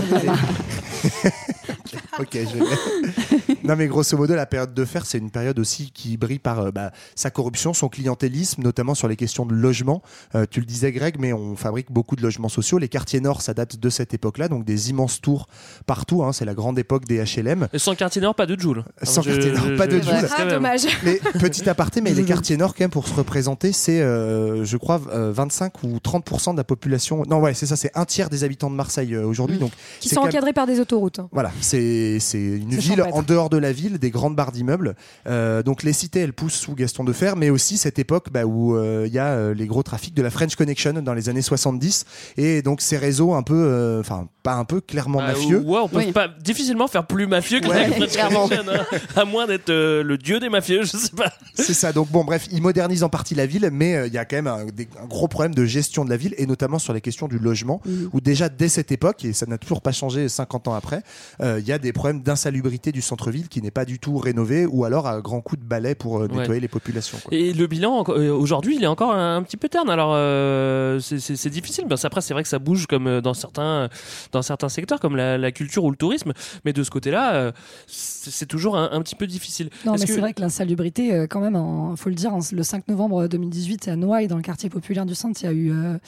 [2.18, 3.31] ok, je vais-
[3.64, 6.58] Non, mais grosso modo, la période de fer, c'est une période aussi qui brille par
[6.60, 10.02] euh, bah, sa corruption, son clientélisme, notamment sur les questions de logement.
[10.34, 12.78] Euh, tu le disais, Greg, mais on fabrique beaucoup de logements sociaux.
[12.78, 15.46] Les quartiers nord, ça date de cette époque-là, donc des immenses tours
[15.86, 16.22] partout.
[16.24, 17.68] hein, c'est la grande époque des HLM.
[17.72, 18.84] Et sans quartier nord, pas de Joule.
[19.02, 20.28] Sans Je- quartier nord, je- pas de Joule.
[20.36, 20.82] Ah, dommage.
[21.04, 24.76] Mais petit aparté, mais les quartiers nord, quand même, pour se représenter, c'est, euh, je
[24.76, 27.22] crois, euh, 25 ou 30% de la population.
[27.28, 29.58] Non, ouais, c'est ça, c'est un tiers des habitants de Marseille euh, aujourd'hui.
[29.58, 31.18] Donc, Qui sont même- encadrés par des autoroutes.
[31.18, 31.28] hein.
[31.32, 34.94] Voilà, c'est c'est une ville en dehors de la ville, des grandes barres d'immeubles.
[35.26, 38.44] Euh, donc les cités, elles poussent sous Gaston de Fer, mais aussi cette époque bah,
[38.44, 41.28] où euh, il y a euh, les gros trafics de la French Connection dans les
[41.28, 42.04] années 70.
[42.36, 45.60] Et donc ces réseaux un peu, euh, enfin pas un peu, clairement Bah, mafieux.
[45.60, 46.12] Ouais, on peut Oui.
[46.12, 48.48] pas difficilement faire plus mafieux que Ouais, la French clairement.
[48.48, 48.98] Connection, hein.
[49.16, 51.32] à moins d'être euh, le dieu des mafieux, je sais pas.
[51.54, 51.92] C'est ça.
[51.92, 54.36] Donc bon, bref, ils modernisent en partie la ville, mais euh, il y a quand
[54.36, 57.00] même un, des- un gros problème de gestion de la ville et notamment sur les
[57.00, 58.10] questions du logement, Mhm.
[58.12, 61.02] où déjà dès cette époque, et ça n'a toujours pas changé 50 ans après,
[61.40, 64.66] euh, il y a des problèmes d'insalubrité du centre-ville qui n'est pas du tout rénové
[64.66, 66.38] ou alors à grand coup de balai pour euh, Ouais.
[66.40, 67.18] nettoyer les populations.
[67.22, 67.32] quoi.
[67.36, 69.90] Et le bilan euh, aujourd'hui, il est encore un, un petit peu terne.
[69.90, 71.84] Alors euh, c'est- difficile.
[71.88, 73.88] Ben, c'est- après, c'est vrai que ça bouge comme dans certains
[74.32, 76.32] dans certains secteurs, comme la, la culture ou le tourisme.
[76.64, 77.52] Mais de ce côté-là, euh,
[77.86, 79.70] c'est toujours un, un petit peu difficile.
[79.84, 81.56] Non, mais que- c'est vrai que l'insalubrité, quand même,
[81.90, 85.14] il faut le dire, le 5 novembre 2018, à Noailles, dans le quartier populaire du
[85.14, 85.98] centre, il y a eu euh,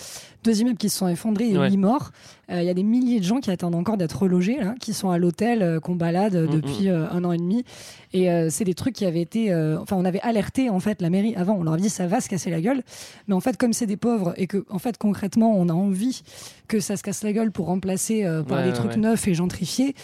[0.45, 1.69] deux immeubles qui se sont effondrés et Ouais.
[1.71, 2.11] huit morts.
[2.51, 4.93] Euh, Il y a des milliers de gens qui attendent encore d'être relogés, là, qui
[4.93, 7.65] sont à l'hôtel, euh, qu'on balade euh, Mm, depuis euh, un an et demi.
[8.13, 9.53] Et euh, c'est des trucs qui avaient été.
[9.53, 12.07] euh, enfin, on avait alerté, en fait, la mairie avant, on leur avait dit ça
[12.07, 12.83] va se casser la gueule.
[13.29, 16.23] Mais en fait, comme c'est des pauvres et que, en fait, concrètement, on a envie
[16.69, 18.97] que ça se casse la gueule pour remplacer euh, par Ouais, des ouais, trucs ouais.
[18.97, 19.95] neufs et gentrifiés,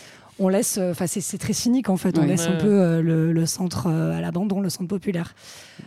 [0.41, 2.27] on laisse, euh, enfin c'est c'est très cynique en fait, on Ouais.
[2.27, 5.35] laisse un peu euh, le, le centre euh, à l'abandon, le centre populaire.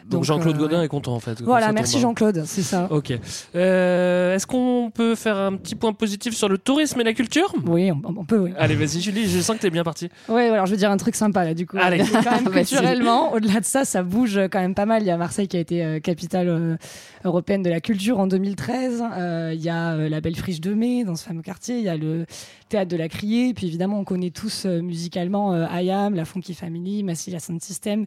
[0.10, 0.86] Donc, Jean-Claude euh, Godin ouais.
[0.86, 1.41] est content en fait.
[1.41, 1.99] Voilà, merci.
[1.99, 2.88] Jean-Claude, c'est ça.
[2.91, 3.14] Ok.
[3.56, 7.54] Euh, Est-ce qu'on peut faire un petit point positif sur le tourisme et la culture?
[7.66, 8.38] Oui, on, on peut.
[8.39, 8.51] Oui.
[8.58, 10.10] Allez, vas-y Julie, je sens que t'es bien parti.
[10.30, 11.78] Ouais, alors je veux dire un truc sympa là du coup.
[11.80, 11.99] Allez.
[12.24, 12.66] quand même Vas-y.
[12.66, 15.01] culturellement, au-delà de ça, ça bouge quand même pas mal.
[15.04, 16.76] Il y a Marseille qui a été euh, capitale euh,
[17.24, 19.04] européenne de la culture en 2013.
[19.18, 21.78] Euh, il y a euh, la Belle Friche de Mai dans ce fameux quartier.
[21.78, 22.26] Il y a le
[22.74, 23.53] théâtre de la Criée.
[23.53, 28.05] Puis évidemment, on connaît tous euh, musicalement euh, IAM, la Funky Family, Massilia Sound System,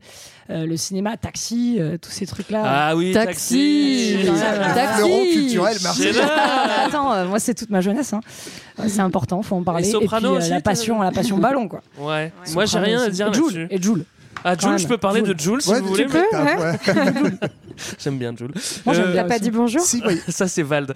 [0.50, 2.62] euh, le cinéma, Taxi, euh, tous ces trucs-là.
[2.66, 4.16] Ah oui, Taxi.
[4.16, 4.26] taxi.
[4.74, 4.96] Taxi.
[4.96, 6.84] Fleuron culturel là.
[6.86, 8.12] Attends, euh, moi c'est toute ma jeunesse.
[8.12, 8.20] hein.
[8.80, 9.88] Euh, C'est important, faut en parler.
[9.88, 11.80] Et Soprano puis, euh, aussi, la passion, la passion ballon quoi.
[12.00, 12.32] Ouais.
[12.52, 13.66] Moi j'ai rien à dire Et Joule, là-dessus.
[13.70, 14.04] et Joule.
[14.44, 15.34] Ah Jules, je peux parler Joule.
[15.34, 16.06] de Jules si Ouais, vous voulez.
[16.06, 16.20] ouais.
[17.98, 18.52] J'aime bien Jules.
[18.84, 19.42] Moi, j'aime Euh, bien pas aussi.
[19.44, 20.20] dit bonjour Si, oui.
[20.28, 20.92] Ça c'est Vald.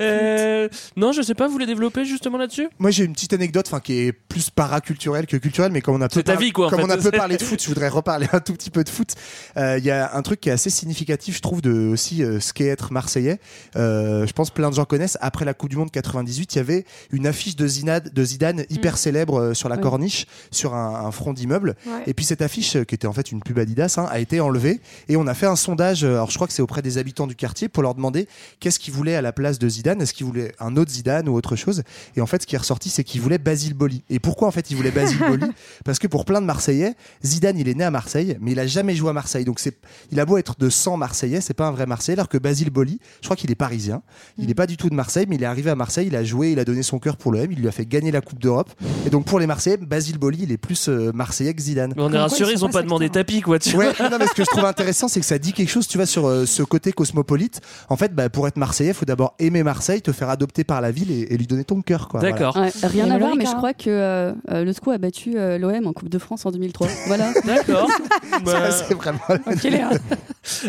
[0.00, 2.68] Euh, non, je sais pas, vous voulez développer justement là-dessus?
[2.78, 6.00] Moi j'ai une petite anecdote enfin qui est plus paraculturelle que culturelle mais comme on
[6.00, 6.86] a peu par- vie, quoi, comme fait.
[6.86, 9.08] on a peu parlé de foot je voudrais reparler un tout petit peu de foot.
[9.56, 12.40] Euh, il y a un truc qui est assez significatif je trouve de aussi euh,
[12.40, 13.38] ce qu'est être marseillais.
[13.76, 15.18] Euh, je pense plein de gens connaissent.
[15.20, 18.64] Après la Coupe du Monde 98 il y avait une affiche de Zidane, de Zidane
[18.70, 19.82] hyper célèbre euh, sur la Ouais.
[19.82, 21.74] corniche sur un, un front d'immeuble.
[21.86, 22.02] Ouais.
[22.06, 24.40] et puis cette affiche euh, qui était en fait une pub Adidas hein, a été
[24.40, 24.80] enlevée.
[25.08, 27.26] Et on a fait un sondage euh, alors je crois que c'est auprès des habitants
[27.26, 28.28] du quartier pour leur demander
[28.60, 31.34] qu'est-ce qu'ils voulaient à la place de Zidane est-ce qu'ils voulaient un autre Zidane ou
[31.34, 31.82] autre chose?
[32.16, 34.02] Et en fait ce qui est ressorti c'est qu'ils voulaient Basile Boli.
[34.10, 35.46] Et pourquoi en fait ils voulaient Basile Boli?
[35.84, 36.94] Parce que pour plein de Marseillais
[37.24, 39.44] Zidane il est né à Marseille mais il a jamais joué à Marseille.
[39.44, 39.78] Donc c'est
[40.10, 42.70] il a beau être de sang Marseillais c'est pas un vrai Marseillais alors que Basile
[42.70, 44.02] Boli je crois qu'il est parisien.
[44.38, 46.24] Il n'est pas du tout de Marseille mais il est arrivé à Marseille il a
[46.24, 48.40] joué il a donné son cœur pour l'OM il lui a fait gagner la Coupe
[48.40, 48.70] d'Europe.
[49.06, 51.94] Et donc pour les Marseillais Basile Boli il est plus euh, Marseillais que Zidane.
[51.96, 53.58] Mais on est quoi, rassurés, ils ils sont ont pas demandé tapis quoi.
[53.58, 55.86] Tu Ouais, non, mais ce que je trouve intéressant, c'est que ça dit quelque chose,
[55.86, 57.60] tu vois, sur euh, ce côté cosmopolite.
[57.88, 60.80] En fait, bah, pour être Marseillais, il faut d'abord aimer Marseille, te faire adopter par
[60.80, 62.08] la ville et, et lui donner ton cœur.
[62.10, 62.30] Voilà.
[62.30, 62.56] D'accord.
[62.56, 65.58] Ouais, rien à voir, mais je crois que euh, euh, le SCO a battu euh,
[65.58, 66.86] l'OM en Coupe de France en 2003.
[67.06, 67.32] Voilà.
[67.44, 67.88] D'accord.
[68.44, 69.18] Bah, c'est vraiment.
[69.46, 69.90] Ok, Léa.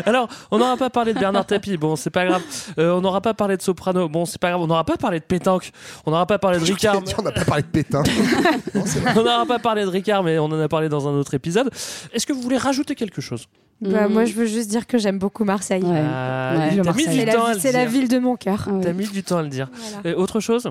[0.04, 2.42] Alors, on n'aura pas parlé de Bernard Tapie, bon, c'est pas grave.
[2.78, 4.60] Euh, on n'aura pas parlé de Soprano, bon, c'est pas grave.
[4.60, 5.70] On n'aura pas parlé de Pétanque,
[6.04, 7.00] on n'aura pas parlé de Ricard.
[7.00, 8.02] mais- on n'a pas parlé de vrai.
[9.16, 11.70] On n'aura pas parlé de Ricard, mais on en a parlé dans un autre épisode.
[12.12, 13.46] Est-ce que vous voulez rajouter quelque chose?
[13.82, 14.12] Bah, Mm.
[14.12, 15.82] Moi, je veux juste dire que j'aime beaucoup Marseille.
[15.82, 15.90] Ouais.
[16.02, 16.68] Ah, Ouais.
[16.68, 17.24] T'as mis Marseille.
[17.54, 18.66] du C'est la, ville de mon cœur.
[18.68, 18.84] Ah ouais.
[18.84, 19.68] T'as mis du temps à le dire.
[20.02, 20.16] Voilà.
[20.16, 20.70] Euh, autre chose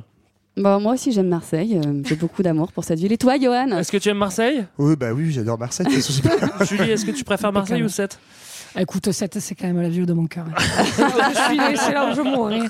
[0.58, 1.80] Bah, moi aussi, j'aime Marseille.
[1.86, 3.12] euh, J'ai beaucoup d'amour pour cette ville.
[3.12, 3.68] Et toi, Johan?
[3.78, 4.64] Est-ce que tu aimes Marseille?
[4.78, 5.88] Oui, bah oui, j'adore Marseille.
[6.62, 8.18] Julie, est-ce que tu préfères Marseille ou 7
[8.80, 10.46] Écoute, c'est c'est quand même la ville de mon cœur.
[10.58, 12.62] je suis c'est là où je mourrai.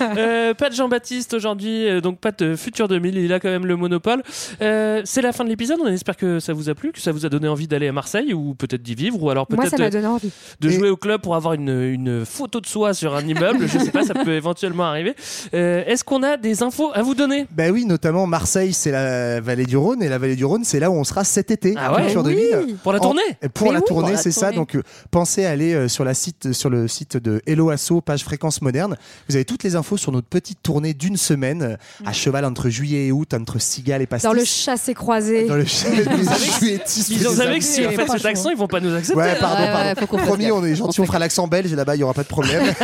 [0.00, 3.66] Euh, pas de Jean-Baptiste aujourd'hui, euh, donc pas de Futur 2000, il a quand même
[3.66, 4.22] le monopole.
[4.60, 7.12] Euh, c'est la fin de l'épisode, on espère que ça vous a plu, que ça
[7.12, 9.70] vous a donné envie d'aller à Marseille ou peut-être d'y vivre ou alors Moi, ça
[9.76, 10.30] peut-être m'a donné envie.
[10.60, 13.78] de jouer au club pour avoir une, une photo de soi sur un immeuble, je
[13.78, 15.14] sais pas, ça peut éventuellement arriver.
[15.54, 17.46] Euh, Est-ce qu'on a des infos à vous donner?
[17.52, 20.78] Ben oui, notamment Marseille, c'est la vallée du Rhône, et la vallée du Rhône, c'est
[20.80, 21.74] là où on sera cet été.
[21.78, 22.02] Ah ouais?
[22.02, 22.34] Culture Oui.
[22.34, 22.76] 2000.
[22.82, 23.22] Pour la En- tournée?
[23.54, 24.52] Pour Mais la tournée, Pour la c'est ça.
[24.52, 24.82] Donc, euh,
[25.22, 28.60] pensez à aller euh, sur, la site, sur le site de Hello Asso, page fréquence
[28.60, 28.96] moderne.
[29.28, 32.70] Vous avez toutes les infos sur notre petite tournée d'une semaine, euh, à cheval entre
[32.70, 34.28] juillet et août, entre Cigale et Pastis.
[34.28, 35.46] Dans le chassé croisé.
[35.46, 36.04] Dans le chassé
[37.08, 39.16] Ils ont savez que si on fait cet accent, ils vont pas nous accepter.
[39.16, 39.94] Ouais, pardon, hein.
[39.94, 40.26] pardon.
[40.26, 42.28] Promis, on est gentil, on fera l'accent belge et là-bas, il n'y aura pas de
[42.28, 42.64] problème.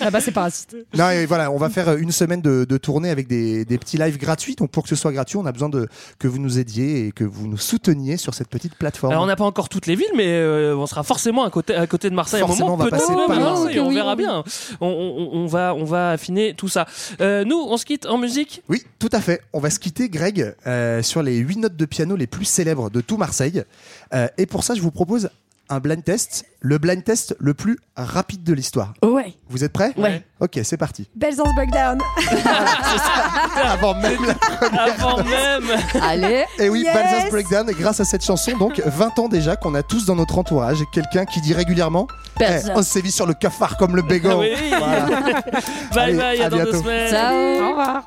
[0.00, 0.76] Là-bas, c'est parasite.
[0.96, 3.98] Non, et voilà, on va faire une semaine de, de tournée avec des, des petits
[3.98, 4.54] lives gratuits.
[4.54, 5.88] Donc, pour que ce soit gratuit, on a besoin de,
[6.18, 9.12] que vous nous aidiez et que vous nous souteniez sur cette petite plateforme.
[9.12, 11.74] Alors, on n'a pas encore toutes les villes, mais euh, on sera forcément à côté,
[11.74, 12.74] à côté de Marseille à un moment.
[12.74, 13.28] on va Peut-être passer loin.
[13.28, 14.16] Marseille, ok, on oui, verra oui.
[14.24, 14.44] bien.
[14.80, 16.86] On, on- on va, on va affiner tout ça.
[17.20, 18.62] Euh, nous, on se quitte en musique?
[18.68, 19.40] Oui, tout à fait.
[19.52, 22.90] On va se quitter, Greg, euh, sur les 8 notes de piano les plus célèbres
[22.90, 23.62] de tout Marseille.
[24.14, 25.30] Euh, et pour ça, je vous propose
[25.70, 28.92] un blind test, le blind test le plus rapide de l'histoire.
[29.02, 29.34] Ouais.
[29.48, 29.92] Vous êtes prêts?
[29.96, 30.22] Ouais.
[30.40, 31.08] Ok, c'est parti.
[31.14, 31.98] Belzance Breakdown.
[33.64, 35.64] Avant même la Avant même.
[36.02, 36.44] Allez.
[36.58, 36.94] Et oui, Yes.
[36.94, 40.38] Balzac Breakdown, grâce à cette chanson, donc 20 ans déjà qu'on a tous dans notre
[40.38, 42.06] entourage quelqu'un qui dit régulièrement.
[42.40, 42.44] Eh,
[42.74, 44.40] On sévit sur le cafard comme le bégon.
[44.40, 44.50] Oui.
[44.76, 45.06] Voilà.
[45.06, 46.78] Bye Allez, bye, à, à dans deux bientôt.
[46.82, 47.10] semaines.
[47.10, 47.34] Ciao.
[47.64, 48.02] Au revoir.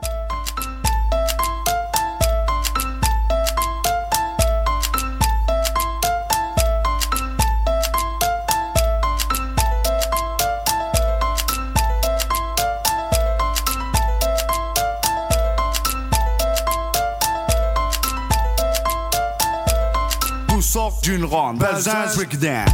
[20.75, 21.59] Ronde.
[21.59, 22.65] Balzaz Breakdown.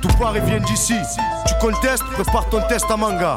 [0.00, 0.94] Tout part et vient d'ici.
[1.46, 3.36] Tu contestes, prépare ton test à manga.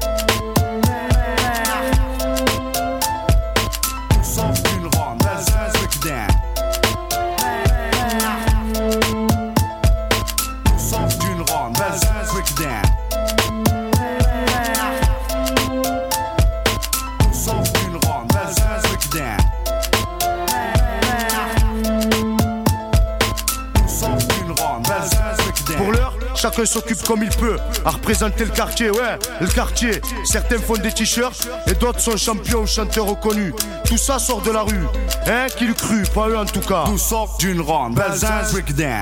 [26.61, 30.01] Chacun s'occupe comme il peut à représenter le quartier, ouais, le quartier.
[30.25, 33.53] Certains font des t-shirts et d'autres sont champions ou chanteurs reconnus.
[33.85, 34.85] Tout ça sort de la rue,
[35.27, 36.83] hein, qui le cru, pas eux en tout cas.
[36.85, 37.95] D'où sort d'une ronde.
[37.95, 39.01] Breakdown.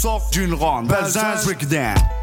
[0.00, 0.88] D'où sort d'une ronde.
[0.88, 2.19] Belzens Breakdown.